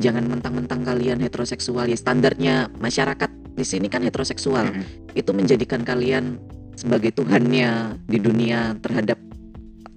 Jangan 0.00 0.24
mentang-mentang 0.28 0.80
kalian 0.84 1.20
heteroseksual 1.20 1.88
ya 1.88 1.96
standarnya 1.96 2.68
masyarakat 2.80 3.28
di 3.56 3.64
sini 3.64 3.88
kan 3.92 4.04
heteroseksual. 4.04 4.72
Mm. 4.72 4.82
Itu 5.12 5.36
menjadikan 5.36 5.84
kalian 5.84 6.40
sebagai 6.76 7.10
Tuhannya 7.10 7.98
di 8.04 8.18
dunia 8.20 8.76
terhadap 8.78 9.18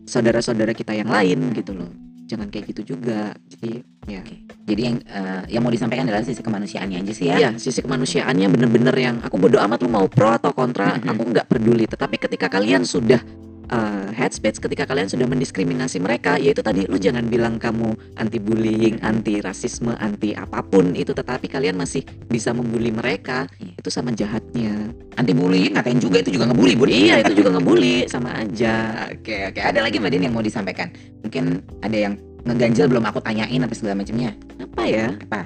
saudara-saudara 0.08 0.74
kita 0.74 0.96
yang 0.96 1.12
lain 1.12 1.54
gitu 1.54 1.76
loh. 1.76 1.92
Jangan 2.26 2.48
kayak 2.54 2.72
gitu 2.74 2.94
juga. 2.96 3.34
Jadi 3.50 3.82
ya. 4.10 4.22
jadi 4.66 4.82
yang 4.86 4.98
eh, 5.02 5.42
yang 5.54 5.62
mau 5.66 5.74
disampaikan 5.74 6.06
adalah 6.10 6.26
sisi 6.26 6.42
kemanusiaannya 6.42 6.98
aja 7.02 7.14
sih 7.14 7.26
ya 7.30 7.36
Iya, 7.38 7.50
sisi 7.58 7.82
kemanusiaannya 7.82 8.48
bener-bener 8.54 8.96
yang 8.98 9.16
aku 9.22 9.38
bodo 9.38 9.58
amat 9.62 9.82
lu 9.86 9.90
mau 9.90 10.06
pro 10.10 10.34
atau 10.34 10.54
kontra, 10.54 10.98
Mhm. 10.98 11.10
aku 11.10 11.22
nggak 11.30 11.46
peduli. 11.50 11.86
Tetapi 11.86 12.16
ketika 12.18 12.50
kalian 12.50 12.86
sudah 12.86 13.22
uh, 13.70 14.10
head 14.12 14.34
speech, 14.34 14.58
ketika 14.58 14.86
kalian 14.86 15.10
sudah 15.10 15.26
mendiskriminasi 15.26 15.98
mereka, 15.98 16.38
yaitu 16.38 16.62
tadi 16.62 16.86
lu 16.86 16.98
jangan 16.98 17.26
bilang 17.26 17.58
kamu 17.58 17.94
anti 18.18 18.38
bullying, 18.38 18.98
anti 19.02 19.40
rasisme, 19.40 19.94
anti 19.98 20.34
apa 20.34 20.62
pun 20.62 20.94
itu, 20.94 21.14
tetapi 21.14 21.48
kalian 21.48 21.78
masih 21.78 22.02
bisa 22.28 22.52
membuli 22.52 22.90
mereka, 22.92 23.46
Iya. 23.60 23.74
itu 23.78 23.90
sama 23.90 24.10
jahatnya. 24.14 24.92
anti 25.20 25.36
bullying 25.36 25.76
ngatain 25.76 26.00
juga 26.00 26.24
itu 26.24 26.32
juga 26.32 26.48
ngebully 26.48 26.80
bun 26.80 26.88
iya, 26.88 27.20
itu 27.20 27.44
juga 27.44 27.60
ngebully, 27.60 28.08
sama 28.08 28.40
aja. 28.40 29.04
Oke 29.12 29.52
oke 29.52 29.60
ada 29.60 29.84
lagi 29.84 30.00
mbak 30.00 30.16
Din 30.16 30.24
yang 30.26 30.36
mau 30.36 30.40
disampaikan 30.40 30.88
mungkin 31.20 31.60
ada 31.84 31.98
yang 31.98 32.14
ngeganjel 32.48 32.88
belum 32.88 33.04
aku 33.04 33.20
tanyain 33.20 33.60
apa 33.60 33.76
segala 33.76 34.00
macamnya 34.00 34.32
Apa 34.64 34.84
ya? 34.88 35.12
apa 35.28 35.44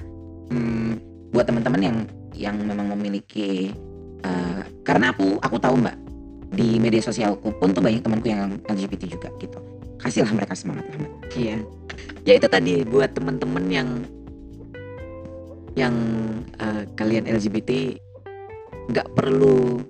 hmm, 0.54 0.92
buat 1.34 1.50
teman-teman 1.50 1.82
yang 1.82 1.98
yang 2.38 2.56
memang 2.62 2.94
memiliki 2.94 3.74
eh, 4.22 4.62
karena 4.86 5.10
aku 5.10 5.42
aku 5.42 5.58
tahu 5.58 5.82
mbak 5.82 5.98
di 6.54 6.78
media 6.78 7.02
sosialku 7.02 7.52
pun 7.58 7.74
tuh 7.74 7.82
banyak 7.82 8.06
temanku 8.06 8.30
yang 8.30 8.62
LGBT 8.70 9.18
juga 9.18 9.30
gitu 9.42 9.60
kasihlah 10.00 10.34
mereka 10.36 10.54
semangat 10.54 10.86
lah 10.94 11.10
Iya. 11.34 11.58
Ya 12.24 12.34
itu 12.38 12.48
tadi 12.48 12.86
buat 12.86 13.12
temen-temen 13.18 13.66
yang 13.68 13.90
yang 15.74 15.96
uh, 16.62 16.86
kalian 16.94 17.26
LGBT 17.26 17.98
nggak 18.94 19.08
perlu 19.18 19.82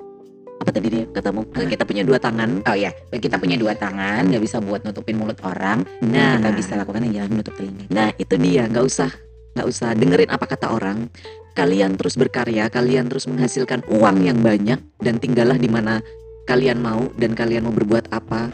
apa 0.64 0.72
tadi 0.72 0.88
dia 0.88 1.04
katamu 1.12 1.44
Hah? 1.52 1.68
kita 1.68 1.84
punya 1.84 2.08
dua 2.08 2.24
tangan. 2.24 2.64
oh 2.64 2.78
ya 2.78 2.96
kita 3.12 3.36
punya 3.36 3.60
dua 3.60 3.76
tangan 3.76 4.32
nggak 4.32 4.40
bisa 4.40 4.64
buat 4.64 4.88
nutupin 4.88 5.20
mulut 5.20 5.36
orang 5.44 5.84
Nah, 6.00 6.40
kita 6.40 6.50
bisa 6.56 6.74
lakukan 6.80 7.04
yang 7.04 7.20
jalan 7.20 7.30
menutup 7.36 7.54
telinga 7.60 7.84
nah 7.92 8.16
itu 8.16 8.40
dia 8.40 8.64
nggak 8.72 8.86
usah 8.88 9.12
nggak 9.54 9.68
usah 9.70 9.94
dengerin 9.94 10.30
apa 10.34 10.46
kata 10.50 10.74
orang. 10.74 11.08
Kalian 11.54 11.94
terus 11.94 12.18
berkarya, 12.18 12.66
kalian 12.74 13.06
terus 13.06 13.30
menghasilkan 13.30 13.86
uang 13.86 14.26
yang 14.26 14.42
banyak 14.42 14.82
dan 14.98 15.22
tinggallah 15.22 15.54
di 15.54 15.70
mana 15.70 16.02
kalian 16.50 16.80
mau 16.84 17.08
dan 17.20 17.36
kalian 17.36 17.68
mau 17.68 17.74
berbuat 17.76 18.12
apa. 18.12 18.52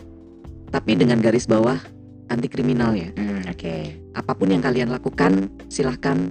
Tapi 0.70 0.92
dengan 0.94 1.18
garis 1.18 1.50
bawah 1.50 1.78
anti 2.30 2.46
kriminal 2.46 2.94
ya. 2.94 3.10
Hmm, 3.18 3.42
oke 3.50 4.10
apa 4.20 4.32
pun 4.36 4.52
yang 4.52 4.60
kalian 4.60 4.92
lakukan, 4.92 5.48
silahkan 5.72 6.30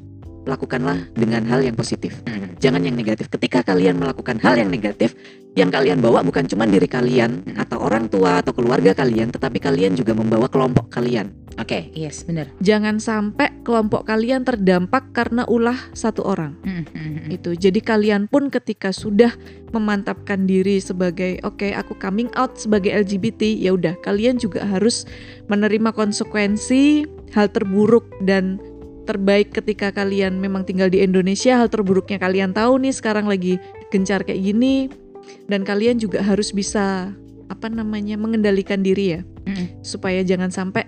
lakukanlah 0.48 1.12
dengan 1.12 1.44
hal 1.46 1.60
yang 1.60 1.76
positif. 1.76 2.16
Hmm, 2.24 2.56
Jangan 2.58 2.82
yang 2.82 2.96
negatif. 2.96 3.28
Ketika 3.28 3.62
kalian 3.62 4.00
melakukan 4.00 4.40
hal 4.42 4.58
yang 4.58 4.72
negatif, 4.72 5.14
yang 5.54 5.68
kalian 5.68 6.00
bawa 6.00 6.24
bukan 6.24 6.48
cuma 6.48 6.64
diri 6.64 6.88
kalian 6.88 7.44
Hmm. 7.44 7.60
atau 7.60 7.78
orang 7.78 8.08
tua 8.08 8.40
atau 8.40 8.50
keluarga 8.50 8.96
kalian, 8.96 9.28
tetapi 9.30 9.60
kalian 9.60 9.94
juga 9.94 10.16
membawa 10.16 10.48
kelompok 10.48 10.88
kalian. 10.88 11.30
oke 11.58 11.90
yes 11.90 12.22
benar 12.22 12.46
Jangan 12.62 13.02
sampai 13.02 13.50
kelompok 13.66 14.06
kalian 14.06 14.46
terdampak 14.46 15.10
karena 15.10 15.42
ulah 15.50 15.74
satu 15.90 16.22
orang. 16.22 16.54
Hmm. 16.62 16.86
Itu. 17.28 17.58
Jadi 17.58 17.82
kalian 17.82 18.30
pun 18.30 18.46
ketika 18.46 18.94
sudah 18.94 19.34
memantapkan 19.74 20.46
diri 20.46 20.78
sebagai 20.78 21.42
oke 21.42 21.74
aku 21.74 21.98
coming 21.98 22.30
out 22.38 22.54
sebagai 22.56 22.94
LGBT, 22.94 23.58
ya 23.58 23.74
udah 23.74 23.98
kalian 24.00 24.38
juga 24.38 24.62
harus 24.64 25.02
menerima 25.50 25.90
konsekuensi 25.92 27.04
hal 27.34 27.50
terburuk 27.50 28.06
dan 28.22 28.62
terbaik 29.08 29.56
ketika 29.56 29.88
kalian 29.88 30.36
memang 30.36 30.68
tinggal 30.68 30.92
di 30.92 31.00
Indonesia, 31.00 31.56
hal 31.56 31.72
terburuknya 31.72 32.20
kalian 32.20 32.52
tahu 32.52 32.76
nih 32.84 32.92
sekarang 32.92 33.24
lagi 33.24 33.56
gencar 33.88 34.20
kayak 34.20 34.44
gini 34.44 34.92
dan 35.48 35.64
kalian 35.64 35.96
juga 35.96 36.20
harus 36.20 36.52
bisa 36.52 37.16
apa 37.48 37.72
namanya 37.72 38.20
mengendalikan 38.20 38.84
diri 38.84 39.16
ya 39.16 39.20
Mm-mm. 39.48 39.80
supaya 39.80 40.20
jangan 40.20 40.52
sampai 40.52 40.84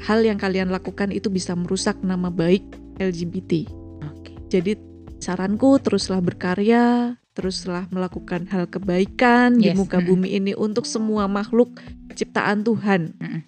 hal 0.00 0.24
yang 0.24 0.40
kalian 0.40 0.72
lakukan 0.72 1.12
itu 1.12 1.28
bisa 1.28 1.52
merusak 1.52 2.00
nama 2.00 2.32
baik 2.32 2.64
LGBT. 2.96 3.68
oke 4.00 4.32
Jadi 4.48 4.72
saranku 5.20 5.76
teruslah 5.84 6.24
berkarya, 6.24 7.16
teruslah 7.36 7.84
melakukan 7.92 8.48
hal 8.48 8.64
kebaikan 8.68 9.60
di 9.60 9.70
Yes, 9.70 9.76
muka 9.76 10.00
mm-mm. 10.00 10.08
bumi 10.08 10.28
ini 10.32 10.52
untuk 10.56 10.88
semua 10.88 11.28
makhluk 11.28 11.76
ciptaan 12.16 12.64
Tuhan. 12.64 13.12
Mm-mm. 13.20 13.40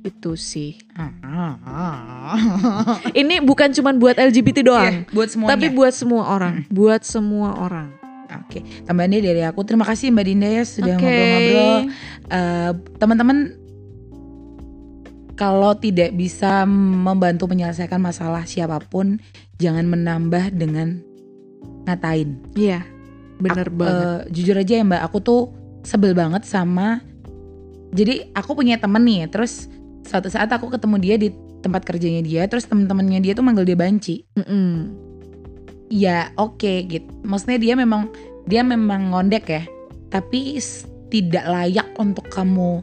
Itu 0.00 0.34
sih. 0.34 0.80
Ini 3.14 3.40
bukan 3.40 3.68
cuman 3.70 3.94
buat 3.96 4.16
LGBT 4.16 4.58
doang, 4.64 5.04
Iya, 5.04 5.12
buat 5.12 5.28
semuanya 5.28 5.50
tapi 5.54 5.66
buat 5.68 5.92
semua 5.92 6.22
orang, 6.26 6.64
buat 6.68 7.00
semua 7.02 7.48
orang. 7.56 7.88
Oke, 8.30 8.62
tambahannya 8.86 9.20
dari 9.20 9.42
aku. 9.42 9.60
Terima 9.62 9.82
kasih 9.82 10.08
Mbak 10.08 10.24
Dinda 10.24 10.48
ya 10.48 10.62
sudah 10.62 10.94
ngobrol-ngobrol. 10.94 11.76
Eh, 12.30 12.70
Teman-teman, 12.96 13.36
kalau 15.34 15.72
tidak 15.74 16.12
bisa 16.12 16.62
membantu 16.68 17.44
menyelesaikan 17.44 17.98
masalah 17.98 18.44
siapa 18.44 18.78
pun, 18.80 19.18
jangan 19.58 19.84
menambah 19.84 20.52
dengan 20.52 21.00
ngatain. 21.84 22.38
Iya. 22.54 22.84
Bener 23.40 23.66
Aku- 23.66 23.74
banget. 23.74 23.98
eh, 23.98 24.18
jujur 24.30 24.54
aja 24.54 24.72
ya 24.78 24.84
Mbak, 24.84 25.02
aku 25.02 25.16
tuh 25.18 25.40
sebel 25.82 26.12
banget 26.12 26.44
sama. 26.44 27.00
Jadi 27.90 28.30
aku 28.30 28.54
punya 28.54 28.78
temen 28.78 29.02
nih, 29.02 29.26
terus 29.26 29.66
suatu 30.02 30.28
saat 30.28 30.48
aku 30.48 30.68
ketemu 30.68 30.96
dia 30.98 31.14
di 31.16 31.28
tempat 31.60 31.84
kerjanya 31.84 32.20
dia, 32.20 32.42
terus 32.46 32.64
teman-temannya 32.64 33.20
dia 33.20 33.32
tuh 33.32 33.44
manggil 33.44 33.64
dia 33.64 33.76
banci. 33.76 34.24
Mm-mm. 34.34 34.96
ya 35.90 36.30
oke 36.38 36.86
gitu. 36.86 37.10
Maksudnya 37.22 37.58
dia 37.58 37.74
memang 37.74 38.08
dia 38.46 38.62
memang 38.62 39.10
ngondek 39.10 39.44
ya, 39.46 39.62
tapi 40.08 40.56
tidak 41.10 41.44
layak 41.44 41.88
untuk 41.98 42.30
kamu 42.30 42.78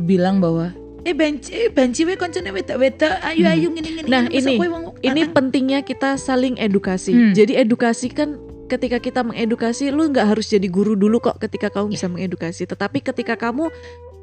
bilang 0.00 0.38
bahwa 0.38 0.70
eh 1.02 1.10
banci 1.10 1.50
eh 1.50 1.68
banci 1.68 2.04
we 2.04 2.14
koncone 2.14 2.48
weta-weta 2.50 3.18
ayo 3.26 3.44
Hmm. 3.44 3.52
ayo 3.56 3.66
gini 3.72 3.88
gini. 3.98 4.08
Nah, 4.08 4.28
ini- 4.28 4.60
Ini 5.00 5.32
pentingnya 5.32 5.80
kita 5.82 6.14
saling 6.14 6.54
edukasi. 6.56 7.10
Hmm. 7.10 7.32
Jadi 7.32 7.56
edukasi 7.56 8.12
kan 8.12 8.36
ketika 8.68 9.02
kita 9.02 9.26
mengedukasi, 9.26 9.90
lu 9.90 10.06
nggak 10.06 10.30
harus 10.30 10.46
jadi 10.46 10.70
guru 10.70 10.94
dulu 10.94 11.18
kok 11.18 11.42
ketika 11.42 11.66
kamu 11.68 11.90
Iya. 11.90 11.94
bisa 11.98 12.06
mengedukasi. 12.06 12.62
Tetapi 12.64 13.02
ketika 13.02 13.34
kamu 13.34 13.66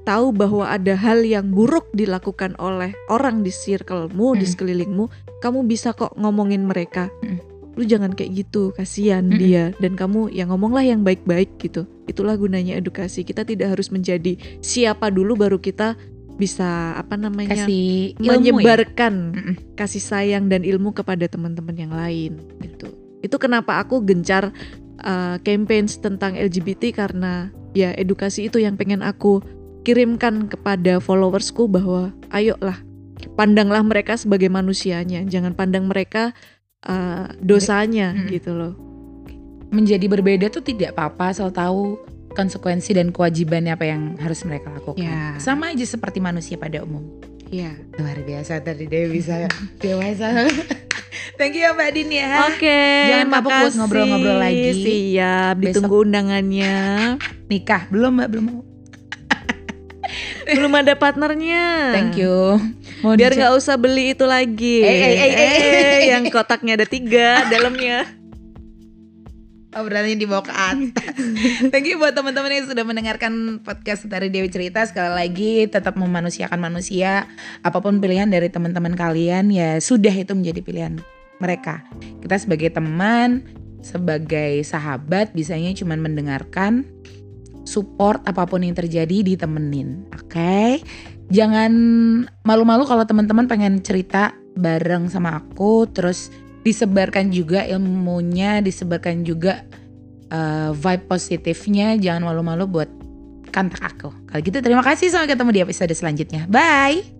tahu 0.07 0.31
bahwa 0.31 0.71
ada 0.71 0.95
hal 0.95 1.27
yang 1.27 1.51
buruk 1.51 1.91
dilakukan 1.91 2.55
oleh 2.55 2.95
orang 3.11 3.43
di 3.43 3.51
circlemu, 3.51 4.39
di 4.39 4.47
Hmm. 4.47 4.51
sekelilingmu, 4.55 5.05
kamu 5.43 5.67
bisa 5.67 5.91
kok 5.91 6.15
ngomongin 6.15 6.63
mereka. 6.63 7.11
Hmm. 7.19 7.43
Lu 7.77 7.85
jangan 7.85 8.15
kayak 8.15 8.41
gitu, 8.47 8.73
kasihan 8.73 9.21
Mm-mm. 9.29 9.37
dia. 9.37 9.69
Dan 9.77 9.93
kamu 9.93 10.33
ya 10.33 10.49
ngomonglah 10.49 10.81
yang 10.81 11.05
baik-baik 11.05 11.61
gitu. 11.61 11.85
Itulah 12.09 12.33
gunanya 12.33 12.73
edukasi. 12.73 13.21
Kita 13.21 13.45
tidak 13.45 13.77
harus 13.77 13.93
menjadi 13.93 14.33
siapa 14.65 15.13
dulu 15.13 15.37
baru 15.37 15.61
kita 15.61 15.93
bisa 16.41 16.97
apa 16.97 17.17
namanya 17.17 17.65
kasih 17.65 18.17
ilmu 18.17 18.25
ya. 18.25 18.33
menyebarkan 18.33 19.13
Mm-mm. 19.33 19.55
kasih 19.77 20.01
sayang 20.01 20.49
dan 20.49 20.65
ilmu 20.65 20.89
kepada 20.93 21.29
teman-teman 21.29 21.77
yang 21.77 21.93
lain 21.93 22.41
gitu. 22.65 22.89
Itu 23.21 23.37
kenapa 23.37 23.77
aku 23.77 24.01
gencar 24.01 24.49
uh, 25.05 25.37
campaigns 25.45 26.01
tentang 26.01 26.33
LGBT 26.33 26.97
karena 26.97 27.53
ya 27.77 27.93
edukasi 27.93 28.49
itu 28.49 28.57
yang 28.57 28.73
pengen 28.73 29.05
aku 29.05 29.41
kirimkan 29.87 30.51
kepada 30.51 30.99
followersku 30.99 31.71
bahwa 31.71 32.11
ayolah 32.35 32.75
pandanglah 33.39 33.79
mereka 33.87 34.19
sebagai 34.19 34.51
manusianya, 34.51 35.23
jangan 35.23 35.55
pandang 35.55 35.87
mereka 35.87 36.35
uh, 36.83 37.31
dosanya 37.39 38.11
Mm-mm. 38.11 38.27
gitu 38.35 38.51
loh. 38.51 38.75
menjadi 39.67 40.07
berbeda 40.07 40.47
tuh 40.47 40.63
tidak 40.63 40.95
apa-apa 40.95 41.35
asal 41.35 41.51
tahu 41.51 41.99
konsekuensi 42.31 42.95
dan 42.95 43.11
kewajibannya 43.11 43.75
apa 43.75 43.83
yang 43.83 44.15
harus 44.15 44.47
mereka 44.47 44.71
lakukan. 44.71 45.03
Ya. 45.03 45.35
Sama 45.43 45.75
aja 45.75 45.83
seperti 45.83 46.23
manusia 46.23 46.55
pada 46.55 46.87
umum. 46.87 47.03
Iya. 47.51 47.75
Luar 47.99 48.15
biasa 48.23 48.63
tadi 48.63 48.87
Dewi 48.87 49.19
bisa 49.19 49.43
dewasa. 49.83 50.47
Thank 51.35 51.59
you 51.59 51.67
ya 51.67 51.75
Mbak 51.75 51.89
Din 51.91 52.09
ya. 52.15 52.47
Oke, 52.47 52.79
Jangan 53.11 53.27
kapok 53.27 53.51
buat 53.51 53.73
ngobrol-ngobrol 53.75 54.37
lagi. 54.39 54.71
Siap, 54.79 55.53
Besok. 55.59 55.63
ditunggu 55.67 55.95
undangannya. 56.07 56.75
Nikah 57.51 57.91
belum 57.91 58.11
Mbak 58.23 58.27
belum 58.31 58.43
mau. 58.47 58.61
Belum 60.55 60.73
ada 60.77 60.93
partnernya. 60.95 61.91
Thank 61.91 62.23
you. 62.23 62.61
Mau 63.03 63.19
Biar 63.19 63.35
nggak 63.35 63.53
usah 63.57 63.75
beli 63.75 64.15
itu 64.15 64.23
lagi. 64.23 64.83
Eh, 64.83 64.87
eh, 64.87 65.13
eh, 65.13 65.31
eh, 65.33 65.51
eh. 65.59 65.99
yang 66.15 66.23
kotaknya 66.31 66.79
ada 66.79 66.87
tiga 66.87 67.43
dalamnya. 67.51 68.07
obrolannya 69.77 70.17
dibawa 70.17 70.41
ke 70.41 70.49
atas. 70.49 71.13
Thank 71.71 71.85
you 71.85 72.01
buat 72.01 72.17
teman-teman 72.17 72.49
yang 72.49 72.65
sudah 72.65 72.81
mendengarkan 72.81 73.61
podcast 73.61 74.09
dari 74.09 74.33
Dewi 74.33 74.49
Cerita. 74.49 74.81
Sekali 74.81 75.13
lagi 75.13 75.69
tetap 75.69 75.93
memanusiakan 76.01 76.57
manusia. 76.57 77.29
Apa 77.61 77.77
pun 77.77 78.01
pilihan 78.01 78.25
dari 78.25 78.49
teman-teman 78.49 78.97
kalian 78.97 79.53
ya 79.53 79.77
sudah 79.77 80.09
itu 80.09 80.33
menjadi 80.33 80.65
pilihan 80.65 80.93
mereka. 81.37 81.85
Kita 82.25 82.41
sebagai 82.41 82.73
teman, 82.73 83.45
sebagai 83.85 84.65
sahabat 84.65 85.31
bisanya 85.37 85.69
cuma 85.77 85.93
mendengarkan, 85.93 86.89
support 87.67 88.23
apa 88.23 88.47
pun 88.47 88.63
yang 88.63 88.73
terjadi 88.73 89.21
ditemenin. 89.35 90.07
Oke? 90.15 90.79
Jangan 91.27 91.71
malu-malu 92.47 92.87
kalau 92.87 93.03
teman-teman 93.03 93.51
pengen 93.51 93.83
cerita 93.83 94.31
bareng 94.55 95.11
sama 95.11 95.43
aku 95.43 95.85
terus 95.91 96.31
disebarkan 96.63 97.29
juga 97.29 97.67
ilmunya, 97.67 98.63
disebarkan 98.63 99.27
juga 99.27 99.67
uh, 100.31 100.71
vibe 100.71 101.05
positifnya. 101.11 101.99
Jangan 101.99 102.31
malu-malu 102.31 102.63
buat 102.65 102.89
kontak 103.51 103.83
aku. 103.83 104.09
Kalau 104.31 104.41
gitu 104.41 104.57
terima 104.63 104.83
kasih 104.83 105.11
sampai 105.11 105.35
ketemu 105.35 105.51
di 105.51 105.61
episode 105.67 105.91
selanjutnya. 105.91 106.47
Bye. 106.47 107.16